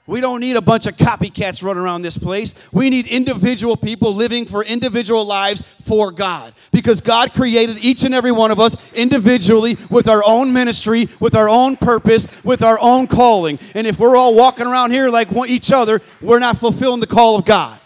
We 0.07 0.21
don't 0.21 0.39
need 0.39 0.55
a 0.55 0.61
bunch 0.61 0.87
of 0.87 0.97
copycats 0.97 1.61
running 1.61 1.83
around 1.83 2.03
this 2.03 2.17
place. 2.17 2.55
We 2.71 2.89
need 2.89 3.09
individual 3.09 3.77
people 3.77 4.15
living 4.15 4.47
for 4.47 4.65
individual 4.65 5.25
lives 5.25 5.63
for 5.85 6.13
God. 6.13 6.55
Because 6.71 7.01
God 7.01 7.33
created 7.33 7.79
each 7.79 8.05
and 8.05 8.15
every 8.15 8.31
one 8.31 8.53
of 8.53 8.61
us 8.61 8.77
individually 8.93 9.77
with 9.91 10.09
our 10.09 10.23
own 10.25 10.53
ministry, 10.53 11.09
with 11.19 11.35
our 11.35 11.49
own 11.49 11.77
purpose, 11.77 12.29
with 12.45 12.63
our 12.63 12.79
own 12.81 13.09
calling. 13.09 13.59
And 13.75 13.89
if 13.89 13.99
we're 13.99 14.15
all 14.15 14.37
walking 14.37 14.69
around 14.69 14.93
here 14.93 15.11
like 15.11 15.33
each 15.49 15.73
other, 15.73 16.01
we're 16.23 16.39
not 16.39 16.59
fulfilling 16.59 17.01
the 17.01 17.09
call 17.09 17.37
of 17.37 17.45
God. 17.45 17.81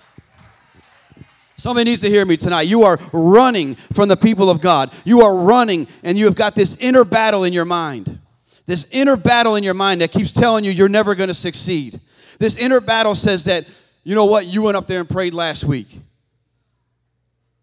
Somebody 1.61 1.91
needs 1.91 2.01
to 2.01 2.09
hear 2.09 2.25
me 2.25 2.39
tonight. 2.39 2.63
You 2.63 2.85
are 2.85 2.99
running 3.13 3.75
from 3.93 4.09
the 4.09 4.17
people 4.17 4.49
of 4.49 4.63
God. 4.63 4.91
You 5.05 5.21
are 5.21 5.37
running, 5.37 5.89
and 6.03 6.17
you 6.17 6.25
have 6.25 6.35
got 6.35 6.55
this 6.55 6.75
inner 6.81 7.05
battle 7.05 7.45
in 7.45 7.53
your 7.53 7.67
mind. 7.67 8.19
This 8.65 8.89
inner 8.93 9.15
battle 9.15 9.57
in 9.57 9.63
your 9.63 9.75
mind 9.75 10.01
that 10.01 10.11
keeps 10.11 10.33
telling 10.33 10.65
you 10.65 10.71
you're 10.71 10.89
never 10.89 11.15
going 11.15 11.29
to 11.29 11.35
succeed. 11.35 12.01
This 12.39 12.57
inner 12.57 12.81
battle 12.81 13.15
says 13.15 13.45
that, 13.45 13.67
you 14.05 14.15
know 14.15 14.25
what, 14.25 14.47
you 14.47 14.63
went 14.63 14.79
up 14.79 14.87
there 14.87 15.01
and 15.01 15.09
prayed 15.09 15.35
last 15.35 15.65
week. 15.65 16.01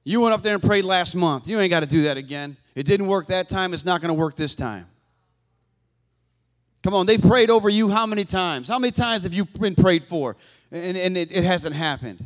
You 0.03 0.21
went 0.21 0.35
up 0.35 0.43
there 0.43 0.53
and 0.53 0.61
prayed 0.61 0.85
last 0.85 1.15
month. 1.15 1.47
You 1.47 1.59
ain't 1.59 1.71
got 1.71 1.79
to 1.79 1.87
do 1.87 2.03
that 2.03 2.17
again. 2.17 2.55
It 2.75 2.83
didn't 2.83 3.07
work 3.07 3.25
that 3.27 3.49
time, 3.49 3.73
it's 3.73 3.83
not 3.83 3.99
going 3.99 4.09
to 4.09 4.19
work 4.19 4.35
this 4.35 4.53
time. 4.53 4.85
Come 6.83 6.93
on, 6.93 7.07
they 7.07 7.17
prayed 7.17 7.49
over 7.49 7.67
you 7.67 7.89
how 7.89 8.05
many 8.05 8.25
times? 8.25 8.69
How 8.69 8.77
many 8.77 8.91
times 8.91 9.23
have 9.23 9.33
you 9.33 9.45
been 9.45 9.73
prayed 9.73 10.03
for 10.03 10.37
and, 10.71 10.95
and 10.95 11.17
it, 11.17 11.31
it 11.31 11.43
hasn't 11.43 11.75
happened? 11.75 12.23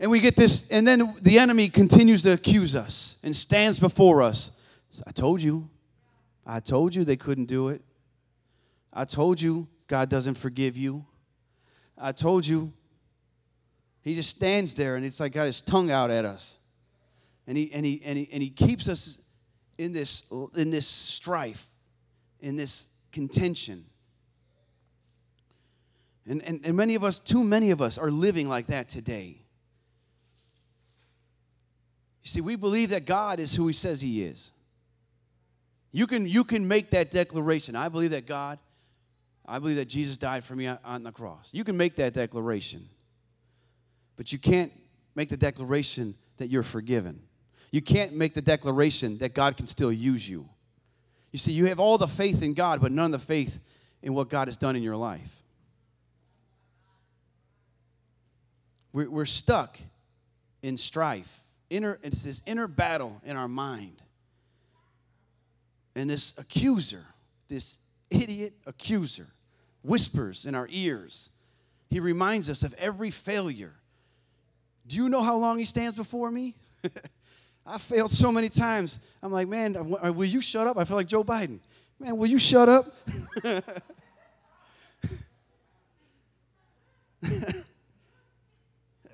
And 0.00 0.10
we 0.10 0.18
get 0.18 0.34
this, 0.34 0.70
and 0.70 0.88
then 0.88 1.14
the 1.20 1.38
enemy 1.38 1.68
continues 1.68 2.22
to 2.22 2.32
accuse 2.32 2.74
us 2.74 3.18
and 3.22 3.36
stands 3.36 3.78
before 3.78 4.22
us. 4.22 4.58
I 5.06 5.10
told 5.10 5.42
you. 5.42 5.68
I 6.46 6.58
told 6.60 6.94
you 6.94 7.04
they 7.04 7.18
couldn't 7.18 7.44
do 7.44 7.68
it. 7.68 7.82
I 8.94 9.04
told 9.04 9.42
you 9.42 9.68
God 9.86 10.08
doesn't 10.08 10.34
forgive 10.34 10.78
you. 10.78 11.04
I 11.98 12.12
told 12.12 12.46
you. 12.46 12.72
He 14.00 14.14
just 14.14 14.30
stands 14.30 14.74
there 14.74 14.96
and 14.96 15.04
it's 15.04 15.20
like 15.20 15.32
got 15.32 15.44
his 15.44 15.60
tongue 15.60 15.90
out 15.90 16.10
at 16.10 16.24
us. 16.24 16.56
And 17.46 17.58
he, 17.58 17.70
and 17.70 17.84
he, 17.84 18.00
and 18.02 18.16
he, 18.16 18.28
and 18.32 18.42
he 18.42 18.48
keeps 18.48 18.88
us 18.88 19.18
in 19.76 19.92
this, 19.92 20.32
in 20.56 20.70
this 20.70 20.86
strife, 20.86 21.66
in 22.40 22.56
this 22.56 22.88
contention. 23.12 23.84
And, 26.26 26.42
and, 26.42 26.60
and 26.64 26.74
many 26.74 26.94
of 26.94 27.04
us, 27.04 27.18
too 27.18 27.44
many 27.44 27.70
of 27.70 27.82
us, 27.82 27.98
are 27.98 28.10
living 28.10 28.48
like 28.48 28.68
that 28.68 28.88
today. 28.88 29.39
You 32.22 32.28
see, 32.28 32.40
we 32.40 32.56
believe 32.56 32.90
that 32.90 33.06
God 33.06 33.40
is 33.40 33.54
who 33.54 33.66
He 33.66 33.72
says 33.72 34.00
He 34.00 34.22
is. 34.22 34.52
You 35.92 36.06
can, 36.06 36.26
you 36.26 36.44
can 36.44 36.68
make 36.68 36.90
that 36.90 37.10
declaration. 37.10 37.74
I 37.74 37.88
believe 37.88 38.10
that 38.10 38.26
God, 38.26 38.58
I 39.46 39.58
believe 39.58 39.76
that 39.76 39.88
Jesus 39.88 40.16
died 40.16 40.44
for 40.44 40.54
me 40.54 40.68
on 40.68 41.02
the 41.02 41.12
cross. 41.12 41.50
You 41.52 41.64
can 41.64 41.76
make 41.76 41.96
that 41.96 42.12
declaration. 42.12 42.88
But 44.16 44.32
you 44.32 44.38
can't 44.38 44.72
make 45.14 45.28
the 45.28 45.36
declaration 45.36 46.14
that 46.36 46.48
you're 46.48 46.62
forgiven. 46.62 47.20
You 47.72 47.80
can't 47.82 48.14
make 48.14 48.34
the 48.34 48.42
declaration 48.42 49.18
that 49.18 49.34
God 49.34 49.56
can 49.56 49.66
still 49.66 49.92
use 49.92 50.28
you. 50.28 50.48
You 51.32 51.38
see, 51.38 51.52
you 51.52 51.66
have 51.66 51.80
all 51.80 51.98
the 51.98 52.08
faith 52.08 52.42
in 52.42 52.54
God, 52.54 52.80
but 52.80 52.92
none 52.92 53.14
of 53.14 53.20
the 53.20 53.26
faith 53.26 53.60
in 54.02 54.14
what 54.14 54.28
God 54.28 54.48
has 54.48 54.56
done 54.56 54.76
in 54.76 54.82
your 54.82 54.96
life. 54.96 55.42
We're, 58.92 59.08
we're 59.08 59.26
stuck 59.26 59.78
in 60.62 60.76
strife. 60.76 61.40
Inner, 61.70 61.98
it's 62.02 62.24
this 62.24 62.42
inner 62.46 62.66
battle 62.66 63.20
in 63.24 63.36
our 63.36 63.48
mind. 63.48 64.02
And 65.94 66.10
this 66.10 66.36
accuser, 66.38 67.04
this 67.48 67.78
idiot 68.10 68.52
accuser, 68.66 69.26
whispers 69.82 70.46
in 70.46 70.54
our 70.54 70.68
ears. 70.70 71.30
He 71.88 72.00
reminds 72.00 72.50
us 72.50 72.62
of 72.62 72.74
every 72.74 73.10
failure. 73.10 73.72
Do 74.86 74.96
you 74.96 75.08
know 75.08 75.22
how 75.22 75.36
long 75.36 75.58
he 75.58 75.64
stands 75.64 75.96
before 75.96 76.30
me? 76.30 76.54
I 77.66 77.78
failed 77.78 78.10
so 78.10 78.32
many 78.32 78.48
times. 78.48 78.98
I'm 79.22 79.30
like, 79.32 79.46
man, 79.48 79.76
uh, 79.76 80.12
will 80.12 80.24
you 80.24 80.40
shut 80.40 80.66
up? 80.66 80.76
I 80.76 80.84
feel 80.84 80.96
like 80.96 81.06
Joe 81.06 81.22
Biden. 81.22 81.60
Man, 81.98 82.16
will 82.16 82.26
you 82.26 82.38
shut 82.38 82.68
up? 82.68 82.96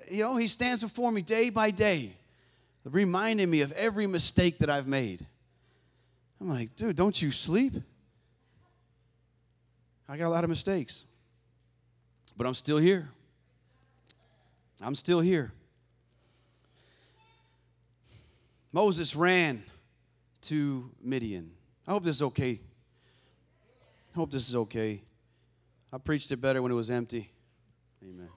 you 0.09 0.21
know, 0.23 0.37
he 0.37 0.47
stands 0.47 0.81
before 0.81 1.11
me 1.11 1.21
day 1.21 1.49
by 1.49 1.69
day, 1.69 2.13
reminding 2.93 3.49
me 3.49 3.61
of 3.61 3.71
every 3.73 4.07
mistake 4.07 4.59
that 4.59 4.69
I've 4.69 4.87
made. 4.87 5.25
I'm 6.39 6.49
like, 6.49 6.75
dude, 6.75 6.95
don't 6.95 7.19
you 7.21 7.31
sleep? 7.31 7.73
I 10.07 10.17
got 10.17 10.27
a 10.27 10.29
lot 10.29 10.43
of 10.43 10.49
mistakes, 10.49 11.05
but 12.37 12.47
I'm 12.47 12.53
still 12.53 12.77
here. 12.77 13.09
I'm 14.81 14.95
still 14.95 15.19
here. 15.19 15.51
Moses 18.71 19.15
ran 19.15 19.63
to 20.41 20.89
Midian. 21.01 21.51
I 21.87 21.91
hope 21.91 22.03
this 22.03 22.17
is 22.17 22.21
okay. 22.21 22.59
I 24.13 24.15
hope 24.15 24.31
this 24.31 24.47
is 24.47 24.55
okay. 24.55 25.01
I 25.91 25.97
preached 25.97 26.31
it 26.31 26.37
better 26.37 26.61
when 26.61 26.71
it 26.71 26.75
was 26.75 26.91
empty. 26.91 27.29
Amen. 28.03 28.29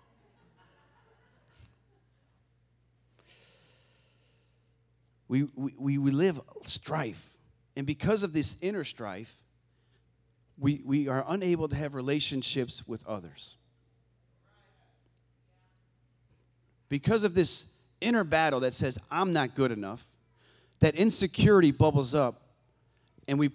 We, 5.31 5.45
we, 5.55 5.97
we 5.97 6.11
live 6.11 6.41
strife. 6.65 7.25
And 7.77 7.87
because 7.87 8.25
of 8.25 8.33
this 8.33 8.57
inner 8.63 8.83
strife, 8.83 9.33
we, 10.59 10.83
we 10.85 11.07
are 11.07 11.25
unable 11.29 11.69
to 11.69 11.77
have 11.77 11.95
relationships 11.95 12.83
with 12.89 13.07
others. 13.07 13.55
Because 16.89 17.23
of 17.23 17.33
this 17.33 17.67
inner 18.01 18.25
battle 18.25 18.59
that 18.61 18.75
says, 18.75 18.99
I'm 19.09 19.33
not 19.33 19.55
good 19.55 19.71
enough, 19.71 20.05
that 20.81 20.97
insecurity 20.97 21.71
bubbles 21.71 22.13
up 22.13 22.43
and 23.29 23.39
we 23.39 23.51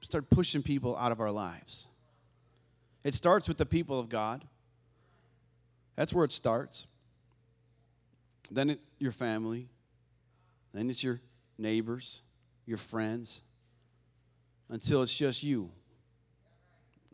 start 0.00 0.30
pushing 0.30 0.62
people 0.62 0.96
out 0.96 1.10
of 1.10 1.20
our 1.20 1.32
lives. 1.32 1.88
It 3.02 3.14
starts 3.14 3.48
with 3.48 3.56
the 3.56 3.66
people 3.66 3.98
of 3.98 4.08
God. 4.08 4.44
That's 5.96 6.14
where 6.14 6.24
it 6.24 6.30
starts. 6.30 6.86
Then 8.48 8.70
it, 8.70 8.80
your 9.00 9.10
family. 9.10 9.66
Then 10.72 10.90
it's 10.90 11.02
your 11.02 11.20
neighbors, 11.56 12.22
your 12.66 12.78
friends, 12.78 13.42
until 14.68 15.02
it's 15.02 15.14
just 15.14 15.42
you, 15.42 15.70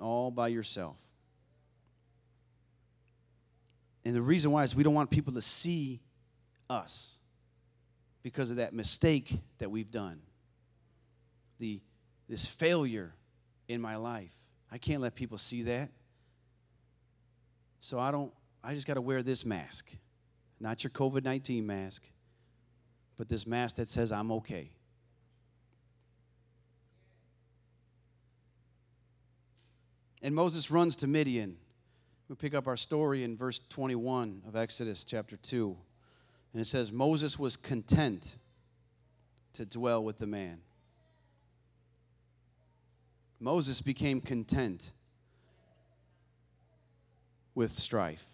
all 0.01 0.31
by 0.31 0.49
yourself. 0.49 0.97
And 4.05 4.15
the 4.15 4.23
reason 4.23 4.51
why 4.51 4.65
is 4.65 4.75
we 4.75 4.83
don't 4.83 4.95
want 4.95 5.11
people 5.11 5.33
to 5.35 5.41
see 5.41 6.01
us 6.69 7.19
because 8.23 8.51
of 8.51 8.57
that 8.57 8.75
mistake 8.75 9.39
that 9.59 9.71
we've 9.71 9.91
done. 9.91 10.21
The 11.59 11.81
this 12.29 12.47
failure 12.47 13.15
in 13.69 13.81
my 13.81 13.97
life. 13.97 14.33
I 14.73 14.79
can't 14.79 15.01
let 15.01 15.15
people 15.15 15.39
see 15.39 15.63
that. 15.63 15.91
So 17.81 17.99
I 17.99 18.11
don't 18.11 18.33
I 18.63 18.75
just 18.75 18.87
got 18.87 18.95
to 18.95 19.01
wear 19.01 19.23
this 19.23 19.45
mask. 19.45 19.91
Not 20.59 20.83
your 20.83 20.91
COVID-19 20.91 21.65
mask, 21.65 22.05
but 23.17 23.29
this 23.29 23.47
mask 23.47 23.77
that 23.77 23.89
says 23.89 24.13
I'm 24.13 24.31
okay. 24.33 24.71
And 30.23 30.35
Moses 30.35 30.71
runs 30.71 30.97
to 30.97 31.07
Midian. 31.07 31.57
We 32.29 32.35
pick 32.35 32.55
up 32.55 32.67
our 32.67 32.79
story 32.79 33.25
in 33.25 33.37
verse 33.37 33.61
21 33.69 34.43
of 34.49 34.57
Exodus 34.57 35.05
chapter 35.05 35.37
2. 35.37 35.77
And 36.55 36.61
it 36.63 36.65
says, 36.65 36.91
Moses 36.91 37.39
was 37.39 37.57
content 37.57 38.37
to 39.53 39.67
dwell 39.67 40.03
with 40.03 40.19
the 40.19 40.27
man. 40.27 40.61
Moses 43.39 43.83
became 43.83 44.23
content 44.23 44.93
with 47.55 47.73
strife. 47.73 48.25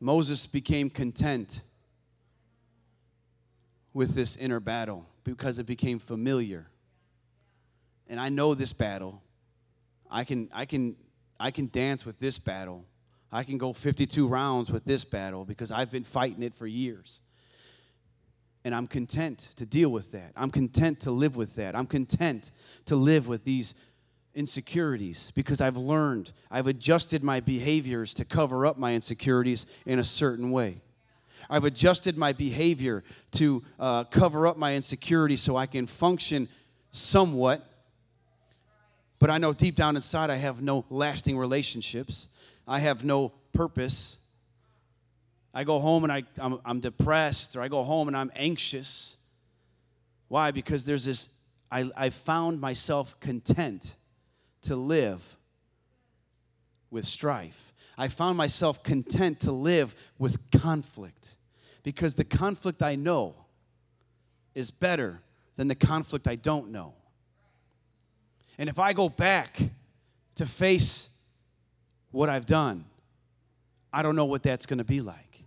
Moses 0.00 0.46
became 0.46 0.88
content 0.88 1.60
with 3.94 4.14
this 4.14 4.36
inner 4.36 4.60
battle 4.60 5.06
because 5.24 5.58
it 5.58 5.66
became 5.66 5.98
familiar. 5.98 6.66
And 8.08 8.18
I 8.18 8.28
know 8.28 8.54
this 8.54 8.72
battle. 8.72 9.22
I 10.10 10.24
can 10.24 10.48
I 10.52 10.64
can 10.66 10.96
I 11.38 11.50
can 11.50 11.68
dance 11.72 12.04
with 12.04 12.18
this 12.18 12.38
battle 12.38 12.84
I 13.32 13.44
can 13.44 13.56
go 13.56 13.72
52 13.72 14.28
rounds 14.28 14.70
with 14.70 14.84
this 14.84 15.04
battle 15.04 15.44
because 15.46 15.72
I've 15.72 15.90
been 15.90 16.04
fighting 16.04 16.42
it 16.42 16.54
for 16.54 16.66
years. 16.66 17.20
And 18.64 18.74
I'm 18.74 18.86
content 18.86 19.50
to 19.56 19.66
deal 19.66 19.88
with 19.88 20.12
that. 20.12 20.32
I'm 20.36 20.50
content 20.50 21.00
to 21.00 21.10
live 21.10 21.34
with 21.34 21.56
that. 21.56 21.74
I'm 21.74 21.86
content 21.86 22.52
to 22.84 22.94
live 22.94 23.26
with 23.26 23.42
these 23.44 23.74
insecurities 24.34 25.32
because 25.34 25.60
I've 25.60 25.76
learned, 25.76 26.30
I've 26.50 26.66
adjusted 26.66 27.24
my 27.24 27.40
behaviors 27.40 28.14
to 28.14 28.24
cover 28.24 28.66
up 28.66 28.78
my 28.78 28.94
insecurities 28.94 29.66
in 29.86 29.98
a 29.98 30.04
certain 30.04 30.50
way. 30.50 30.82
I've 31.50 31.64
adjusted 31.64 32.16
my 32.16 32.32
behavior 32.32 33.04
to 33.32 33.62
uh, 33.78 34.04
cover 34.04 34.46
up 34.46 34.56
my 34.56 34.74
insecurity 34.74 35.36
so 35.36 35.56
I 35.56 35.66
can 35.66 35.86
function 35.86 36.48
somewhat. 36.90 37.66
But 39.18 39.30
I 39.30 39.38
know 39.38 39.52
deep 39.52 39.74
down 39.74 39.96
inside 39.96 40.30
I 40.30 40.36
have 40.36 40.62
no 40.62 40.84
lasting 40.90 41.38
relationships. 41.38 42.28
I 42.66 42.78
have 42.80 43.04
no 43.04 43.32
purpose. 43.52 44.18
I 45.54 45.64
go 45.64 45.78
home 45.78 46.04
and 46.04 46.12
I, 46.12 46.22
I'm, 46.38 46.58
I'm 46.64 46.80
depressed, 46.80 47.56
or 47.56 47.62
I 47.62 47.68
go 47.68 47.82
home 47.82 48.08
and 48.08 48.16
I'm 48.16 48.32
anxious. 48.34 49.18
Why? 50.28 50.50
Because 50.50 50.84
there's 50.84 51.04
this, 51.04 51.34
I, 51.70 51.90
I 51.96 52.10
found 52.10 52.60
myself 52.60 53.20
content 53.20 53.96
to 54.62 54.76
live 54.76 55.22
with 56.90 57.06
strife. 57.06 57.71
I 57.96 58.08
found 58.08 58.36
myself 58.36 58.82
content 58.82 59.40
to 59.40 59.52
live 59.52 59.94
with 60.18 60.50
conflict 60.50 61.36
because 61.82 62.14
the 62.14 62.24
conflict 62.24 62.82
I 62.82 62.94
know 62.94 63.34
is 64.54 64.70
better 64.70 65.20
than 65.56 65.68
the 65.68 65.74
conflict 65.74 66.26
I 66.26 66.36
don't 66.36 66.70
know. 66.70 66.94
And 68.58 68.68
if 68.68 68.78
I 68.78 68.92
go 68.92 69.08
back 69.08 69.60
to 70.36 70.46
face 70.46 71.10
what 72.10 72.28
I've 72.28 72.46
done, 72.46 72.84
I 73.92 74.02
don't 74.02 74.16
know 74.16 74.24
what 74.24 74.42
that's 74.42 74.66
going 74.66 74.78
to 74.78 74.84
be 74.84 75.00
like. 75.00 75.44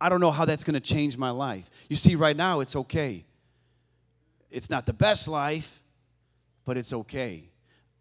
I 0.00 0.08
don't 0.08 0.20
know 0.20 0.30
how 0.30 0.44
that's 0.44 0.64
going 0.64 0.74
to 0.74 0.80
change 0.80 1.16
my 1.16 1.30
life. 1.30 1.70
You 1.88 1.96
see, 1.96 2.16
right 2.16 2.36
now 2.36 2.60
it's 2.60 2.76
okay. 2.76 3.24
It's 4.50 4.68
not 4.68 4.84
the 4.84 4.92
best 4.92 5.26
life, 5.26 5.80
but 6.64 6.76
it's 6.76 6.92
okay. 6.92 7.44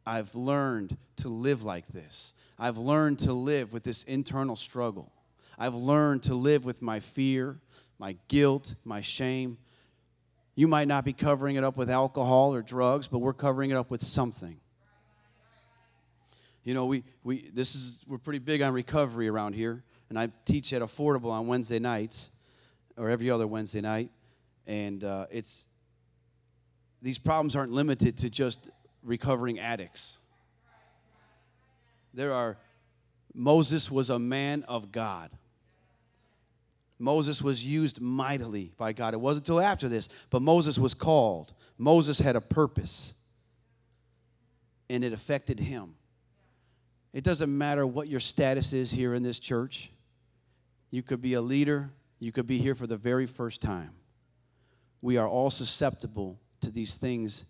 I've 0.06 0.34
learned 0.36 0.98
to 1.18 1.30
live 1.30 1.64
like 1.64 1.88
this. 1.88 2.34
I've 2.58 2.78
learned 2.78 3.20
to 3.20 3.34
live 3.34 3.74
with 3.74 3.84
this 3.84 4.04
internal 4.04 4.56
struggle. 4.56 5.12
I've 5.58 5.76
learned 5.76 6.24
to 6.24 6.36
live 6.36 6.66
with 6.66 6.82
my 6.82 7.00
fear, 7.00 7.60
my 8.00 8.18
guilt, 8.28 8.76
my 8.84 9.02
shame. 9.02 9.58
You 10.56 10.68
might 10.68 10.88
not 10.88 11.04
be 11.04 11.14
covering 11.14 11.58
it 11.58 11.64
up 11.64 11.78
with 11.78 11.90
alcohol 11.90 12.54
or 12.54 12.62
drugs, 12.62 13.08
but 13.08 13.20
we're 13.20 13.34
covering 13.34 13.72
it 13.72 13.76
up 13.76 13.92
with 13.92 14.02
something. 14.02 14.58
You 16.64 16.74
know, 16.74 16.86
we, 16.86 17.04
we 17.24 17.50
this 17.54 17.76
is 17.76 18.02
we're 18.08 18.18
pretty 18.18 18.40
big 18.40 18.62
on 18.62 18.74
recovery 18.74 19.28
around 19.28 19.54
here, 19.54 19.84
and 20.10 20.18
I 20.18 20.30
teach 20.46 20.74
at 20.74 20.82
Affordable 20.82 21.30
on 21.30 21.48
Wednesday 21.48 21.78
nights, 21.78 22.32
or 22.98 23.10
every 23.10 23.30
other 23.30 23.46
Wednesday 23.46 23.82
night, 23.82 24.10
and 24.66 25.04
uh, 25.04 25.28
it's 25.30 25.68
these 27.02 27.20
problems 27.20 27.56
aren't 27.56 27.72
limited 27.72 28.18
to 28.18 28.30
just 28.30 28.70
recovering 29.04 29.60
addicts. 29.60 30.20
There 32.16 32.34
are 32.34 32.58
Moses 33.34 33.92
was 33.92 34.10
a 34.10 34.18
man 34.18 34.64
of 34.64 34.92
God. 34.92 35.30
Moses 36.98 37.42
was 37.42 37.64
used 37.64 38.00
mightily 38.00 38.72
by 38.78 38.94
God. 38.94 39.14
It 39.14 39.20
wasn't 39.20 39.48
until 39.48 39.60
after 39.60 39.90
this, 39.90 40.08
but 40.30 40.42
Moses 40.42 40.80
was 40.80 40.94
called. 40.94 41.54
Moses 41.78 42.18
had 42.18 42.38
a 42.38 42.42
purpose, 42.42 43.14
and 44.90 45.04
it 45.04 45.12
affected 45.12 45.60
him. 45.60 45.96
It 47.12 47.26
doesn't 47.26 47.56
matter 47.56 47.86
what 47.86 48.08
your 48.08 48.22
status 48.22 48.72
is 48.72 48.92
here 48.92 49.14
in 49.14 49.24
this 49.24 49.40
church. 49.40 49.92
You 50.92 51.04
could 51.04 51.22
be 51.22 51.34
a 51.34 51.42
leader, 51.42 51.92
you 52.20 52.32
could 52.32 52.48
be 52.48 52.60
here 52.60 52.76
for 52.76 52.88
the 52.88 52.96
very 52.96 53.26
first 53.26 53.62
time. 53.62 53.92
We 55.02 55.18
are 55.18 55.28
all 55.28 55.50
susceptible 55.50 56.40
to 56.62 56.72
these 56.72 56.96
things 56.96 57.44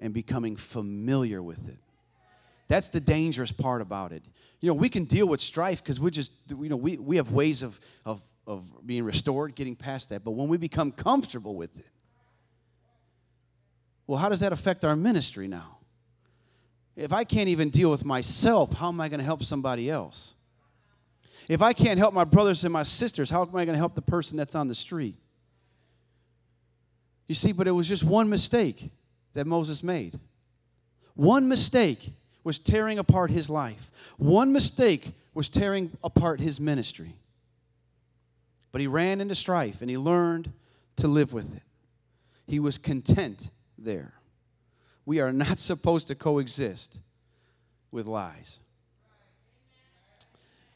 and 0.00 0.12
becoming 0.12 0.56
familiar 0.56 1.40
with 1.40 1.68
it. 1.68 1.78
That's 2.72 2.88
the 2.88 3.00
dangerous 3.00 3.52
part 3.52 3.82
about 3.82 4.12
it. 4.12 4.22
You 4.62 4.68
know, 4.68 4.74
we 4.74 4.88
can 4.88 5.04
deal 5.04 5.28
with 5.28 5.42
strife 5.42 5.82
because 5.82 6.00
we 6.00 6.10
just, 6.10 6.32
you 6.48 6.70
know, 6.70 6.76
we, 6.76 6.96
we 6.96 7.16
have 7.16 7.30
ways 7.30 7.62
of, 7.62 7.78
of, 8.06 8.22
of 8.46 8.86
being 8.86 9.04
restored, 9.04 9.54
getting 9.54 9.76
past 9.76 10.08
that. 10.08 10.24
But 10.24 10.30
when 10.30 10.48
we 10.48 10.56
become 10.56 10.90
comfortable 10.90 11.54
with 11.54 11.78
it, 11.78 11.90
well, 14.06 14.18
how 14.18 14.30
does 14.30 14.40
that 14.40 14.54
affect 14.54 14.86
our 14.86 14.96
ministry 14.96 15.48
now? 15.48 15.80
If 16.96 17.12
I 17.12 17.24
can't 17.24 17.50
even 17.50 17.68
deal 17.68 17.90
with 17.90 18.06
myself, 18.06 18.72
how 18.72 18.88
am 18.88 19.02
I 19.02 19.10
going 19.10 19.20
to 19.20 19.26
help 19.26 19.42
somebody 19.42 19.90
else? 19.90 20.32
If 21.50 21.60
I 21.60 21.74
can't 21.74 21.98
help 21.98 22.14
my 22.14 22.24
brothers 22.24 22.64
and 22.64 22.72
my 22.72 22.84
sisters, 22.84 23.28
how 23.28 23.42
am 23.42 23.54
I 23.54 23.66
going 23.66 23.74
to 23.74 23.78
help 23.78 23.94
the 23.94 24.00
person 24.00 24.38
that's 24.38 24.54
on 24.54 24.66
the 24.66 24.74
street? 24.74 25.18
You 27.28 27.34
see, 27.34 27.52
but 27.52 27.68
it 27.68 27.72
was 27.72 27.86
just 27.86 28.02
one 28.02 28.30
mistake 28.30 28.92
that 29.34 29.46
Moses 29.46 29.82
made. 29.82 30.18
One 31.14 31.50
mistake 31.50 32.14
was 32.44 32.58
tearing 32.58 32.98
apart 32.98 33.30
his 33.30 33.48
life, 33.48 33.90
one 34.16 34.52
mistake 34.52 35.12
was 35.34 35.48
tearing 35.48 35.90
apart 36.02 36.40
his 36.40 36.60
ministry. 36.60 37.14
But 38.72 38.80
he 38.80 38.86
ran 38.86 39.20
into 39.20 39.34
strife 39.34 39.80
and 39.80 39.90
he 39.90 39.98
learned 39.98 40.52
to 40.96 41.08
live 41.08 41.32
with 41.32 41.54
it. 41.56 41.62
He 42.46 42.58
was 42.58 42.78
content 42.78 43.50
there. 43.78 44.14
We 45.04 45.20
are 45.20 45.32
not 45.32 45.58
supposed 45.58 46.08
to 46.08 46.14
coexist 46.14 47.00
with 47.90 48.06
lies. 48.06 48.60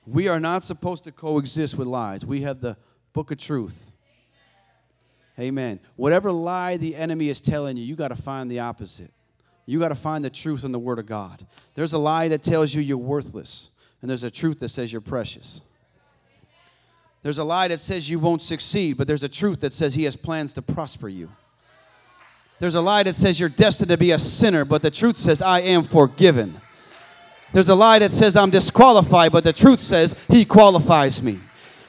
We 0.06 0.28
are 0.28 0.38
not 0.38 0.62
supposed 0.62 1.04
to 1.04 1.12
coexist 1.12 1.76
with 1.76 1.88
lies. 1.88 2.24
We 2.24 2.42
have 2.42 2.60
the 2.60 2.76
book 3.12 3.32
of 3.32 3.38
truth. 3.38 3.90
Amen. 5.38 5.80
Whatever 5.96 6.30
lie 6.30 6.76
the 6.76 6.94
enemy 6.94 7.28
is 7.28 7.40
telling 7.40 7.76
you, 7.76 7.84
you 7.84 7.96
got 7.96 8.08
to 8.08 8.16
find 8.16 8.50
the 8.50 8.60
opposite. 8.60 9.10
You 9.66 9.80
got 9.80 9.88
to 9.88 9.96
find 9.96 10.24
the 10.24 10.30
truth 10.30 10.64
in 10.64 10.70
the 10.72 10.78
Word 10.78 11.00
of 11.00 11.06
God. 11.06 11.44
There's 11.74 11.92
a 11.92 11.98
lie 11.98 12.28
that 12.28 12.42
tells 12.42 12.72
you 12.72 12.80
you're 12.80 12.96
worthless, 12.96 13.70
and 14.00 14.08
there's 14.08 14.22
a 14.22 14.30
truth 14.30 14.60
that 14.60 14.68
says 14.68 14.92
you're 14.92 15.00
precious. 15.00 15.62
There's 17.22 17.38
a 17.38 17.44
lie 17.44 17.66
that 17.68 17.80
says 17.80 18.08
you 18.08 18.20
won't 18.20 18.42
succeed, 18.42 18.96
but 18.96 19.08
there's 19.08 19.24
a 19.24 19.28
truth 19.28 19.60
that 19.60 19.72
says 19.72 19.94
He 19.94 20.04
has 20.04 20.14
plans 20.14 20.52
to 20.54 20.62
prosper 20.62 21.08
you. 21.08 21.28
There's 22.60 22.76
a 22.76 22.80
lie 22.80 23.02
that 23.02 23.16
says 23.16 23.38
you're 23.38 23.48
destined 23.48 23.90
to 23.90 23.98
be 23.98 24.12
a 24.12 24.18
sinner, 24.18 24.64
but 24.64 24.80
the 24.80 24.90
truth 24.90 25.16
says, 25.16 25.42
I 25.42 25.60
am 25.60 25.82
forgiven. 25.82 26.60
There's 27.52 27.68
a 27.68 27.74
lie 27.74 27.98
that 27.98 28.12
says 28.12 28.36
I'm 28.36 28.50
disqualified, 28.50 29.32
but 29.32 29.44
the 29.44 29.52
truth 29.52 29.80
says 29.80 30.14
He 30.28 30.44
qualifies 30.44 31.20
me. 31.20 31.40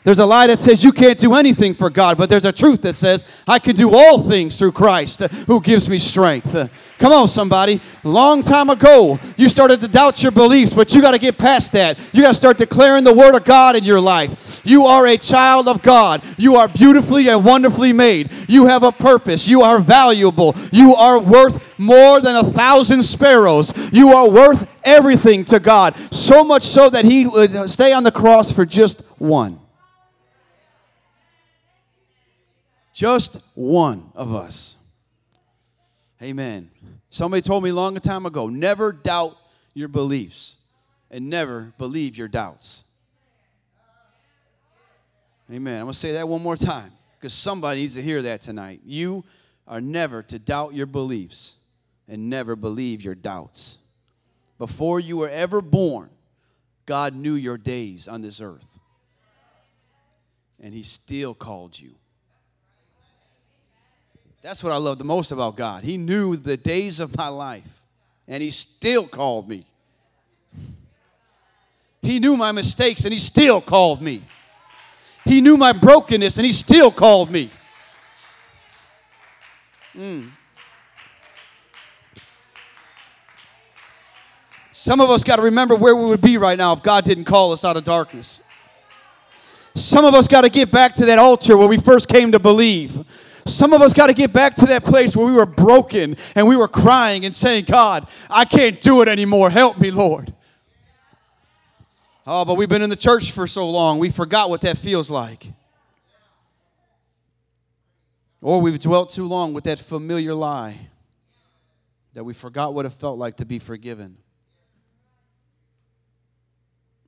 There's 0.07 0.19
a 0.19 0.25
lie 0.25 0.47
that 0.47 0.57
says 0.57 0.85
you 0.85 0.93
can't 0.93 1.19
do 1.19 1.33
anything 1.33 1.73
for 1.73 1.89
God, 1.89 2.17
but 2.17 2.29
there's 2.29 2.45
a 2.45 2.53
truth 2.53 2.81
that 2.83 2.93
says 2.93 3.25
I 3.45 3.59
can 3.59 3.75
do 3.75 3.93
all 3.93 4.23
things 4.23 4.57
through 4.57 4.71
Christ 4.71 5.19
who 5.19 5.59
gives 5.59 5.89
me 5.89 5.99
strength. 5.99 6.55
Come 6.97 7.11
on, 7.11 7.27
somebody. 7.27 7.81
Long 8.05 8.41
time 8.41 8.69
ago, 8.69 9.19
you 9.35 9.49
started 9.49 9.81
to 9.81 9.87
doubt 9.89 10.23
your 10.23 10.31
beliefs, 10.31 10.71
but 10.71 10.95
you 10.95 11.01
got 11.01 11.11
to 11.11 11.19
get 11.19 11.37
past 11.37 11.73
that. 11.73 11.99
You 12.13 12.21
got 12.21 12.29
to 12.29 12.35
start 12.35 12.57
declaring 12.57 13.03
the 13.03 13.13
Word 13.13 13.35
of 13.35 13.43
God 13.43 13.75
in 13.75 13.83
your 13.83 13.99
life. 13.99 14.61
You 14.63 14.83
are 14.83 15.05
a 15.07 15.17
child 15.17 15.67
of 15.67 15.83
God. 15.83 16.23
You 16.37 16.55
are 16.55 16.69
beautifully 16.69 17.27
and 17.27 17.43
wonderfully 17.43 17.91
made. 17.91 18.31
You 18.47 18.67
have 18.67 18.83
a 18.83 18.93
purpose. 18.93 19.45
You 19.45 19.63
are 19.63 19.81
valuable. 19.81 20.55
You 20.71 20.95
are 20.95 21.21
worth 21.21 21.77
more 21.77 22.21
than 22.21 22.37
a 22.37 22.49
thousand 22.49 23.03
sparrows. 23.03 23.73
You 23.91 24.13
are 24.13 24.29
worth 24.29 24.73
everything 24.85 25.43
to 25.43 25.59
God. 25.59 25.97
So 26.13 26.45
much 26.45 26.63
so 26.63 26.89
that 26.91 27.03
He 27.03 27.27
would 27.27 27.69
stay 27.69 27.91
on 27.91 28.05
the 28.05 28.11
cross 28.13 28.53
for 28.53 28.65
just 28.65 29.01
one. 29.17 29.59
Just 32.97 33.45
one 33.53 34.09
of 34.15 34.33
us. 34.33 34.75
Amen. 36.19 36.71
Somebody 37.11 37.43
told 37.43 37.63
me 37.63 37.69
a 37.69 37.73
long 37.75 37.93
time 37.97 38.25
ago 38.25 38.47
never 38.47 38.91
doubt 38.91 39.37
your 39.75 39.87
beliefs 39.87 40.55
and 41.11 41.29
never 41.29 41.73
believe 41.77 42.17
your 42.17 42.27
doubts. 42.27 42.85
Amen. 45.51 45.75
I'm 45.75 45.83
going 45.83 45.93
to 45.93 45.99
say 45.99 46.13
that 46.13 46.27
one 46.27 46.41
more 46.41 46.55
time 46.55 46.91
because 47.19 47.35
somebody 47.35 47.81
needs 47.81 47.93
to 47.93 48.01
hear 48.01 48.23
that 48.23 48.41
tonight. 48.41 48.79
You 48.83 49.23
are 49.67 49.79
never 49.79 50.23
to 50.23 50.39
doubt 50.39 50.73
your 50.73 50.87
beliefs 50.87 51.57
and 52.07 52.31
never 52.31 52.55
believe 52.55 53.03
your 53.03 53.13
doubts. 53.13 53.77
Before 54.57 54.99
you 54.99 55.17
were 55.17 55.29
ever 55.29 55.61
born, 55.61 56.09
God 56.87 57.13
knew 57.13 57.35
your 57.35 57.59
days 57.59 58.07
on 58.07 58.23
this 58.23 58.41
earth. 58.41 58.79
And 60.59 60.73
He 60.73 60.81
still 60.81 61.35
called 61.35 61.79
you. 61.79 61.91
That's 64.47 64.63
what 64.63 64.71
I 64.71 64.77
love 64.77 64.97
the 64.97 65.03
most 65.03 65.33
about 65.33 65.57
God. 65.57 65.83
He 65.83 65.97
knew 65.97 66.37
the 66.37 66.55
days 66.55 67.01
of 67.01 67.17
my 67.17 67.27
life, 67.27 67.81
and 68.29 68.41
He 68.41 68.49
still 68.49 69.05
called 69.05 69.49
me. 69.49 69.65
He 72.01 72.19
knew 72.19 72.37
my 72.37 72.53
mistakes, 72.53 73.03
and 73.03 73.11
He 73.11 73.19
still 73.19 73.59
called 73.59 74.01
me. 74.01 74.23
He 75.25 75.41
knew 75.41 75.57
my 75.57 75.73
brokenness, 75.73 76.37
and 76.37 76.45
He 76.45 76.53
still 76.53 76.91
called 76.91 77.29
me. 77.29 77.49
Mm. 79.93 80.29
Some 84.71 85.01
of 85.01 85.09
us 85.09 85.25
got 85.25 85.35
to 85.35 85.41
remember 85.41 85.75
where 85.75 85.93
we 85.93 86.05
would 86.05 86.21
be 86.21 86.37
right 86.37 86.57
now 86.57 86.71
if 86.71 86.81
God 86.81 87.03
didn't 87.03 87.25
call 87.25 87.51
us 87.51 87.65
out 87.65 87.75
of 87.75 87.83
darkness. 87.83 88.41
Some 89.75 90.05
of 90.05 90.13
us 90.13 90.29
got 90.29 90.45
to 90.45 90.49
get 90.49 90.71
back 90.71 90.95
to 90.95 91.05
that 91.07 91.19
altar 91.19 91.57
where 91.57 91.67
we 91.67 91.77
first 91.77 92.07
came 92.07 92.31
to 92.31 92.39
believe. 92.39 93.03
Some 93.47 93.73
of 93.73 93.81
us 93.81 93.93
got 93.93 94.07
to 94.07 94.13
get 94.13 94.33
back 94.33 94.55
to 94.55 94.65
that 94.67 94.83
place 94.83 95.15
where 95.15 95.25
we 95.25 95.33
were 95.33 95.45
broken 95.45 96.17
and 96.35 96.47
we 96.47 96.55
were 96.55 96.67
crying 96.67 97.25
and 97.25 97.33
saying, 97.33 97.65
God, 97.65 98.07
I 98.29 98.45
can't 98.45 98.79
do 98.81 99.01
it 99.01 99.07
anymore. 99.07 99.49
Help 99.49 99.79
me, 99.79 99.89
Lord. 99.91 100.33
Oh, 102.25 102.43
but 102.43 102.55
we've 102.55 102.67
been 102.67 102.81
in 102.81 102.89
the 102.89 102.97
church 102.97 103.31
for 103.31 103.47
so 103.47 103.69
long, 103.69 103.99
we 103.99 104.09
forgot 104.09 104.49
what 104.49 104.61
that 104.61 104.77
feels 104.77 105.09
like. 105.09 105.47
Or 108.41 108.59
we've 108.59 108.79
dwelt 108.79 109.11
too 109.11 109.25
long 109.25 109.53
with 109.53 109.63
that 109.63 109.79
familiar 109.79 110.33
lie 110.33 110.77
that 112.13 112.23
we 112.23 112.33
forgot 112.33 112.73
what 112.73 112.85
it 112.85 112.91
felt 112.91 113.17
like 113.17 113.37
to 113.37 113.45
be 113.45 113.59
forgiven. 113.59 114.17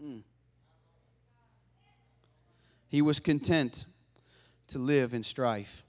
Mm. 0.02 0.21
He 2.88 3.02
was 3.02 3.19
content 3.19 3.86
to 4.67 4.80
live 4.80 5.13
in 5.13 5.21
strife 5.21 5.84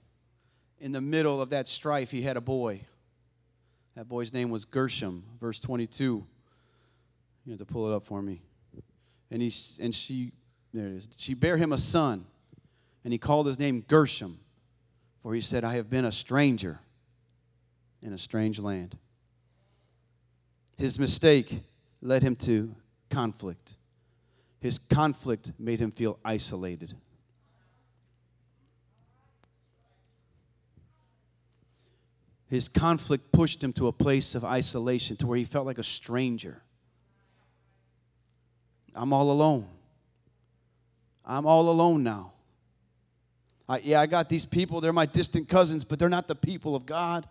in 0.81 0.91
the 0.91 0.99
middle 0.99 1.41
of 1.41 1.51
that 1.51 1.67
strife, 1.67 2.09
he 2.11 2.23
had 2.23 2.35
a 2.35 2.41
boy. 2.41 2.81
That 3.95 4.09
boy's 4.09 4.33
name 4.33 4.49
was 4.49 4.65
Gershom, 4.65 5.23
verse 5.39 5.59
22. 5.59 6.25
You 7.45 7.51
have 7.51 7.59
to 7.59 7.65
pull 7.65 7.91
it 7.91 7.95
up 7.95 8.03
for 8.03 8.21
me. 8.21 8.41
And, 9.29 9.41
he, 9.41 9.53
and 9.79 9.93
she, 9.93 10.31
there 10.73 10.87
it 10.87 10.93
is. 10.93 11.09
She 11.17 11.35
bare 11.35 11.55
him 11.55 11.71
a 11.71 11.77
son, 11.77 12.25
and 13.03 13.13
he 13.13 13.19
called 13.19 13.45
his 13.45 13.59
name 13.59 13.85
Gershom, 13.87 14.39
for 15.21 15.35
he 15.35 15.41
said, 15.41 15.63
I 15.63 15.75
have 15.75 15.89
been 15.89 16.05
a 16.05 16.11
stranger 16.11 16.79
in 18.01 18.13
a 18.13 18.17
strange 18.17 18.59
land. 18.59 18.97
His 20.77 20.97
mistake 20.97 21.61
led 22.01 22.23
him 22.23 22.35
to 22.37 22.73
conflict. 23.11 23.75
His 24.59 24.79
conflict 24.79 25.51
made 25.59 25.79
him 25.79 25.91
feel 25.91 26.17
isolated. 26.25 26.95
His 32.51 32.67
conflict 32.67 33.31
pushed 33.31 33.63
him 33.63 33.71
to 33.71 33.87
a 33.87 33.93
place 33.93 34.35
of 34.35 34.43
isolation 34.43 35.15
to 35.15 35.25
where 35.25 35.37
he 35.37 35.45
felt 35.45 35.65
like 35.65 35.77
a 35.77 35.83
stranger. 35.83 36.61
I'm 38.93 39.13
all 39.13 39.31
alone. 39.31 39.65
I'm 41.25 41.45
all 41.45 41.69
alone 41.69 42.03
now. 42.03 42.33
I, 43.69 43.77
yeah, 43.77 44.01
I 44.01 44.05
got 44.05 44.27
these 44.27 44.43
people, 44.43 44.81
they're 44.81 44.91
my 44.91 45.05
distant 45.05 45.47
cousins, 45.47 45.85
but 45.85 45.97
they're 45.97 46.09
not 46.09 46.27
the 46.27 46.35
people 46.35 46.75
of 46.75 46.85
God. 46.85 47.25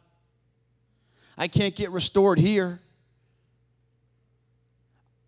I 1.36 1.48
can't 1.48 1.76
get 1.76 1.90
restored 1.90 2.38
here. 2.38 2.80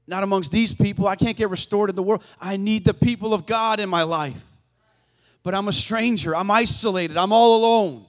Not 0.07 0.23
amongst 0.23 0.53
these 0.53 0.73
people. 0.73 1.07
I 1.07 1.17
can't 1.17 1.37
get 1.37 1.51
restored 1.51 1.91
in 1.91 1.97
the 1.97 2.03
world. 2.03 2.25
I 2.41 2.57
need 2.57 2.87
the 2.87 2.95
people 2.95 3.35
of 3.35 3.45
God 3.45 3.79
in 3.79 3.91
my 3.91 4.05
life. 4.05 4.43
But 5.43 5.55
I'm 5.55 5.69
a 5.69 5.73
stranger. 5.73 6.35
I'm 6.35 6.51
isolated. 6.51 7.19
I'm 7.19 7.33
all 7.33 7.59
alone. 7.59 8.07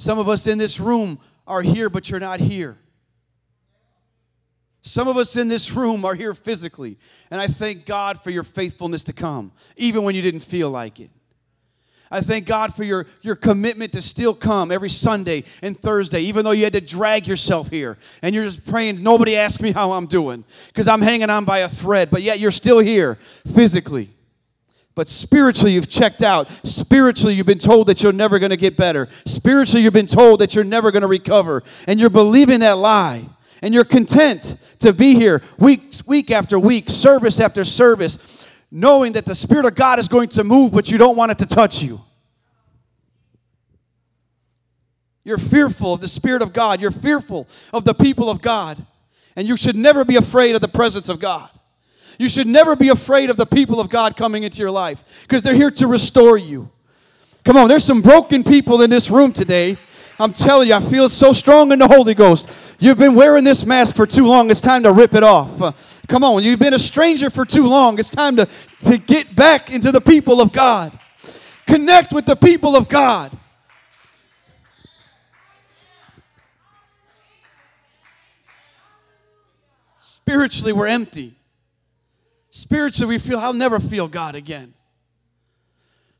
Some 0.00 0.18
of 0.18 0.30
us 0.30 0.46
in 0.46 0.56
this 0.56 0.80
room 0.80 1.18
are 1.46 1.60
here, 1.60 1.90
but 1.90 2.08
you're 2.08 2.20
not 2.20 2.40
here. 2.40 2.78
Some 4.80 5.08
of 5.08 5.18
us 5.18 5.36
in 5.36 5.48
this 5.48 5.72
room 5.72 6.06
are 6.06 6.14
here 6.14 6.32
physically, 6.32 6.96
and 7.30 7.38
I 7.38 7.48
thank 7.48 7.84
God 7.84 8.22
for 8.22 8.30
your 8.30 8.42
faithfulness 8.42 9.04
to 9.04 9.12
come, 9.12 9.52
even 9.76 10.02
when 10.02 10.14
you 10.14 10.22
didn't 10.22 10.40
feel 10.40 10.70
like 10.70 11.00
it. 11.00 11.10
I 12.10 12.22
thank 12.22 12.46
God 12.46 12.74
for 12.74 12.82
your, 12.82 13.06
your 13.20 13.36
commitment 13.36 13.92
to 13.92 14.00
still 14.00 14.32
come 14.32 14.72
every 14.72 14.88
Sunday 14.88 15.44
and 15.60 15.78
Thursday, 15.78 16.22
even 16.22 16.46
though 16.46 16.52
you 16.52 16.64
had 16.64 16.72
to 16.72 16.80
drag 16.80 17.28
yourself 17.28 17.68
here 17.68 17.98
and 18.22 18.34
you're 18.34 18.44
just 18.44 18.64
praying, 18.64 19.02
nobody 19.02 19.36
ask 19.36 19.60
me 19.60 19.70
how 19.70 19.92
I'm 19.92 20.06
doing 20.06 20.44
because 20.68 20.88
I'm 20.88 21.02
hanging 21.02 21.28
on 21.28 21.44
by 21.44 21.58
a 21.58 21.68
thread, 21.68 22.10
but 22.10 22.22
yet 22.22 22.38
you're 22.38 22.50
still 22.52 22.78
here 22.78 23.16
physically. 23.54 24.08
But 24.94 25.08
spiritually, 25.08 25.72
you've 25.72 25.88
checked 25.88 26.22
out. 26.22 26.48
Spiritually, 26.66 27.34
you've 27.34 27.46
been 27.46 27.58
told 27.58 27.86
that 27.86 28.02
you're 28.02 28.12
never 28.12 28.38
going 28.38 28.50
to 28.50 28.56
get 28.56 28.76
better. 28.76 29.08
Spiritually, 29.24 29.82
you've 29.82 29.92
been 29.92 30.06
told 30.06 30.40
that 30.40 30.54
you're 30.54 30.64
never 30.64 30.90
going 30.90 31.02
to 31.02 31.08
recover. 31.08 31.62
And 31.86 32.00
you're 32.00 32.10
believing 32.10 32.60
that 32.60 32.72
lie. 32.72 33.24
And 33.62 33.72
you're 33.72 33.84
content 33.84 34.56
to 34.80 34.92
be 34.92 35.14
here 35.14 35.42
week, 35.58 35.92
week 36.06 36.30
after 36.30 36.58
week, 36.58 36.90
service 36.90 37.38
after 37.40 37.64
service, 37.64 38.48
knowing 38.70 39.12
that 39.12 39.24
the 39.24 39.34
Spirit 39.34 39.66
of 39.66 39.74
God 39.74 39.98
is 39.98 40.08
going 40.08 40.28
to 40.30 40.44
move, 40.44 40.72
but 40.72 40.90
you 40.90 40.98
don't 40.98 41.16
want 41.16 41.32
it 41.32 41.38
to 41.38 41.46
touch 41.46 41.82
you. 41.82 42.00
You're 45.22 45.38
fearful 45.38 45.94
of 45.94 46.00
the 46.00 46.08
Spirit 46.08 46.42
of 46.42 46.52
God. 46.52 46.80
You're 46.80 46.90
fearful 46.90 47.46
of 47.72 47.84
the 47.84 47.94
people 47.94 48.30
of 48.30 48.40
God. 48.40 48.84
And 49.36 49.46
you 49.46 49.56
should 49.56 49.76
never 49.76 50.04
be 50.04 50.16
afraid 50.16 50.54
of 50.54 50.60
the 50.60 50.68
presence 50.68 51.08
of 51.08 51.20
God. 51.20 51.50
You 52.20 52.28
should 52.28 52.46
never 52.46 52.76
be 52.76 52.90
afraid 52.90 53.30
of 53.30 53.38
the 53.38 53.46
people 53.46 53.80
of 53.80 53.88
God 53.88 54.14
coming 54.14 54.42
into 54.42 54.58
your 54.58 54.70
life 54.70 55.22
because 55.22 55.42
they're 55.42 55.54
here 55.54 55.70
to 55.70 55.86
restore 55.86 56.36
you. 56.36 56.68
Come 57.46 57.56
on, 57.56 57.66
there's 57.66 57.82
some 57.82 58.02
broken 58.02 58.44
people 58.44 58.82
in 58.82 58.90
this 58.90 59.10
room 59.10 59.32
today. 59.32 59.78
I'm 60.18 60.34
telling 60.34 60.68
you, 60.68 60.74
I 60.74 60.80
feel 60.80 61.08
so 61.08 61.32
strong 61.32 61.72
in 61.72 61.78
the 61.78 61.88
Holy 61.88 62.12
Ghost. 62.12 62.76
You've 62.78 62.98
been 62.98 63.14
wearing 63.14 63.42
this 63.42 63.64
mask 63.64 63.96
for 63.96 64.06
too 64.06 64.26
long. 64.26 64.50
It's 64.50 64.60
time 64.60 64.82
to 64.82 64.92
rip 64.92 65.14
it 65.14 65.22
off. 65.22 65.62
Uh, 65.62 65.72
come 66.08 66.22
on, 66.22 66.42
you've 66.42 66.58
been 66.58 66.74
a 66.74 66.78
stranger 66.78 67.30
for 67.30 67.46
too 67.46 67.66
long. 67.66 67.98
It's 67.98 68.10
time 68.10 68.36
to, 68.36 68.46
to 68.84 68.98
get 68.98 69.34
back 69.34 69.70
into 69.70 69.90
the 69.90 70.02
people 70.02 70.42
of 70.42 70.52
God. 70.52 70.92
Connect 71.66 72.12
with 72.12 72.26
the 72.26 72.36
people 72.36 72.76
of 72.76 72.86
God. 72.90 73.32
Spiritually, 79.98 80.74
we're 80.74 80.88
empty. 80.88 81.34
Spiritually, 82.50 83.14
we 83.14 83.18
feel, 83.18 83.38
I'll 83.38 83.54
never 83.54 83.78
feel 83.78 84.08
God 84.08 84.34
again. 84.34 84.74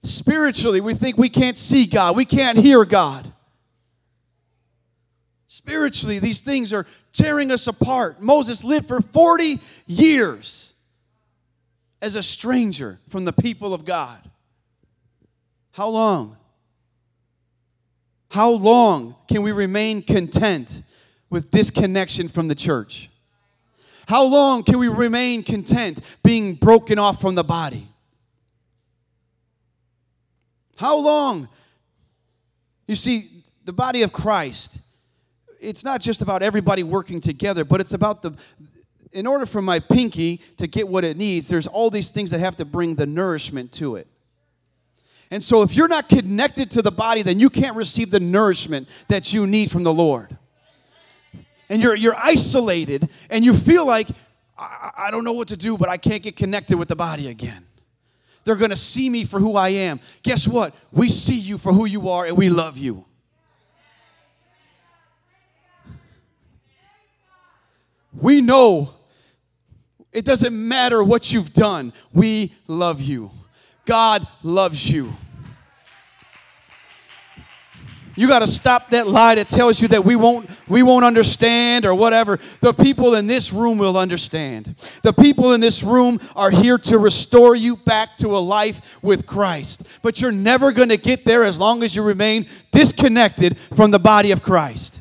Spiritually, 0.02 0.80
we 0.80 0.94
think 0.94 1.18
we 1.18 1.28
can't 1.28 1.56
see 1.56 1.86
God, 1.86 2.16
we 2.16 2.24
can't 2.24 2.58
hear 2.58 2.84
God. 2.84 3.30
Spiritually, 5.46 6.20
these 6.20 6.40
things 6.40 6.72
are 6.72 6.86
tearing 7.12 7.50
us 7.50 7.66
apart. 7.66 8.22
Moses 8.22 8.62
lived 8.62 8.86
for 8.86 9.00
40 9.00 9.56
years 9.86 10.74
as 12.00 12.14
a 12.14 12.22
stranger 12.22 13.00
from 13.08 13.24
the 13.24 13.32
people 13.32 13.74
of 13.74 13.84
God. 13.84 14.18
How 15.72 15.88
long? 15.88 16.36
How 18.30 18.52
long 18.52 19.16
can 19.28 19.42
we 19.42 19.50
remain 19.50 20.02
content 20.02 20.82
with 21.30 21.50
disconnection 21.50 22.28
from 22.28 22.46
the 22.46 22.54
church? 22.54 23.09
How 24.06 24.24
long 24.24 24.62
can 24.62 24.78
we 24.78 24.88
remain 24.88 25.42
content 25.42 26.00
being 26.22 26.54
broken 26.54 26.98
off 26.98 27.20
from 27.20 27.34
the 27.34 27.44
body? 27.44 27.86
How 30.76 30.96
long? 30.98 31.48
You 32.86 32.94
see, 32.94 33.28
the 33.64 33.72
body 33.72 34.02
of 34.02 34.12
Christ, 34.12 34.80
it's 35.60 35.84
not 35.84 36.00
just 36.00 36.22
about 36.22 36.42
everybody 36.42 36.82
working 36.82 37.20
together, 37.20 37.64
but 37.64 37.80
it's 37.80 37.92
about 37.92 38.22
the, 38.22 38.34
in 39.12 39.26
order 39.26 39.46
for 39.46 39.60
my 39.60 39.78
pinky 39.78 40.40
to 40.56 40.66
get 40.66 40.88
what 40.88 41.04
it 41.04 41.16
needs, 41.16 41.48
there's 41.48 41.66
all 41.66 41.90
these 41.90 42.10
things 42.10 42.30
that 42.30 42.40
have 42.40 42.56
to 42.56 42.64
bring 42.64 42.94
the 42.94 43.06
nourishment 43.06 43.72
to 43.72 43.96
it. 43.96 44.06
And 45.30 45.44
so, 45.44 45.62
if 45.62 45.76
you're 45.76 45.86
not 45.86 46.08
connected 46.08 46.70
to 46.72 46.82
the 46.82 46.90
body, 46.90 47.22
then 47.22 47.38
you 47.38 47.50
can't 47.50 47.76
receive 47.76 48.10
the 48.10 48.18
nourishment 48.18 48.88
that 49.06 49.32
you 49.32 49.46
need 49.46 49.70
from 49.70 49.84
the 49.84 49.92
Lord 49.92 50.36
and 51.70 51.80
you're, 51.80 51.96
you're 51.96 52.16
isolated 52.16 53.08
and 53.30 53.42
you 53.42 53.54
feel 53.54 53.86
like, 53.86 54.08
I, 54.58 54.90
I 54.98 55.10
don't 55.10 55.24
know 55.24 55.32
what 55.32 55.48
to 55.48 55.56
do, 55.56 55.78
but 55.78 55.88
I 55.88 55.96
can't 55.96 56.22
get 56.22 56.36
connected 56.36 56.76
with 56.76 56.88
the 56.88 56.96
body 56.96 57.28
again. 57.28 57.64
They're 58.44 58.56
going 58.56 58.70
to 58.70 58.76
see 58.76 59.08
me 59.08 59.24
for 59.24 59.38
who 59.38 59.56
I 59.56 59.68
am. 59.70 60.00
Guess 60.22 60.48
what? 60.48 60.74
We 60.92 61.08
see 61.08 61.38
you 61.38 61.56
for 61.56 61.72
who 61.72 61.86
you 61.86 62.10
are 62.10 62.26
and 62.26 62.36
we 62.36 62.48
love 62.48 62.76
you. 62.76 63.04
We 68.12 68.40
know 68.40 68.92
it 70.12 70.24
doesn't 70.24 70.52
matter 70.52 71.04
what 71.04 71.32
you've 71.32 71.54
done, 71.54 71.92
we 72.12 72.52
love 72.66 73.00
you. 73.00 73.30
God 73.86 74.26
loves 74.42 74.90
you. 74.90 75.12
You 78.20 78.28
got 78.28 78.40
to 78.40 78.46
stop 78.46 78.90
that 78.90 79.06
lie 79.06 79.36
that 79.36 79.48
tells 79.48 79.80
you 79.80 79.88
that 79.88 80.04
we 80.04 80.14
won't 80.14 80.50
we 80.68 80.82
won't 80.82 81.06
understand 81.06 81.86
or 81.86 81.94
whatever. 81.94 82.38
The 82.60 82.74
people 82.74 83.14
in 83.14 83.26
this 83.26 83.50
room 83.50 83.78
will 83.78 83.96
understand. 83.96 84.74
The 85.02 85.14
people 85.14 85.54
in 85.54 85.62
this 85.62 85.82
room 85.82 86.20
are 86.36 86.50
here 86.50 86.76
to 86.76 86.98
restore 86.98 87.56
you 87.56 87.76
back 87.76 88.18
to 88.18 88.36
a 88.36 88.38
life 88.38 89.02
with 89.02 89.24
Christ. 89.24 89.88
But 90.02 90.20
you're 90.20 90.32
never 90.32 90.70
going 90.70 90.90
to 90.90 90.98
get 90.98 91.24
there 91.24 91.44
as 91.44 91.58
long 91.58 91.82
as 91.82 91.96
you 91.96 92.02
remain 92.02 92.46
disconnected 92.72 93.56
from 93.74 93.90
the 93.90 93.98
body 93.98 94.32
of 94.32 94.42
Christ. 94.42 95.00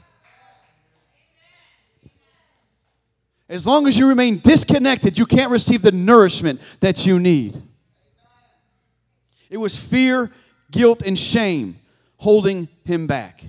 As 3.50 3.68
long 3.68 3.86
as 3.86 3.98
you 3.98 4.08
remain 4.08 4.40
disconnected, 4.40 5.20
you 5.20 5.26
can't 5.26 5.52
receive 5.52 5.82
the 5.82 5.92
nourishment 5.92 6.62
that 6.80 7.06
you 7.06 7.20
need. 7.20 7.62
It 9.50 9.58
was 9.58 9.78
fear, 9.78 10.32
guilt, 10.72 11.04
and 11.06 11.20
shame 11.20 11.76
holding 12.20 12.68
him 12.84 13.08
back. 13.08 13.46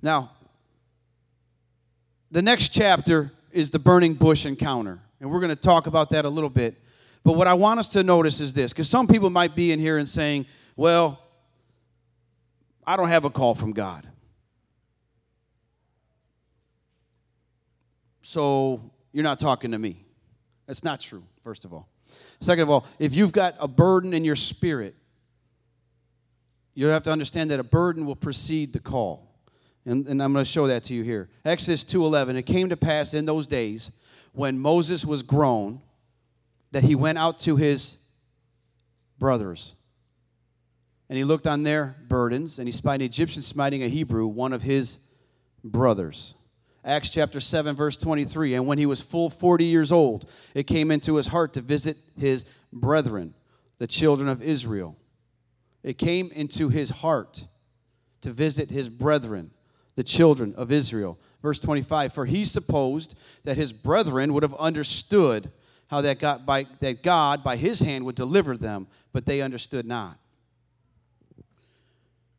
Now, 0.00 0.32
the 2.30 2.42
next 2.42 2.70
chapter 2.70 3.30
is 3.52 3.70
the 3.70 3.78
burning 3.78 4.14
bush 4.14 4.44
encounter, 4.46 4.98
and 5.20 5.30
we're 5.30 5.40
going 5.40 5.50
to 5.50 5.56
talk 5.56 5.86
about 5.86 6.10
that 6.10 6.24
a 6.24 6.28
little 6.28 6.50
bit. 6.50 6.80
But 7.22 7.34
what 7.34 7.46
I 7.46 7.54
want 7.54 7.80
us 7.80 7.90
to 7.92 8.02
notice 8.02 8.40
is 8.40 8.52
this 8.54 8.72
because 8.72 8.88
some 8.88 9.06
people 9.06 9.30
might 9.30 9.54
be 9.54 9.72
in 9.72 9.78
here 9.78 9.98
and 9.98 10.08
saying, 10.08 10.46
well, 10.74 11.20
I 12.86 12.96
don't 12.96 13.08
have 13.08 13.24
a 13.24 13.30
call 13.30 13.54
from 13.54 13.72
God. 13.72 14.06
So 18.22 18.80
you're 19.12 19.22
not 19.22 19.38
talking 19.38 19.70
to 19.72 19.78
me. 19.78 20.04
That's 20.66 20.82
not 20.82 21.00
true, 21.00 21.22
first 21.42 21.66
of 21.66 21.74
all. 21.74 21.88
Second 22.40 22.62
of 22.62 22.70
all, 22.70 22.86
if 22.98 23.14
you've 23.14 23.32
got 23.32 23.54
a 23.60 23.68
burden 23.68 24.12
in 24.12 24.24
your 24.24 24.36
spirit, 24.36 24.94
you 26.74 26.86
have 26.86 27.02
to 27.04 27.12
understand 27.12 27.50
that 27.50 27.60
a 27.60 27.64
burden 27.64 28.04
will 28.04 28.16
precede 28.16 28.72
the 28.72 28.80
call. 28.80 29.30
And, 29.86 30.06
and 30.06 30.22
I'm 30.22 30.32
going 30.32 30.44
to 30.44 30.50
show 30.50 30.66
that 30.66 30.84
to 30.84 30.94
you 30.94 31.02
here. 31.02 31.28
Exodus 31.44 31.84
2:11. 31.84 32.36
It 32.36 32.42
came 32.44 32.70
to 32.70 32.76
pass 32.76 33.14
in 33.14 33.26
those 33.26 33.46
days 33.46 33.92
when 34.32 34.58
Moses 34.58 35.04
was 35.04 35.22
grown 35.22 35.80
that 36.72 36.82
he 36.82 36.94
went 36.94 37.18
out 37.18 37.38
to 37.40 37.56
his 37.56 37.98
brothers. 39.18 39.74
And 41.08 41.18
he 41.18 41.24
looked 41.24 41.46
on 41.46 41.62
their 41.62 41.96
burdens, 42.08 42.58
and 42.58 42.66
he 42.66 42.72
spied 42.72 43.00
an 43.00 43.06
Egyptian 43.06 43.42
smiting 43.42 43.82
a 43.82 43.88
Hebrew, 43.88 44.26
one 44.26 44.52
of 44.52 44.62
his 44.62 44.98
brothers. 45.62 46.34
Acts 46.84 47.08
chapter 47.08 47.40
7, 47.40 47.74
verse 47.74 47.96
23. 47.96 48.54
And 48.54 48.66
when 48.66 48.76
he 48.76 48.86
was 48.86 49.00
full 49.00 49.30
40 49.30 49.64
years 49.64 49.90
old, 49.90 50.28
it 50.54 50.64
came 50.64 50.90
into 50.90 51.16
his 51.16 51.28
heart 51.28 51.54
to 51.54 51.62
visit 51.62 51.96
his 52.18 52.44
brethren, 52.72 53.34
the 53.78 53.86
children 53.86 54.28
of 54.28 54.42
Israel. 54.42 54.96
It 55.82 55.96
came 55.96 56.30
into 56.32 56.68
his 56.68 56.90
heart 56.90 57.46
to 58.20 58.32
visit 58.32 58.70
his 58.70 58.88
brethren, 58.88 59.50
the 59.96 60.04
children 60.04 60.54
of 60.56 60.70
Israel. 60.70 61.18
Verse 61.42 61.58
25 61.58 62.12
For 62.12 62.26
he 62.26 62.44
supposed 62.44 63.18
that 63.44 63.56
his 63.56 63.72
brethren 63.72 64.34
would 64.34 64.42
have 64.42 64.54
understood 64.54 65.50
how 65.88 66.02
that 66.02 66.18
God, 66.18 66.44
by, 66.44 66.66
that 66.80 67.02
God 67.02 67.42
by 67.42 67.56
his 67.56 67.80
hand 67.80 68.04
would 68.04 68.14
deliver 68.14 68.56
them, 68.56 68.88
but 69.12 69.26
they 69.26 69.40
understood 69.40 69.86
not. 69.86 70.18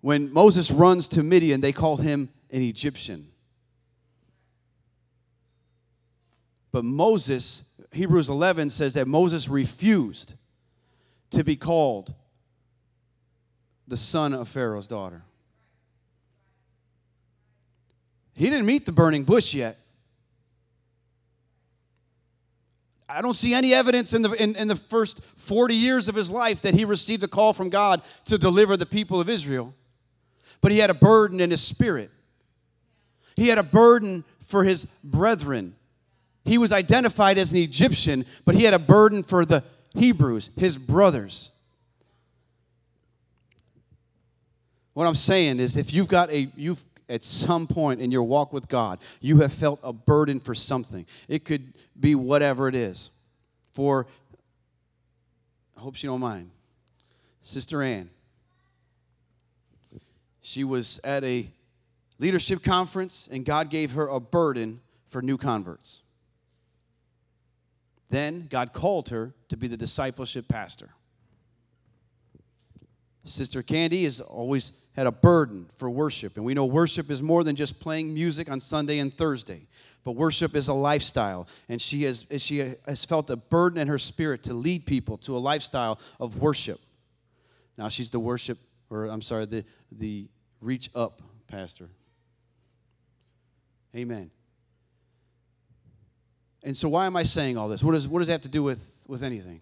When 0.02 0.32
Moses 0.32 0.70
runs 0.70 1.08
to 1.10 1.24
Midian, 1.24 1.62
they 1.62 1.72
call 1.72 1.98
him 1.98 2.30
an 2.52 2.62
Egyptian. 2.62 3.28
But 6.76 6.84
Moses, 6.84 7.70
Hebrews 7.94 8.28
11 8.28 8.70
says 8.70 8.96
that 8.96 9.08
Moses 9.08 9.48
refused 9.48 10.34
to 11.30 11.42
be 11.42 11.56
called 11.56 12.14
the 13.88 13.96
son 13.96 14.34
of 14.34 14.50
Pharaoh's 14.50 14.86
daughter. 14.86 15.24
He 18.34 18.50
didn't 18.50 18.66
meet 18.66 18.86
the 18.86 18.92
burning 18.92 19.24
bush 19.24 19.54
yet. 19.54 19.80
I 23.08 23.22
don't 23.22 23.36
see 23.36 23.54
any 23.54 23.74
evidence 23.74 24.14
in 24.14 24.22
the, 24.24 24.34
in, 24.34 24.58
in 24.58 24.68
the 24.68 24.76
first 24.76 25.24
40 25.24 25.76
years 25.76 26.10
of 26.10 26.16
his 26.16 26.30
life 26.30 26.60
that 26.64 26.74
he 26.74 26.84
received 26.84 27.24
a 27.24 27.30
call 27.30 27.54
from 27.54 27.70
God 27.70 28.02
to 28.26 28.38
deliver 28.38 28.76
the 28.76 28.86
people 28.86 29.22
of 29.22 29.30
Israel. 29.30 29.74
But 30.60 30.74
he 30.74 30.80
had 30.80 30.90
a 30.90 30.94
burden 30.94 31.40
in 31.40 31.52
his 31.52 31.62
spirit. 31.62 32.12
He 33.38 33.48
had 33.48 33.60
a 33.60 33.64
burden 33.64 34.26
for 34.44 34.66
his 34.66 34.84
brethren. 35.06 35.76
He 36.46 36.58
was 36.58 36.72
identified 36.72 37.38
as 37.38 37.52
an 37.52 37.58
Egyptian, 37.58 38.26
but 38.46 38.56
he 38.56 38.64
had 38.64 38.74
a 38.74 38.80
burden 38.80 39.24
for 39.24 39.46
the 39.46 39.64
Hebrews, 39.96 40.52
his 40.56 40.78
brothers. 40.78 41.52
What 44.94 45.08
I'm 45.08 45.16
saying 45.16 45.60
is 45.60 45.76
if 45.76 45.94
you've 45.94 46.08
got 46.08 46.30
a 46.30 46.50
you've 46.56 46.84
at 47.10 47.24
some 47.24 47.68
point 47.68 48.02
in 48.02 48.12
your 48.12 48.24
walk 48.24 48.54
with 48.54 48.68
God, 48.68 49.00
you 49.20 49.38
have 49.40 49.54
felt 49.54 49.80
a 49.84 49.92
burden 49.92 50.40
for 50.40 50.56
something. 50.56 51.06
It 51.28 51.46
could 51.46 51.74
be 52.00 52.16
whatever 52.16 52.68
it 52.68 52.76
is. 52.76 53.12
For, 53.72 54.08
I 55.78 55.82
hope 55.82 55.96
she 55.96 56.08
don't 56.08 56.22
mind, 56.22 56.50
Sister 57.44 57.84
Ann. 57.84 58.10
She 60.42 60.64
was 60.64 61.00
at 61.04 61.24
a 61.24 61.48
leadership 62.20 62.64
conference, 62.64 63.28
and 63.32 63.46
God 63.46 63.70
gave 63.70 63.92
her 63.92 64.08
a 64.08 64.20
burden 64.20 64.80
for 65.10 65.22
new 65.22 65.38
converts. 65.38 66.02
Then 68.10 68.48
God 68.50 68.74
called 68.74 69.10
her 69.10 69.34
to 69.50 69.58
be 69.58 69.68
the 69.68 69.78
discipleship 69.78 70.48
pastor. 70.48 70.90
Sister 73.24 73.64
Candy 73.64 74.04
has 74.04 74.22
always 74.22 74.72
had 74.96 75.08
a 75.08 75.12
burden 75.12 75.66
for 75.78 75.90
worship. 75.90 76.38
And 76.38 76.46
we 76.46 76.54
know 76.54 76.66
worship 76.66 77.10
is 77.10 77.22
more 77.22 77.44
than 77.44 77.56
just 77.56 77.80
playing 77.80 78.14
music 78.14 78.50
on 78.50 78.60
Sunday 78.60 79.00
and 79.00 79.16
Thursday, 79.16 79.68
but 80.04 80.12
worship 80.12 80.56
is 80.56 80.68
a 80.68 80.74
lifestyle. 80.74 81.48
And 81.68 81.82
she 81.82 82.04
has, 82.04 82.26
she 82.38 82.76
has 82.86 83.04
felt 83.04 83.30
a 83.30 83.36
burden 83.36 83.80
in 83.80 83.88
her 83.88 83.98
spirit 83.98 84.44
to 84.44 84.54
lead 84.54 84.86
people 84.86 85.18
to 85.20 85.36
a 85.36 85.40
lifestyle 85.40 86.00
of 86.20 86.40
worship. 86.40 86.80
Now 87.78 87.90
she's 87.90 88.10
the 88.10 88.20
worship, 88.20 88.58
or 88.90 89.06
I'm 89.06 89.22
sorry, 89.22 89.46
the, 89.46 89.66
the 89.92 90.28
reach 90.62 90.90
up 90.96 91.22
pastor. 91.48 91.90
Amen. 93.96 94.30
And 96.66 96.76
so, 96.76 96.90
why 96.90 97.06
am 97.06 97.16
I 97.16 97.22
saying 97.22 97.58
all 97.58 97.70
this? 97.70 97.84
What, 97.84 97.94
is, 97.94 98.08
what 98.08 98.20
does 98.20 98.28
that 98.28 98.34
have 98.34 98.42
to 98.42 98.50
do 98.50 98.64
with, 98.64 99.06
with 99.08 99.22
anything? 99.22 99.62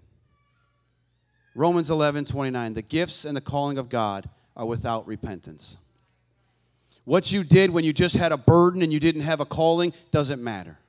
Romans 1.53 1.91
11, 1.91 2.23
29. 2.23 2.73
The 2.73 2.81
gifts 2.81 3.25
and 3.25 3.35
the 3.35 3.41
calling 3.41 3.77
of 3.77 3.89
God 3.89 4.29
are 4.55 4.65
without 4.65 5.05
repentance. 5.05 5.77
What 7.03 7.29
you 7.29 7.43
did 7.43 7.71
when 7.71 7.83
you 7.83 7.91
just 7.91 8.15
had 8.15 8.31
a 8.31 8.37
burden 8.37 8.81
and 8.81 8.93
you 8.93 9.01
didn't 9.01 9.23
have 9.23 9.41
a 9.41 9.45
calling 9.45 9.91
doesn't 10.11 10.41
matter. 10.41 10.79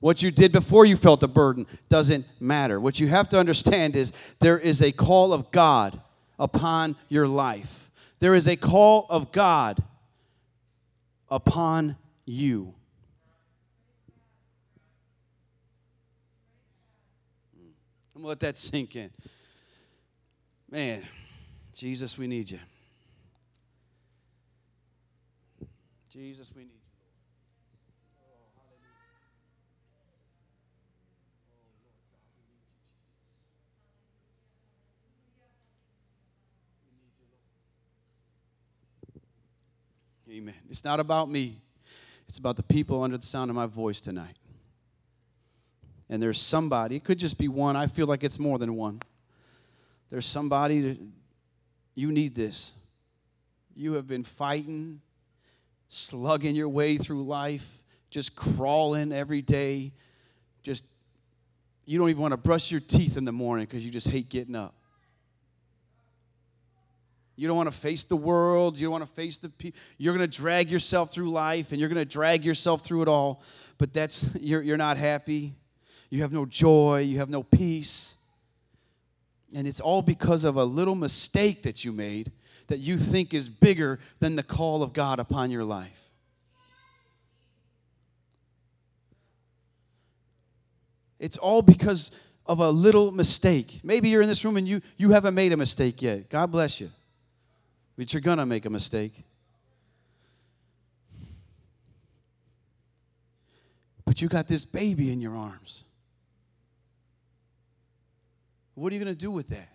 What 0.00 0.22
you 0.22 0.30
did 0.30 0.50
before 0.50 0.86
you 0.86 0.96
felt 0.96 1.22
a 1.22 1.28
burden 1.28 1.66
doesn't 1.90 2.24
matter. 2.40 2.80
What 2.80 2.98
you 2.98 3.08
have 3.08 3.28
to 3.28 3.38
understand 3.38 3.96
is 3.96 4.14
there 4.40 4.58
is 4.58 4.80
a 4.80 4.92
call 4.92 5.34
of 5.34 5.50
God 5.50 6.00
upon 6.38 6.96
your 7.10 7.28
life. 7.28 7.90
There 8.18 8.34
is 8.34 8.48
a 8.48 8.56
call 8.56 9.06
of 9.10 9.30
God 9.30 9.82
upon 11.30 11.96
you. 12.24 12.74
I'm 18.14 18.22
going 18.22 18.24
to 18.24 18.28
let 18.28 18.40
that 18.40 18.56
sink 18.56 18.94
in. 18.94 19.10
Man, 20.70 21.02
Jesus, 21.74 22.16
we 22.16 22.26
need 22.26 22.50
you. 22.50 22.60
Jesus, 26.10 26.52
we 26.54 26.62
need 26.62 26.70
you. 26.70 26.84
Amen. 40.36 40.54
It's 40.68 40.84
not 40.84 41.00
about 41.00 41.30
me. 41.30 41.60
It's 42.28 42.38
about 42.38 42.56
the 42.56 42.62
people 42.62 43.02
under 43.02 43.16
the 43.16 43.26
sound 43.26 43.50
of 43.50 43.56
my 43.56 43.66
voice 43.66 44.00
tonight. 44.00 44.36
And 46.10 46.22
there's 46.22 46.40
somebody, 46.40 46.96
it 46.96 47.04
could 47.04 47.18
just 47.18 47.38
be 47.38 47.48
one. 47.48 47.76
I 47.76 47.86
feel 47.86 48.06
like 48.06 48.24
it's 48.24 48.38
more 48.38 48.58
than 48.58 48.76
one. 48.76 49.00
There's 50.10 50.26
somebody 50.26 50.98
you 51.94 52.12
need 52.12 52.34
this. 52.34 52.74
You 53.74 53.94
have 53.94 54.06
been 54.06 54.22
fighting, 54.22 55.00
slugging 55.88 56.54
your 56.54 56.68
way 56.68 56.96
through 56.96 57.22
life, 57.22 57.82
just 58.10 58.36
crawling 58.36 59.12
every 59.12 59.42
day. 59.42 59.92
Just, 60.62 60.84
you 61.84 61.98
don't 61.98 62.10
even 62.10 62.22
want 62.22 62.32
to 62.32 62.36
brush 62.36 62.70
your 62.70 62.80
teeth 62.80 63.16
in 63.16 63.24
the 63.24 63.32
morning 63.32 63.66
because 63.66 63.84
you 63.84 63.90
just 63.90 64.08
hate 64.08 64.28
getting 64.28 64.54
up. 64.54 64.74
You 67.36 67.48
don't 67.48 67.56
want 67.56 67.68
to 67.72 67.76
face 67.76 68.04
the 68.04 68.16
world. 68.16 68.76
You 68.76 68.86
don't 68.86 68.92
want 68.92 69.08
to 69.08 69.12
face 69.14 69.38
the 69.38 69.48
people. 69.48 69.80
You're 69.98 70.16
going 70.16 70.28
to 70.28 70.36
drag 70.36 70.70
yourself 70.70 71.12
through 71.12 71.30
life 71.30 71.72
and 71.72 71.80
you're 71.80 71.88
going 71.88 71.98
to 71.98 72.04
drag 72.04 72.44
yourself 72.44 72.84
through 72.84 73.02
it 73.02 73.08
all. 73.08 73.42
But 73.76 73.92
that's, 73.92 74.28
you're, 74.38 74.62
you're 74.62 74.76
not 74.76 74.96
happy. 74.96 75.54
You 76.14 76.22
have 76.22 76.32
no 76.32 76.46
joy. 76.46 77.00
You 77.00 77.18
have 77.18 77.28
no 77.28 77.42
peace. 77.42 78.14
And 79.52 79.66
it's 79.66 79.80
all 79.80 80.00
because 80.00 80.44
of 80.44 80.54
a 80.54 80.64
little 80.64 80.94
mistake 80.94 81.64
that 81.64 81.84
you 81.84 81.90
made 81.90 82.30
that 82.68 82.78
you 82.78 82.96
think 82.96 83.34
is 83.34 83.48
bigger 83.48 83.98
than 84.20 84.36
the 84.36 84.44
call 84.44 84.84
of 84.84 84.92
God 84.92 85.18
upon 85.18 85.50
your 85.50 85.64
life. 85.64 86.00
It's 91.18 91.36
all 91.36 91.62
because 91.62 92.12
of 92.46 92.60
a 92.60 92.70
little 92.70 93.10
mistake. 93.10 93.80
Maybe 93.82 94.08
you're 94.08 94.22
in 94.22 94.28
this 94.28 94.44
room 94.44 94.56
and 94.56 94.68
you, 94.68 94.82
you 94.96 95.10
haven't 95.10 95.34
made 95.34 95.52
a 95.52 95.56
mistake 95.56 96.00
yet. 96.00 96.30
God 96.30 96.52
bless 96.52 96.80
you. 96.80 96.92
But 97.98 98.14
you're 98.14 98.20
going 98.20 98.38
to 98.38 98.46
make 98.46 98.66
a 98.66 98.70
mistake. 98.70 99.24
But 104.04 104.22
you 104.22 104.28
got 104.28 104.46
this 104.46 104.64
baby 104.64 105.10
in 105.10 105.20
your 105.20 105.34
arms. 105.34 105.82
What 108.74 108.92
are 108.92 108.96
you 108.96 109.02
going 109.02 109.14
to 109.14 109.18
do 109.18 109.30
with 109.30 109.48
that? 109.48 109.68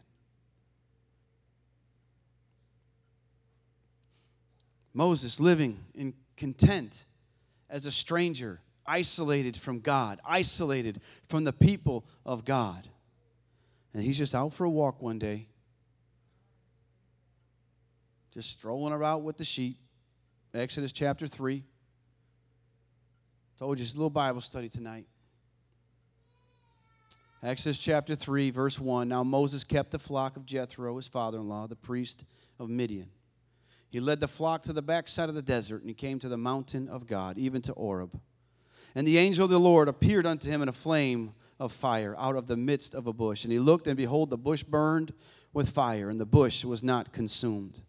Moses 4.94 5.40
living 5.40 5.78
in 5.94 6.14
content 6.36 7.06
as 7.70 7.86
a 7.86 7.92
stranger, 7.92 8.60
isolated 8.86 9.56
from 9.56 9.80
God, 9.80 10.20
isolated 10.26 11.00
from 11.28 11.44
the 11.44 11.54
people 11.54 12.06
of 12.26 12.44
God. 12.44 12.88
And 13.94 14.04
he's 14.04 14.18
just 14.18 14.36
out 14.36 14.54
for 14.54 14.66
a 14.66 14.70
walk 14.70 15.02
one 15.02 15.20
day, 15.20 15.48
just 18.32 18.52
strolling 18.52 18.94
around 18.94 19.24
with 19.24 19.38
the 19.38 19.46
sheep. 19.46 19.78
Exodus 20.54 20.92
chapter 20.92 21.28
3. 21.28 21.64
Told 23.58 23.78
you 23.78 23.84
it's 23.84 23.94
a 23.94 23.98
little 23.98 24.10
Bible 24.10 24.42
study 24.42 24.70
tonight. 24.70 25.06
Exodus 27.42 27.78
chapter 27.78 28.16
3, 28.16 28.52
verse 28.52 28.80
1. 28.80 29.08
Now 29.08 29.24
Moses 29.24 29.64
kept 29.64 29.92
the 29.92 30.00
flock 30.00 30.36
of 30.36 30.46
Jethro, 30.46 30.98
his 30.98 31.08
father 31.08 31.38
in 31.38 31.48
law, 31.48 31.68
the 31.68 31.76
priest 31.76 32.26
of 32.60 32.70
Midian. 32.70 33.10
He 33.90 34.02
led 34.02 34.20
the 34.20 34.28
flock 34.28 34.62
to 34.64 34.74
the 34.74 34.82
backside 34.82 35.30
of 35.30 35.36
the 35.36 35.42
desert, 35.42 35.82
and 35.82 35.90
he 35.90 35.94
came 35.94 36.20
to 36.20 36.30
the 36.30 36.38
mountain 36.38 36.90
of 36.90 37.08
God, 37.08 37.38
even 37.38 37.62
to 37.64 37.74
Horeb. 37.74 38.20
And 38.94 39.08
the 39.08 39.18
angel 39.18 39.46
of 39.46 39.50
the 39.50 39.60
Lord 39.60 39.88
appeared 39.88 40.26
unto 40.26 40.50
him 40.50 40.62
in 40.62 40.68
a 40.68 40.74
flame 40.74 41.34
of 41.60 41.72
fire 41.72 42.14
out 42.18 42.36
of 42.36 42.48
the 42.48 42.58
midst 42.58 42.94
of 42.94 43.08
a 43.08 43.14
bush. 43.14 43.46
And 43.46 43.54
he 43.54 43.60
looked, 43.60 43.88
and 43.88 43.96
behold, 43.96 44.30
the 44.30 44.38
bush 44.38 44.64
burned 44.64 45.14
with 45.54 45.70
fire, 45.70 46.10
and 46.10 46.20
the 46.20 46.26
bush 46.26 46.66
was 46.66 46.84
not 46.84 47.14
consumed. 47.14 47.82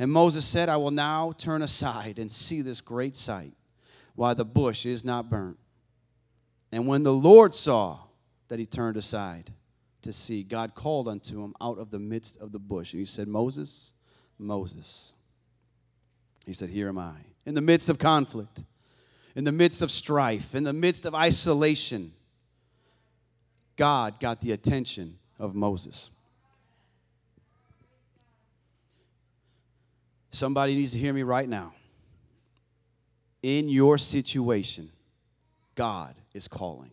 And 0.00 0.10
Moses 0.10 0.44
said, 0.44 0.68
I 0.68 0.76
will 0.76 0.90
now 0.90 1.32
turn 1.38 1.62
aside 1.62 2.18
and 2.18 2.30
see 2.30 2.62
this 2.62 2.80
great 2.80 3.14
sight, 3.14 3.54
why 4.16 4.34
the 4.34 4.44
bush 4.44 4.86
is 4.86 5.04
not 5.04 5.30
burnt. 5.30 5.58
And 6.72 6.86
when 6.86 7.04
the 7.04 7.14
Lord 7.14 7.54
saw 7.54 8.00
that 8.48 8.58
he 8.58 8.66
turned 8.66 8.96
aside 8.96 9.50
to 10.02 10.12
see. 10.12 10.42
God 10.42 10.74
called 10.74 11.08
unto 11.08 11.42
him 11.42 11.54
out 11.60 11.78
of 11.78 11.90
the 11.90 11.98
midst 11.98 12.40
of 12.40 12.52
the 12.52 12.58
bush. 12.58 12.92
And 12.92 13.00
he 13.00 13.06
said, 13.06 13.28
Moses, 13.28 13.92
Moses. 14.38 15.14
He 16.46 16.52
said, 16.52 16.70
Here 16.70 16.88
am 16.88 16.98
I. 16.98 17.14
In 17.46 17.54
the 17.54 17.60
midst 17.60 17.88
of 17.88 17.98
conflict, 17.98 18.64
in 19.34 19.44
the 19.44 19.52
midst 19.52 19.82
of 19.82 19.90
strife, 19.90 20.54
in 20.54 20.64
the 20.64 20.72
midst 20.72 21.06
of 21.06 21.14
isolation, 21.14 22.12
God 23.76 24.18
got 24.18 24.40
the 24.40 24.52
attention 24.52 25.18
of 25.38 25.54
Moses. 25.54 26.10
Somebody 30.30 30.74
needs 30.74 30.92
to 30.92 30.98
hear 30.98 31.12
me 31.12 31.22
right 31.22 31.48
now. 31.48 31.72
In 33.42 33.68
your 33.68 33.98
situation, 33.98 34.90
God 35.74 36.14
is 36.34 36.48
calling. 36.48 36.90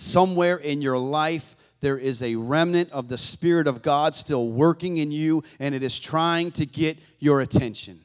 Somewhere 0.00 0.58
in 0.58 0.80
your 0.80 0.96
life, 0.96 1.56
there 1.80 1.98
is 1.98 2.22
a 2.22 2.36
remnant 2.36 2.88
of 2.92 3.08
the 3.08 3.18
Spirit 3.18 3.66
of 3.66 3.82
God 3.82 4.14
still 4.14 4.48
working 4.48 4.98
in 4.98 5.10
you, 5.10 5.42
and 5.58 5.74
it 5.74 5.82
is 5.82 5.98
trying 5.98 6.52
to 6.52 6.64
get 6.64 6.98
your 7.18 7.40
attention. 7.40 7.98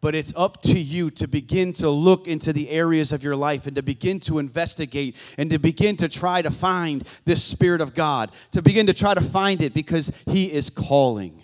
But 0.00 0.14
it's 0.14 0.32
up 0.34 0.62
to 0.62 0.78
you 0.80 1.10
to 1.10 1.28
begin 1.28 1.74
to 1.74 1.90
look 1.90 2.26
into 2.26 2.54
the 2.54 2.70
areas 2.70 3.12
of 3.12 3.22
your 3.22 3.36
life 3.36 3.66
and 3.66 3.76
to 3.76 3.82
begin 3.82 4.20
to 4.20 4.38
investigate 4.38 5.14
and 5.36 5.50
to 5.50 5.58
begin 5.58 5.98
to 5.98 6.08
try 6.08 6.40
to 6.40 6.50
find 6.50 7.06
this 7.26 7.44
Spirit 7.44 7.82
of 7.82 7.92
God, 7.92 8.32
to 8.52 8.62
begin 8.62 8.86
to 8.86 8.94
try 8.94 9.12
to 9.12 9.20
find 9.20 9.60
it 9.60 9.74
because 9.74 10.10
He 10.30 10.50
is 10.50 10.70
calling. 10.70 11.42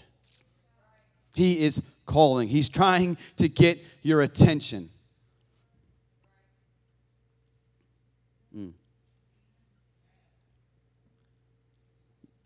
He 1.35 1.61
is 1.61 1.83
calling. 2.07 2.49
He's 2.49 2.71
trying 2.71 3.19
to 3.37 3.51
get 3.51 3.79
your 4.01 4.23
attention. 4.23 4.89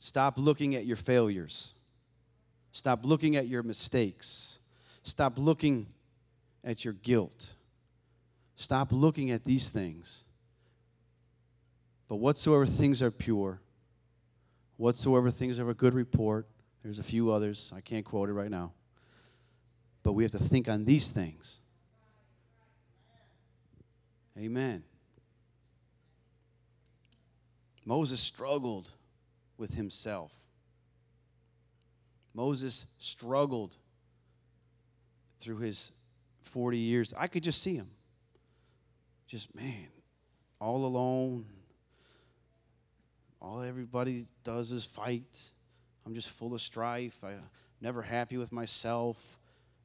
Stop 0.03 0.37
looking 0.37 0.75
at 0.75 0.85
your 0.85 0.97
failures. 0.97 1.75
Stop 2.73 3.05
looking 3.05 3.37
at 3.37 3.47
your 3.47 3.63
mistakes. 3.63 4.59
Stop 5.05 5.39
looking 5.39 5.87
at 6.65 6.85
your 6.85 6.93
guilt. 6.93 7.53
Stop 8.57 8.89
looking 8.91 9.31
at 9.31 9.45
these 9.45 9.71
things. 9.71 10.25
But 12.09 12.17
whatsoever 12.17 12.67
things 12.67 13.01
are 13.01 13.13
pure, 13.13 13.61
whatsoever 14.77 15.31
things 15.31 15.61
are 15.61 15.71
a 15.71 15.75
good 15.75 15.95
report, 15.95 16.49
there's 16.83 16.99
a 16.99 17.05
few 17.05 17.31
others, 17.31 17.73
I 17.73 17.81
can't 17.81 18.05
quote 18.05 18.29
it 18.29 18.33
right 18.33 18.51
now. 18.51 18.73
But 20.03 20.15
we 20.15 20.25
have 20.25 20.33
to 20.33 20.41
think 20.41 20.69
on 20.69 20.85
these 20.85 21.11
things. 21.11 21.61
Amen. 24.37 24.83
Moses 27.87 28.19
struggled 28.19 28.91
with 29.63 29.75
himself. 29.75 30.33
Moses 32.35 32.87
struggled 32.99 33.77
through 35.39 35.59
his 35.59 35.93
40 36.43 36.79
years. 36.79 37.15
I 37.17 37.29
could 37.29 37.45
just 37.45 37.63
see 37.63 37.77
him. 37.77 37.89
Just, 39.29 39.55
man, 39.55 39.87
all 40.61 40.85
alone. 40.85 41.47
All 43.41 43.63
everybody 43.63 44.27
does 44.43 44.73
is 44.73 44.85
fight. 44.85 45.51
I'm 46.05 46.15
just 46.17 46.31
full 46.31 46.55
of 46.55 46.61
strife. 46.61 47.17
I'm 47.23 47.41
never 47.81 48.03
happy 48.03 48.39
with 48.39 48.51
myself. 48.51 49.39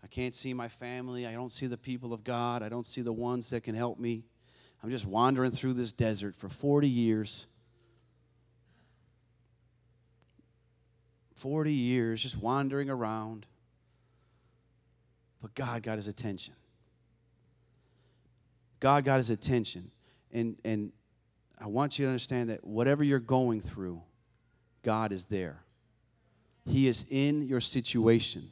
I 0.04 0.08
can't 0.08 0.34
see 0.34 0.56
my 0.56 0.70
family. 0.70 1.28
I 1.28 1.34
don't 1.34 1.52
see 1.52 1.68
the 1.68 1.78
people 1.78 2.14
of 2.14 2.24
God. 2.24 2.64
I 2.64 2.70
don't 2.70 2.88
see 2.88 3.04
the 3.04 3.14
ones 3.14 3.52
that 3.52 3.62
can 3.62 3.76
help 3.76 4.00
me. 4.00 4.24
I'm 4.82 4.90
just 4.90 5.06
wandering 5.06 5.52
through 5.52 5.74
this 5.74 5.92
desert 5.92 6.36
for 6.36 6.50
40 6.50 6.90
years. 6.90 7.46
40 11.38 11.72
years 11.72 12.22
just 12.22 12.38
wandering 12.38 12.90
around. 12.90 13.46
But 15.42 15.54
God 15.54 15.84
got 15.84 15.98
his 15.98 16.08
attention. 16.08 16.54
God 18.80 19.06
got 19.06 19.18
his 19.18 19.30
attention. 19.30 19.92
And, 20.32 20.58
and 20.66 20.92
I 21.60 21.68
want 21.68 21.98
you 21.98 22.06
to 22.06 22.10
understand 22.10 22.50
that 22.50 22.66
whatever 22.66 23.04
you're 23.04 23.20
going 23.20 23.62
through, 23.62 24.02
God 24.84 25.12
is 25.12 25.26
there. 25.26 25.62
He 26.66 26.88
is 26.88 27.06
in 27.10 27.48
your 27.48 27.62
situation. 27.62 28.50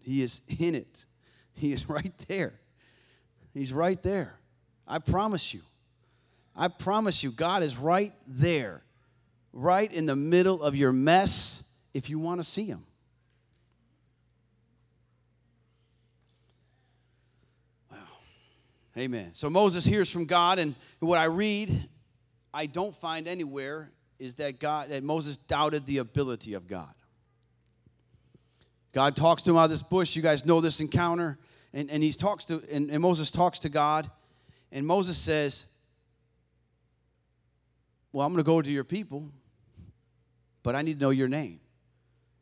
He 0.00 0.22
is 0.22 0.40
in 0.58 0.74
it. 0.74 1.04
He 1.54 1.72
is 1.72 1.88
right 1.90 2.12
there. 2.26 2.54
He's 3.52 3.72
right 3.72 4.02
there. 4.02 4.34
I 4.86 4.98
promise 4.98 5.52
you. 5.52 5.60
I 6.56 6.68
promise 6.68 7.22
you, 7.22 7.30
God 7.30 7.62
is 7.62 7.76
right 7.76 8.12
there 8.26 8.82
right 9.52 9.92
in 9.92 10.06
the 10.06 10.16
middle 10.16 10.62
of 10.62 10.76
your 10.76 10.92
mess 10.92 11.70
if 11.94 12.10
you 12.10 12.18
want 12.18 12.40
to 12.40 12.44
see 12.44 12.64
Him. 12.64 12.84
Wow. 17.90 17.98
Amen. 18.96 19.30
So 19.32 19.48
Moses 19.50 19.84
hears 19.84 20.10
from 20.10 20.26
God, 20.26 20.58
and 20.58 20.74
what 21.00 21.18
I 21.18 21.24
read, 21.24 21.76
I 22.52 22.66
don't 22.66 22.94
find 22.94 23.28
anywhere 23.28 23.92
is 24.18 24.36
that 24.36 24.58
God 24.58 24.88
that 24.90 25.04
Moses 25.04 25.36
doubted 25.36 25.86
the 25.86 25.98
ability 25.98 26.54
of 26.54 26.66
God. 26.66 26.92
God 28.92 29.14
talks 29.14 29.42
to 29.44 29.50
him 29.50 29.56
out 29.56 29.64
of 29.64 29.70
this 29.70 29.82
bush. 29.82 30.16
You 30.16 30.22
guys 30.22 30.44
know 30.44 30.60
this 30.60 30.80
encounter. 30.80 31.38
And, 31.72 31.90
and 31.90 32.02
he 32.02 32.10
talks 32.12 32.46
to 32.46 32.62
and, 32.70 32.90
and 32.90 33.00
Moses 33.00 33.30
talks 33.30 33.60
to 33.60 33.68
God. 33.68 34.10
And 34.72 34.86
Moses 34.86 35.16
says, 35.16 35.66
Well, 38.12 38.26
I'm 38.26 38.32
going 38.32 38.44
to 38.44 38.46
go 38.46 38.62
to 38.62 38.70
your 38.70 38.84
people 38.84 39.30
but 40.68 40.74
I 40.74 40.82
need 40.82 40.98
to 40.98 41.06
know 41.06 41.08
your 41.08 41.28
name. 41.28 41.60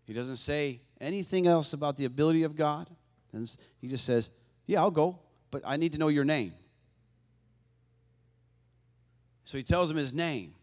He 0.04 0.12
doesn't 0.12 0.38
say 0.38 0.80
anything 1.00 1.46
else 1.46 1.74
about 1.74 1.96
the 1.96 2.06
ability 2.06 2.42
of 2.42 2.56
God. 2.56 2.88
He 3.80 3.86
just 3.86 4.04
says, 4.04 4.30
Yeah, 4.66 4.80
I'll 4.80 4.90
go, 4.90 5.20
but 5.52 5.62
I 5.64 5.76
need 5.76 5.92
to 5.92 5.98
know 5.98 6.08
your 6.08 6.24
name. 6.24 6.52
So 9.44 9.56
he 9.56 9.62
tells 9.62 9.88
him 9.88 9.96
his 9.96 10.12
name. 10.12 10.54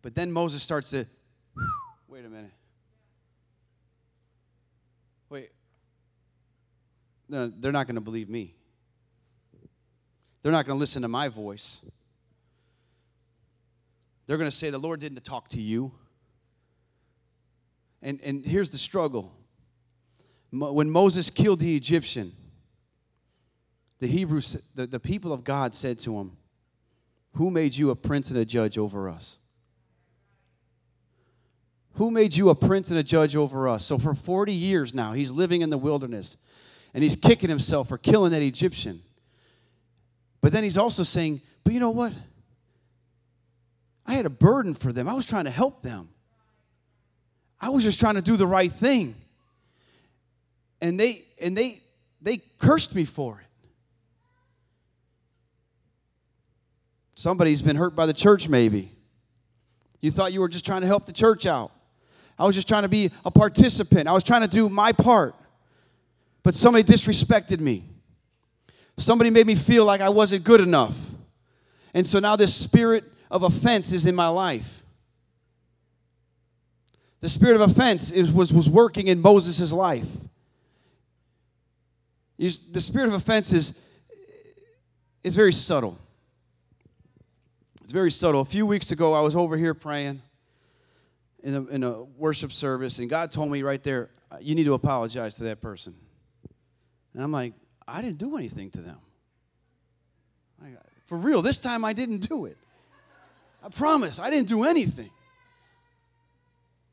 But 0.00 0.14
then 0.14 0.32
Moses 0.32 0.62
starts 0.62 0.88
to, 0.90 1.06
wait 2.08 2.24
a 2.24 2.30
minute. 2.30 2.50
Wait. 5.28 5.50
No, 7.28 7.48
they're 7.48 7.72
not 7.72 7.86
going 7.86 7.96
to 7.96 8.00
believe 8.00 8.30
me. 8.30 8.54
They're 10.40 10.50
not 10.50 10.64
going 10.66 10.78
to 10.78 10.80
listen 10.80 11.02
to 11.02 11.08
my 11.08 11.28
voice. 11.28 11.82
They're 14.26 14.38
going 14.38 14.50
to 14.50 14.56
say, 14.56 14.70
The 14.70 14.78
Lord 14.78 15.00
didn't 15.00 15.22
talk 15.24 15.48
to 15.50 15.60
you. 15.60 15.92
And, 18.02 18.20
and 18.22 18.44
here's 18.44 18.70
the 18.70 18.78
struggle. 18.78 19.32
When 20.50 20.90
Moses 20.90 21.30
killed 21.30 21.60
the 21.60 21.76
Egyptian, 21.76 22.32
the 24.00 24.06
Hebrews, 24.06 24.60
the, 24.74 24.86
the 24.86 25.00
people 25.00 25.32
of 25.32 25.44
God 25.44 25.74
said 25.74 25.98
to 26.00 26.18
him, 26.18 26.32
Who 27.34 27.50
made 27.50 27.74
you 27.74 27.90
a 27.90 27.96
prince 27.96 28.30
and 28.30 28.38
a 28.38 28.44
judge 28.44 28.76
over 28.76 29.08
us? 29.08 29.38
Who 31.94 32.10
made 32.10 32.34
you 32.34 32.48
a 32.48 32.54
prince 32.54 32.90
and 32.90 32.98
a 32.98 33.02
judge 33.02 33.36
over 33.36 33.68
us? 33.68 33.84
So 33.84 33.98
for 33.98 34.14
40 34.14 34.52
years 34.52 34.94
now, 34.94 35.12
he's 35.12 35.30
living 35.30 35.60
in 35.62 35.70
the 35.70 35.78
wilderness 35.78 36.36
and 36.94 37.02
he's 37.02 37.16
kicking 37.16 37.50
himself 37.50 37.88
for 37.88 37.98
killing 37.98 38.32
that 38.32 38.42
Egyptian. 38.42 39.02
But 40.40 40.52
then 40.52 40.64
he's 40.64 40.78
also 40.78 41.02
saying, 41.02 41.40
But 41.64 41.72
you 41.72 41.80
know 41.80 41.90
what? 41.90 42.12
I 44.06 44.14
had 44.14 44.26
a 44.26 44.30
burden 44.30 44.74
for 44.74 44.92
them, 44.92 45.08
I 45.08 45.14
was 45.14 45.26
trying 45.26 45.44
to 45.44 45.50
help 45.50 45.82
them. 45.82 46.08
I 47.60 47.68
was 47.68 47.84
just 47.84 48.00
trying 48.00 48.16
to 48.16 48.22
do 48.22 48.36
the 48.36 48.46
right 48.46 48.72
thing. 48.72 49.14
And 50.80 50.98
they 50.98 51.22
and 51.40 51.56
they 51.56 51.80
they 52.20 52.40
cursed 52.58 52.96
me 52.96 53.04
for 53.04 53.40
it. 53.40 53.46
Somebody's 57.14 57.62
been 57.62 57.76
hurt 57.76 57.94
by 57.94 58.06
the 58.06 58.12
church 58.12 58.48
maybe. 58.48 58.90
You 60.00 60.10
thought 60.10 60.32
you 60.32 60.40
were 60.40 60.48
just 60.48 60.66
trying 60.66 60.80
to 60.80 60.88
help 60.88 61.06
the 61.06 61.12
church 61.12 61.46
out. 61.46 61.70
I 62.36 62.44
was 62.44 62.56
just 62.56 62.66
trying 62.66 62.82
to 62.82 62.88
be 62.88 63.12
a 63.24 63.30
participant. 63.30 64.08
I 64.08 64.12
was 64.12 64.24
trying 64.24 64.42
to 64.42 64.48
do 64.48 64.68
my 64.68 64.90
part. 64.90 65.36
But 66.42 66.56
somebody 66.56 66.82
disrespected 66.82 67.60
me. 67.60 67.84
Somebody 68.96 69.30
made 69.30 69.46
me 69.46 69.54
feel 69.54 69.84
like 69.84 70.00
I 70.00 70.08
wasn't 70.08 70.42
good 70.42 70.60
enough. 70.60 70.98
And 71.94 72.04
so 72.04 72.18
now 72.18 72.34
this 72.34 72.52
spirit 72.52 73.04
of 73.32 73.42
offense 73.42 73.92
is 73.92 74.04
in 74.04 74.14
my 74.14 74.28
life. 74.28 74.84
The 77.20 77.30
spirit 77.30 77.60
of 77.60 77.70
offense 77.70 78.10
is, 78.10 78.30
was, 78.30 78.52
was 78.52 78.68
working 78.68 79.08
in 79.08 79.20
Moses' 79.20 79.72
life. 79.72 80.06
the 82.36 82.80
spirit 82.80 83.08
of 83.08 83.14
offense 83.14 83.52
is, 83.52 83.80
is 85.24 85.34
very 85.34 85.52
subtle. 85.52 85.98
It's 87.82 87.92
very 87.92 88.10
subtle. 88.10 88.42
A 88.42 88.44
few 88.44 88.66
weeks 88.66 88.90
ago, 88.90 89.14
I 89.14 89.20
was 89.20 89.34
over 89.34 89.56
here 89.56 89.72
praying 89.72 90.20
in 91.42 91.54
a, 91.54 91.66
in 91.68 91.84
a 91.84 92.02
worship 92.02 92.52
service, 92.52 92.98
and 92.98 93.08
God 93.08 93.30
told 93.30 93.50
me 93.50 93.62
right 93.62 93.82
there, 93.82 94.10
you 94.40 94.54
need 94.54 94.64
to 94.64 94.74
apologize 94.74 95.36
to 95.36 95.44
that 95.44 95.60
person. 95.60 95.94
And 97.14 97.22
I'm 97.22 97.32
like, 97.32 97.54
I 97.88 98.02
didn't 98.02 98.18
do 98.18 98.36
anything 98.36 98.70
to 98.72 98.80
them. 98.80 98.98
For 101.06 101.18
real, 101.18 101.42
this 101.42 101.58
time 101.58 101.84
I 101.84 101.92
didn't 101.92 102.28
do 102.28 102.46
it. 102.46 102.56
I 103.62 103.68
promise, 103.68 104.18
I 104.18 104.30
didn't 104.30 104.48
do 104.48 104.64
anything. 104.64 105.10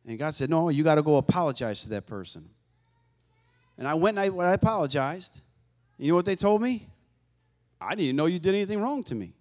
And 0.05 0.17
God 0.17 0.33
said, 0.33 0.49
No, 0.49 0.69
you 0.69 0.83
got 0.83 0.95
to 0.95 1.01
go 1.01 1.17
apologize 1.17 1.83
to 1.83 1.89
that 1.89 2.05
person. 2.05 2.47
And 3.77 3.87
I 3.87 3.93
went 3.93 4.17
and 4.17 4.41
I, 4.41 4.45
I 4.45 4.53
apologized. 4.53 5.41
You 5.97 6.09
know 6.09 6.15
what 6.15 6.25
they 6.25 6.35
told 6.35 6.61
me? 6.61 6.87
I 7.81 7.95
didn't 7.95 8.15
know 8.15 8.25
you 8.25 8.39
did 8.39 8.55
anything 8.55 8.81
wrong 8.81 9.03
to 9.05 9.15
me. 9.15 9.33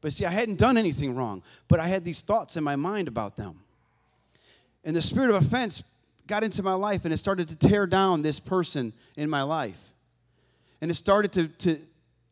But 0.00 0.12
see, 0.12 0.24
I 0.24 0.30
hadn't 0.30 0.58
done 0.58 0.76
anything 0.76 1.14
wrong, 1.14 1.42
but 1.68 1.80
I 1.80 1.88
had 1.88 2.04
these 2.04 2.20
thoughts 2.20 2.56
in 2.56 2.64
my 2.64 2.76
mind 2.76 3.08
about 3.08 3.36
them. 3.36 3.60
And 4.84 4.94
the 4.94 5.02
spirit 5.02 5.30
of 5.30 5.42
offense 5.42 5.82
got 6.26 6.44
into 6.44 6.62
my 6.62 6.74
life 6.74 7.04
and 7.04 7.12
it 7.12 7.16
started 7.16 7.48
to 7.48 7.56
tear 7.56 7.86
down 7.86 8.22
this 8.22 8.38
person 8.38 8.92
in 9.16 9.30
my 9.30 9.42
life. 9.42 9.80
And 10.80 10.90
it 10.90 10.94
started 10.94 11.32
to, 11.32 11.48
to 11.48 11.80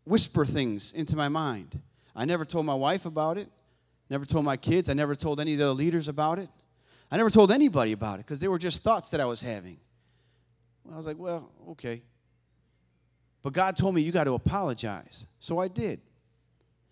whisper 0.04 0.44
things 0.44 0.92
into 0.92 1.16
my 1.16 1.28
mind. 1.28 1.80
I 2.14 2.24
never 2.24 2.44
told 2.44 2.66
my 2.66 2.74
wife 2.74 3.06
about 3.06 3.38
it, 3.38 3.48
never 4.10 4.24
told 4.24 4.44
my 4.44 4.56
kids, 4.56 4.88
I 4.88 4.94
never 4.94 5.14
told 5.14 5.40
any 5.40 5.52
of 5.54 5.58
the 5.58 5.74
leaders 5.74 6.08
about 6.08 6.38
it. 6.38 6.48
I 7.10 7.16
never 7.16 7.30
told 7.30 7.50
anybody 7.50 7.92
about 7.92 8.16
it 8.16 8.26
because 8.26 8.40
they 8.40 8.48
were 8.48 8.58
just 8.58 8.82
thoughts 8.82 9.10
that 9.10 9.20
I 9.20 9.24
was 9.24 9.40
having. 9.40 9.78
Well, 10.84 10.94
I 10.94 10.96
was 10.96 11.06
like, 11.06 11.18
well, 11.18 11.50
okay. 11.70 12.02
But 13.42 13.52
God 13.52 13.76
told 13.76 13.94
me 13.94 14.02
you 14.02 14.12
got 14.12 14.24
to 14.24 14.34
apologize. 14.34 15.26
So 15.40 15.58
I 15.58 15.68
did. 15.68 16.00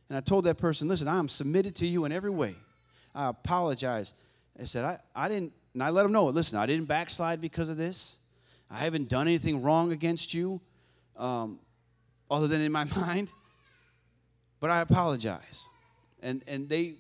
And 0.09 0.17
I 0.17 0.21
told 0.21 0.45
that 0.45 0.59
person, 0.59 0.89
listen, 0.89 1.09
I 1.09 1.19
am 1.19 1.29
submitted 1.29 1.75
to 1.77 1.87
you 1.87 2.05
in 2.05 2.13
every 2.13 2.31
way. 2.31 2.55
I 3.15 3.29
apologize. 3.29 4.15
I 4.61 4.65
said, 4.65 4.85
I, 4.85 4.99
I 5.15 5.29
didn't, 5.29 5.53
and 5.75 5.83
I 5.83 5.91
let 5.91 6.03
them 6.03 6.13
know, 6.13 6.27
listen, 6.27 6.59
I 6.59 6.67
didn't 6.67 6.87
backslide 6.87 7.41
because 7.41 7.69
of 7.69 7.77
this. 7.77 8.19
I 8.71 8.79
haven't 8.79 9.09
done 9.09 9.27
anything 9.27 9.63
wrong 9.63 9.93
against 9.93 10.35
you, 10.35 10.61
um, 11.17 11.59
other 12.31 12.49
than 12.49 12.61
in 12.61 12.73
my 12.73 12.85
mind. 12.97 13.33
But 14.61 14.71
I 14.71 14.81
apologize. 14.81 15.69
And, 16.23 16.43
and 16.47 16.69
they, 16.69 16.95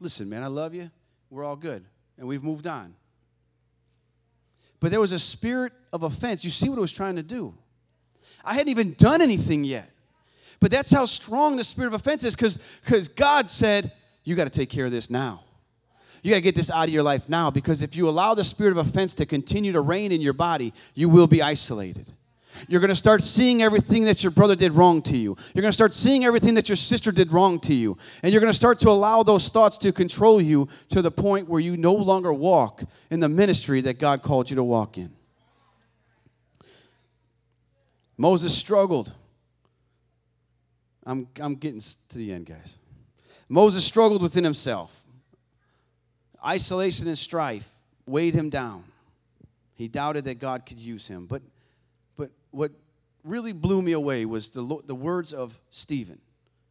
listen, 0.00 0.28
man, 0.28 0.42
I 0.42 0.48
love 0.48 0.74
you. 0.74 0.90
We're 1.30 1.44
all 1.44 1.56
good. 1.56 1.84
And 2.18 2.26
we've 2.26 2.42
moved 2.42 2.66
on. 2.66 2.94
But 4.80 4.90
there 4.90 5.00
was 5.00 5.12
a 5.12 5.18
spirit 5.18 5.72
of 5.92 6.02
offense. 6.02 6.44
You 6.44 6.50
see 6.50 6.68
what 6.68 6.78
it 6.78 6.80
was 6.80 6.92
trying 6.92 7.16
to 7.16 7.22
do. 7.22 7.54
I 8.44 8.54
hadn't 8.54 8.68
even 8.68 8.94
done 8.94 9.22
anything 9.22 9.64
yet. 9.64 9.90
But 10.60 10.70
that's 10.70 10.90
how 10.90 11.04
strong 11.04 11.56
the 11.56 11.64
spirit 11.64 11.88
of 11.88 11.94
offense 11.94 12.24
is 12.24 12.36
because 12.36 12.58
because 12.84 13.08
God 13.08 13.50
said, 13.50 13.92
You 14.24 14.34
got 14.34 14.44
to 14.44 14.50
take 14.50 14.70
care 14.70 14.86
of 14.86 14.92
this 14.92 15.10
now. 15.10 15.42
You 16.22 16.30
got 16.30 16.36
to 16.36 16.42
get 16.42 16.54
this 16.54 16.70
out 16.70 16.84
of 16.84 16.90
your 16.94 17.02
life 17.02 17.28
now 17.28 17.50
because 17.50 17.82
if 17.82 17.96
you 17.96 18.08
allow 18.08 18.34
the 18.34 18.44
spirit 18.44 18.70
of 18.70 18.78
offense 18.78 19.14
to 19.16 19.26
continue 19.26 19.72
to 19.72 19.82
reign 19.82 20.10
in 20.10 20.22
your 20.22 20.32
body, 20.32 20.72
you 20.94 21.08
will 21.08 21.26
be 21.26 21.42
isolated. 21.42 22.10
You're 22.68 22.80
going 22.80 22.90
to 22.90 22.96
start 22.96 23.22
seeing 23.22 23.62
everything 23.62 24.04
that 24.04 24.22
your 24.22 24.30
brother 24.30 24.54
did 24.54 24.72
wrong 24.72 25.02
to 25.02 25.16
you. 25.16 25.36
You're 25.54 25.62
going 25.62 25.70
to 25.70 25.72
start 25.72 25.94
seeing 25.94 26.24
everything 26.24 26.54
that 26.54 26.68
your 26.68 26.76
sister 26.76 27.12
did 27.12 27.32
wrong 27.32 27.60
to 27.60 27.74
you. 27.74 27.96
And 28.22 28.32
you're 28.32 28.40
going 28.40 28.52
to 28.52 28.56
start 28.56 28.78
to 28.80 28.90
allow 28.90 29.22
those 29.22 29.48
thoughts 29.48 29.78
to 29.78 29.92
control 29.92 30.40
you 30.40 30.68
to 30.90 31.02
the 31.02 31.10
point 31.10 31.48
where 31.48 31.60
you 31.60 31.76
no 31.76 31.94
longer 31.94 32.32
walk 32.32 32.82
in 33.10 33.20
the 33.20 33.28
ministry 33.28 33.80
that 33.82 33.98
God 33.98 34.22
called 34.22 34.50
you 34.50 34.56
to 34.56 34.64
walk 34.64 34.98
in. 34.98 35.12
Moses 38.16 38.56
struggled. 38.56 39.12
I'm, 41.04 41.28
I'm 41.40 41.56
getting 41.56 41.80
to 41.80 42.18
the 42.18 42.32
end, 42.32 42.46
guys. 42.46 42.78
Moses 43.48 43.84
struggled 43.84 44.22
within 44.22 44.44
himself. 44.44 45.04
Isolation 46.44 47.08
and 47.08 47.18
strife 47.18 47.68
weighed 48.06 48.34
him 48.34 48.50
down. 48.50 48.84
He 49.74 49.88
doubted 49.88 50.24
that 50.26 50.38
God 50.38 50.66
could 50.66 50.78
use 50.78 51.08
him. 51.08 51.26
But, 51.26 51.42
what 52.54 52.72
really 53.24 53.52
blew 53.52 53.82
me 53.82 53.92
away 53.92 54.24
was 54.24 54.50
the, 54.50 54.80
the 54.86 54.94
words 54.94 55.32
of 55.32 55.58
Stephen 55.70 56.20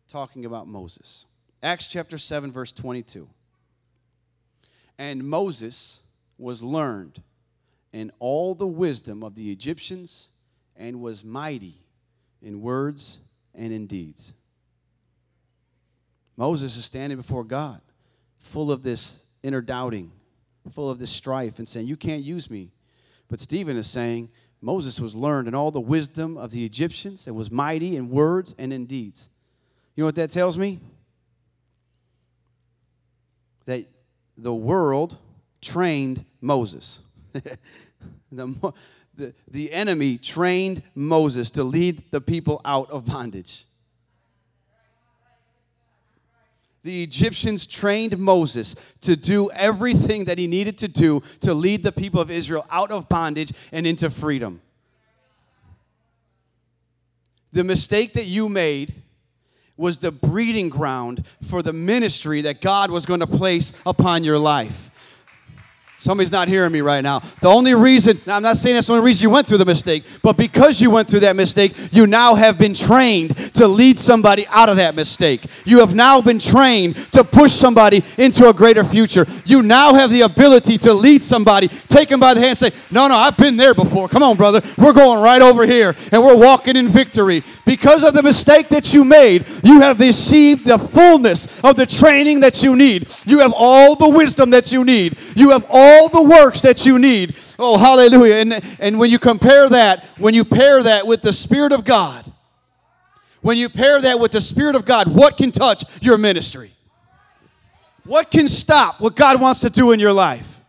talking 0.08 0.46
about 0.46 0.68
Moses. 0.68 1.26
Acts 1.62 1.88
chapter 1.88 2.18
7, 2.18 2.52
verse 2.52 2.72
22. 2.72 3.28
And 4.98 5.24
Moses 5.24 6.02
was 6.38 6.62
learned 6.64 7.22
in 7.92 8.12
all 8.20 8.56
the 8.56 8.68
wisdom 8.68 9.24
of 9.24 9.36
the 9.36 9.52
Egyptians 9.52 10.30
and 10.76 11.02
was 11.02 11.24
mighty 11.24 11.76
in 12.42 12.62
words 12.62 13.20
and 13.56 13.74
in 13.74 13.88
deeds. 13.88 14.34
Moses 16.36 16.78
is 16.78 16.86
standing 16.86 17.18
before 17.18 17.44
God, 17.44 17.82
full 18.40 18.72
of 18.72 18.84
this 18.84 19.26
inner 19.44 19.62
doubting, 19.62 20.12
full 20.72 20.90
of 20.90 21.00
this 21.00 21.12
strife, 21.12 21.60
and 21.60 21.68
saying, 21.68 21.88
You 21.88 21.98
can't 21.98 22.24
use 22.24 22.50
me. 22.50 22.72
But 23.30 23.40
Stephen 23.40 23.78
is 23.78 23.88
saying, 23.88 24.30
Moses 24.64 25.02
was 25.02 25.14
learned 25.14 25.50
in 25.50 25.54
all 25.54 25.72
the 25.72 25.82
wisdom 25.82 26.38
of 26.38 26.52
the 26.52 26.64
Egyptians 26.64 27.28
and 27.28 27.36
was 27.36 27.52
mighty 27.52 27.98
in 27.98 28.10
words 28.10 28.56
and 28.58 28.72
in 28.72 28.86
deeds. 28.86 29.30
You 29.94 30.02
know 30.02 30.06
what 30.06 30.16
that 30.16 30.30
tells 30.30 30.58
me? 30.58 30.80
That 33.66 33.86
the 34.38 34.54
world 34.54 35.18
trained 35.62 36.24
Moses. 36.40 37.02
the, 38.32 38.74
the, 39.14 39.34
the 39.52 39.74
enemy 39.74 40.18
trained 40.18 40.82
Moses 40.96 41.52
to 41.52 41.66
lead 41.66 42.02
the 42.12 42.22
people 42.22 42.62
out 42.64 42.90
of 42.90 43.06
bondage. 43.06 43.66
The 46.84 47.02
Egyptians 47.02 47.66
trained 47.66 48.18
Moses 48.18 48.76
to 49.02 49.16
do 49.16 49.50
everything 49.52 50.26
that 50.26 50.38
he 50.38 50.48
needed 50.48 50.78
to 50.80 50.88
do 50.88 51.24
to 51.40 51.54
lead 51.54 51.82
the 51.82 51.94
people 51.94 52.20
of 52.20 52.30
Israel 52.30 52.66
out 52.70 52.92
of 52.92 53.08
bondage 53.08 53.54
and 53.72 53.88
into 53.88 54.10
freedom. 54.10 54.62
The 57.54 57.64
mistake 57.64 58.14
that 58.14 58.26
you 58.26 58.50
made 58.50 58.96
was 59.78 59.98
the 59.98 60.12
breeding 60.12 60.70
ground 60.70 61.26
for 61.42 61.62
the 61.62 61.74
ministry 61.74 62.42
that 62.42 62.62
God 62.62 62.92
was 62.92 63.06
going 63.06 63.22
to 63.22 63.28
place 63.28 63.74
upon 63.86 64.24
your 64.24 64.38
life. 64.38 64.92
Somebody's 66.04 66.34
not 66.34 66.50
hearing 66.50 66.74
me 66.74 66.82
right 66.82 67.00
now. 67.00 67.20
The 67.40 67.48
only 67.48 67.74
reason, 67.74 68.20
I'm 68.28 68.44
not 68.44 68.58
saying 68.58 68.76
that's 68.76 68.88
the 68.88 68.94
only 68.94 69.06
reason 69.06 69.24
you 69.24 69.30
went 69.30 69.48
through 69.48 69.60
the 69.60 69.66
mistake, 69.66 70.04
but 70.22 70.36
because 70.36 70.82
you 70.82 70.92
went 70.92 71.08
through 71.08 71.22
that 71.22 71.38
mistake, 71.38 71.74
you 71.94 72.08
now 72.08 72.36
have 72.36 72.58
been 72.58 72.74
trained 72.74 73.38
to 73.54 73.66
lead 73.70 73.98
somebody 73.98 74.46
out 74.50 74.68
of 74.68 74.76
that 74.76 74.96
mistake. 74.96 75.46
You 75.64 75.80
have 75.80 75.96
now 75.96 76.20
been 76.22 76.40
trained 76.40 76.98
to 77.14 77.24
push 77.24 77.54
somebody 77.54 78.04
into 78.18 78.50
a 78.50 78.54
greater 78.54 78.84
future. 78.84 79.26
You 79.46 79.64
now 79.64 79.94
have 79.94 80.12
the 80.12 80.22
ability 80.24 80.78
to 80.80 80.94
lead 80.94 81.24
somebody, 81.24 81.70
take 81.88 82.10
them 82.10 82.20
by 82.20 82.34
the 82.34 82.42
hand 82.42 82.62
and 82.62 82.74
say, 82.74 82.82
No, 82.92 83.08
no, 83.08 83.16
I've 83.16 83.38
been 83.38 83.56
there 83.56 83.74
before. 83.74 84.10
Come 84.10 84.24
on, 84.24 84.36
brother. 84.36 84.62
We're 84.78 84.92
going 84.92 85.24
right 85.24 85.42
over 85.42 85.66
here 85.66 85.96
and 86.12 86.22
we're 86.22 86.36
walking 86.36 86.76
in 86.76 86.90
victory. 86.90 87.46
Because 87.66 88.04
of 88.04 88.14
the 88.14 88.24
mistake 88.24 88.68
that 88.70 88.94
you 88.94 89.06
made, 89.06 89.46
you 89.64 89.80
have 89.80 90.02
received 90.02 90.66
the 90.66 90.78
fullness 90.78 91.64
of 91.64 91.78
the 91.78 91.86
training 91.86 92.42
that 92.42 92.62
you 92.62 92.76
need. 92.76 93.08
You 93.26 93.40
have 93.40 93.54
all 93.56 93.96
the 93.96 94.10
wisdom 94.10 94.50
that 94.50 94.74
you 94.74 94.84
need. 94.84 95.18
You 95.38 95.52
have 95.52 95.66
all 95.70 95.93
all 95.94 96.10
the 96.10 96.24
works 96.24 96.62
that 96.62 96.86
you 96.86 97.00
need. 97.00 97.36
Oh, 97.60 97.78
hallelujah. 97.78 98.36
And, 98.36 98.78
and 98.80 99.00
when 99.00 99.10
you 99.10 99.20
compare 99.20 99.70
that, 99.70 100.04
when 100.18 100.34
you 100.34 100.44
pair 100.44 100.82
that 100.84 101.06
with 101.06 101.22
the 101.22 101.34
Spirit 101.34 101.72
of 101.72 101.86
God, 101.86 102.26
when 103.42 103.58
you 103.58 103.70
pair 103.70 104.02
that 104.02 104.20
with 104.20 104.32
the 104.32 104.42
Spirit 104.42 104.76
of 104.76 104.86
God, 104.86 105.14
what 105.14 105.38
can 105.38 105.52
touch 105.52 105.84
your 106.02 106.18
ministry? 106.18 106.72
What 108.06 108.32
can 108.32 108.48
stop 108.48 109.00
what 109.00 109.16
God 109.16 109.40
wants 109.40 109.62
to 109.62 109.70
do 109.70 109.92
in 109.92 110.00
your 110.00 110.14
life? 110.14 110.60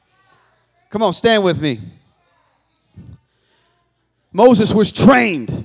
Come 0.90 1.02
on, 1.02 1.12
stand 1.12 1.42
with 1.42 1.60
me. 1.60 1.80
Moses 4.32 4.74
was 4.74 4.92
trained 4.92 5.64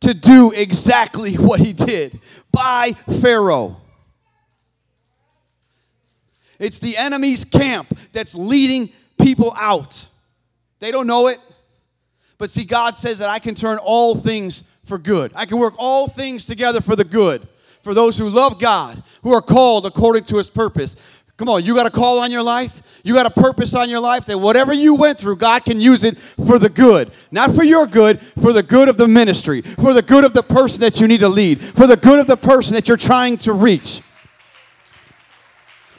to 0.00 0.14
do 0.14 0.52
exactly 0.52 1.34
what 1.34 1.60
he 1.60 1.72
did 1.72 2.20
by 2.52 2.92
Pharaoh. 3.20 3.76
It's 6.58 6.78
the 6.78 6.96
enemy's 6.96 7.44
camp 7.44 7.98
that's 8.12 8.34
leading 8.34 8.90
people 9.22 9.52
out. 9.56 10.06
They 10.78 10.90
don't 10.90 11.06
know 11.06 11.28
it. 11.28 11.38
But 12.38 12.50
see, 12.50 12.64
God 12.64 12.96
says 12.96 13.18
that 13.18 13.28
I 13.28 13.38
can 13.38 13.54
turn 13.54 13.78
all 13.78 14.14
things 14.14 14.70
for 14.84 14.98
good. 14.98 15.32
I 15.34 15.46
can 15.46 15.58
work 15.58 15.74
all 15.78 16.08
things 16.08 16.46
together 16.46 16.80
for 16.80 16.96
the 16.96 17.04
good 17.04 17.46
for 17.82 17.94
those 17.94 18.18
who 18.18 18.28
love 18.28 18.58
God, 18.58 19.02
who 19.22 19.32
are 19.32 19.42
called 19.42 19.86
according 19.86 20.24
to 20.24 20.36
his 20.36 20.50
purpose. 20.50 20.96
Come 21.36 21.48
on, 21.48 21.64
you 21.64 21.74
got 21.74 21.86
a 21.86 21.90
call 21.90 22.18
on 22.18 22.30
your 22.30 22.42
life? 22.42 23.00
You 23.02 23.14
got 23.14 23.24
a 23.24 23.30
purpose 23.30 23.74
on 23.74 23.88
your 23.88 24.00
life 24.00 24.26
that 24.26 24.36
whatever 24.36 24.74
you 24.74 24.94
went 24.94 25.18
through, 25.18 25.36
God 25.36 25.64
can 25.64 25.80
use 25.80 26.04
it 26.04 26.18
for 26.18 26.58
the 26.58 26.68
good. 26.68 27.10
Not 27.30 27.54
for 27.54 27.64
your 27.64 27.86
good, 27.86 28.20
for 28.20 28.52
the 28.52 28.62
good 28.62 28.90
of 28.90 28.98
the 28.98 29.08
ministry, 29.08 29.62
for 29.62 29.94
the 29.94 30.02
good 30.02 30.24
of 30.24 30.34
the 30.34 30.42
person 30.42 30.80
that 30.82 31.00
you 31.00 31.08
need 31.08 31.20
to 31.20 31.28
lead, 31.28 31.62
for 31.62 31.86
the 31.86 31.96
good 31.96 32.20
of 32.20 32.26
the 32.26 32.36
person 32.36 32.74
that 32.74 32.88
you're 32.88 32.98
trying 32.98 33.38
to 33.38 33.54
reach. 33.54 34.02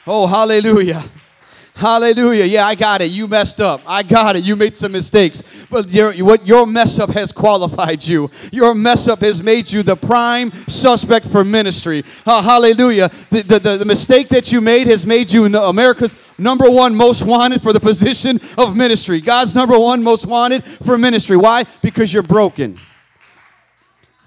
Oh, 0.06 0.28
hallelujah. 0.28 1.02
Hallelujah. 1.74 2.44
Yeah, 2.44 2.66
I 2.66 2.74
got 2.74 3.00
it. 3.00 3.10
You 3.10 3.26
messed 3.26 3.60
up. 3.60 3.80
I 3.86 4.02
got 4.02 4.36
it. 4.36 4.44
You 4.44 4.56
made 4.56 4.76
some 4.76 4.92
mistakes. 4.92 5.42
But 5.70 5.88
your, 5.90 6.12
what 6.24 6.46
your 6.46 6.66
mess 6.66 6.98
up 6.98 7.10
has 7.10 7.32
qualified 7.32 8.06
you. 8.06 8.30
Your 8.52 8.74
mess 8.74 9.08
up 9.08 9.20
has 9.20 9.42
made 9.42 9.70
you 9.70 9.82
the 9.82 9.96
prime 9.96 10.52
suspect 10.68 11.28
for 11.28 11.44
ministry. 11.44 12.04
Uh, 12.26 12.42
hallelujah. 12.42 13.08
The, 13.30 13.42
the, 13.42 13.76
the, 13.78 13.84
mistake 13.84 14.28
that 14.28 14.52
you 14.52 14.60
made 14.60 14.86
has 14.86 15.06
made 15.06 15.32
you 15.32 15.44
in 15.44 15.54
America's 15.54 16.14
number 16.38 16.70
one 16.70 16.94
most 16.94 17.24
wanted 17.24 17.62
for 17.62 17.72
the 17.72 17.80
position 17.80 18.38
of 18.58 18.76
ministry. 18.76 19.20
God's 19.20 19.54
number 19.54 19.78
one 19.78 20.02
most 20.02 20.26
wanted 20.26 20.62
for 20.62 20.98
ministry. 20.98 21.36
Why? 21.36 21.64
Because 21.80 22.12
you're 22.12 22.22
broken. 22.22 22.78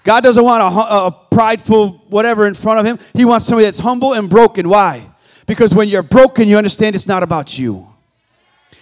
God 0.04 0.24
doesn't 0.24 0.44
want 0.44 0.62
a, 0.62 1.06
a 1.06 1.12
prideful 1.32 2.04
whatever 2.10 2.48
in 2.48 2.54
front 2.54 2.80
of 2.80 2.86
him. 2.86 3.00
He 3.14 3.24
wants 3.24 3.46
somebody 3.46 3.66
that's 3.66 3.80
humble 3.80 4.14
and 4.14 4.30
broken. 4.30 4.68
Why? 4.68 5.04
Because 5.46 5.74
when 5.74 5.88
you're 5.88 6.04
broken, 6.04 6.48
you 6.48 6.58
understand 6.58 6.96
it's 6.96 7.08
not 7.08 7.24
about 7.24 7.58
you. 7.58 7.88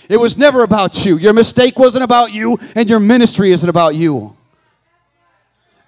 It 0.09 0.18
was 0.18 0.38
never 0.38 0.64
about 0.64 1.05
you. 1.05 1.18
Your 1.18 1.34
mistake 1.34 1.78
wasn't 1.78 2.03
about 2.03 2.32
you, 2.34 2.57
and 2.76 2.89
your 2.89 2.99
ministry 2.99 3.51
isn't 3.51 3.68
about 3.68 3.95
you. 3.95 4.36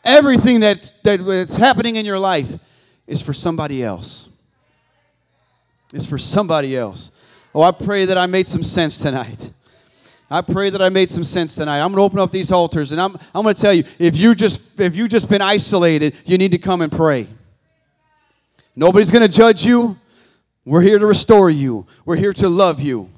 Everything 0.03 0.59
that, 0.61 0.91
that's 1.03 1.57
happening 1.57 1.95
in 1.95 2.05
your 2.05 2.19
life 2.19 2.59
is 3.07 3.21
for 3.21 3.33
somebody 3.33 3.83
else. 3.83 4.29
is 5.93 6.05
for 6.05 6.17
somebody 6.17 6.77
else. 6.77 7.11
Oh, 7.53 7.61
I 7.61 7.71
pray 7.71 8.05
that 8.05 8.17
I 8.17 8.25
made 8.25 8.47
some 8.47 8.63
sense 8.63 8.99
tonight. 8.99 9.51
I 10.29 10.41
pray 10.41 10.69
that 10.69 10.81
I 10.81 10.89
made 10.89 11.11
some 11.11 11.23
sense 11.23 11.55
tonight. 11.55 11.79
I'm 11.79 11.91
going 11.91 11.97
to 11.97 12.01
open 12.01 12.19
up 12.19 12.31
these 12.31 12.51
altars 12.51 12.91
and 12.91 12.99
I'm, 12.99 13.15
I'm 13.33 13.43
going 13.43 13.53
to 13.53 13.61
tell 13.61 13.73
you 13.73 13.83
if 13.99 14.17
you 14.17 14.33
just 14.33 14.79
if 14.79 14.95
you 14.95 15.07
just 15.07 15.29
been 15.29 15.41
isolated, 15.41 16.15
you 16.25 16.37
need 16.37 16.51
to 16.51 16.57
come 16.57 16.81
and 16.81 16.91
pray. 16.91 17.27
Nobody's 18.75 19.11
going 19.11 19.21
to 19.21 19.31
judge 19.31 19.63
you. 19.63 19.97
We're 20.65 20.81
here 20.81 20.97
to 20.97 21.05
restore 21.05 21.49
you. 21.49 21.85
We're 22.05 22.15
here 22.15 22.33
to 22.33 22.49
love 22.49 22.81
you. 22.81 23.09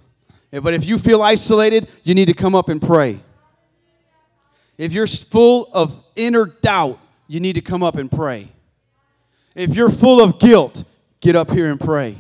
But 0.52 0.74
if 0.74 0.86
you 0.86 0.98
feel 0.98 1.22
isolated, 1.22 1.88
you 2.04 2.14
need 2.14 2.26
to 2.26 2.34
come 2.34 2.56
up 2.56 2.70
and 2.70 2.82
pray. 2.82 3.20
If 4.78 4.94
you're 4.94 5.08
full 5.08 5.70
of 5.74 6.04
inner 6.16 6.46
doubt, 6.46 7.00
you 7.28 7.40
need 7.40 7.54
to 7.54 7.62
come 7.62 7.84
up 7.84 7.96
and 7.96 8.12
pray. 8.12 8.50
If 9.56 9.76
you're 9.76 9.90
full 9.90 10.22
of 10.22 10.40
guilt, 10.40 10.84
get 11.20 11.36
up 11.36 11.52
here 11.52 11.72
and 11.72 11.80
pray. 11.80 12.18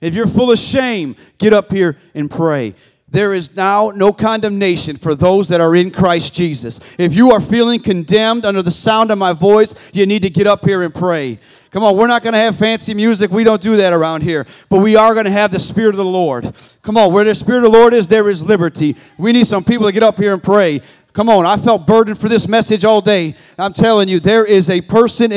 If 0.00 0.14
you're 0.14 0.26
full 0.26 0.50
of 0.50 0.58
shame, 0.58 1.16
get 1.38 1.52
up 1.52 1.70
here 1.70 1.98
and 2.14 2.30
pray. 2.30 2.74
There 3.08 3.34
is 3.34 3.54
now 3.54 3.92
no 3.94 4.12
condemnation 4.12 4.96
for 4.96 5.14
those 5.14 5.48
that 5.48 5.60
are 5.60 5.76
in 5.76 5.90
Christ 5.90 6.34
Jesus. 6.34 6.80
If 6.98 7.14
you 7.14 7.32
are 7.32 7.42
feeling 7.42 7.78
condemned 7.78 8.46
under 8.46 8.62
the 8.62 8.70
sound 8.70 9.10
of 9.10 9.18
my 9.18 9.34
voice, 9.34 9.74
you 9.92 10.06
need 10.06 10.22
to 10.22 10.30
get 10.30 10.46
up 10.46 10.64
here 10.64 10.82
and 10.82 10.94
pray. 10.94 11.38
Come 11.72 11.84
on, 11.84 11.96
we're 11.96 12.06
not 12.06 12.22
going 12.22 12.34
to 12.34 12.38
have 12.38 12.56
fancy 12.56 12.92
music. 12.92 13.30
We 13.30 13.44
don't 13.44 13.62
do 13.62 13.76
that 13.76 13.94
around 13.94 14.22
here. 14.22 14.46
But 14.68 14.82
we 14.82 14.94
are 14.94 15.14
going 15.14 15.24
to 15.24 15.32
have 15.32 15.50
the 15.50 15.58
Spirit 15.58 15.90
of 15.90 15.96
the 15.96 16.04
Lord. 16.04 16.52
Come 16.82 16.98
on, 16.98 17.14
where 17.14 17.24
the 17.24 17.34
Spirit 17.34 17.64
of 17.64 17.72
the 17.72 17.78
Lord 17.78 17.94
is, 17.94 18.08
there 18.08 18.28
is 18.28 18.42
liberty. 18.42 18.94
We 19.16 19.32
need 19.32 19.46
some 19.46 19.64
people 19.64 19.86
to 19.86 19.92
get 19.92 20.02
up 20.02 20.18
here 20.18 20.34
and 20.34 20.42
pray. 20.42 20.82
Come 21.14 21.30
on, 21.30 21.46
I 21.46 21.56
felt 21.56 21.86
burdened 21.86 22.18
for 22.18 22.28
this 22.28 22.46
message 22.46 22.84
all 22.84 23.00
day. 23.00 23.34
I'm 23.58 23.72
telling 23.72 24.08
you, 24.08 24.20
there 24.20 24.44
is 24.44 24.68
a 24.68 24.82
person 24.82 25.30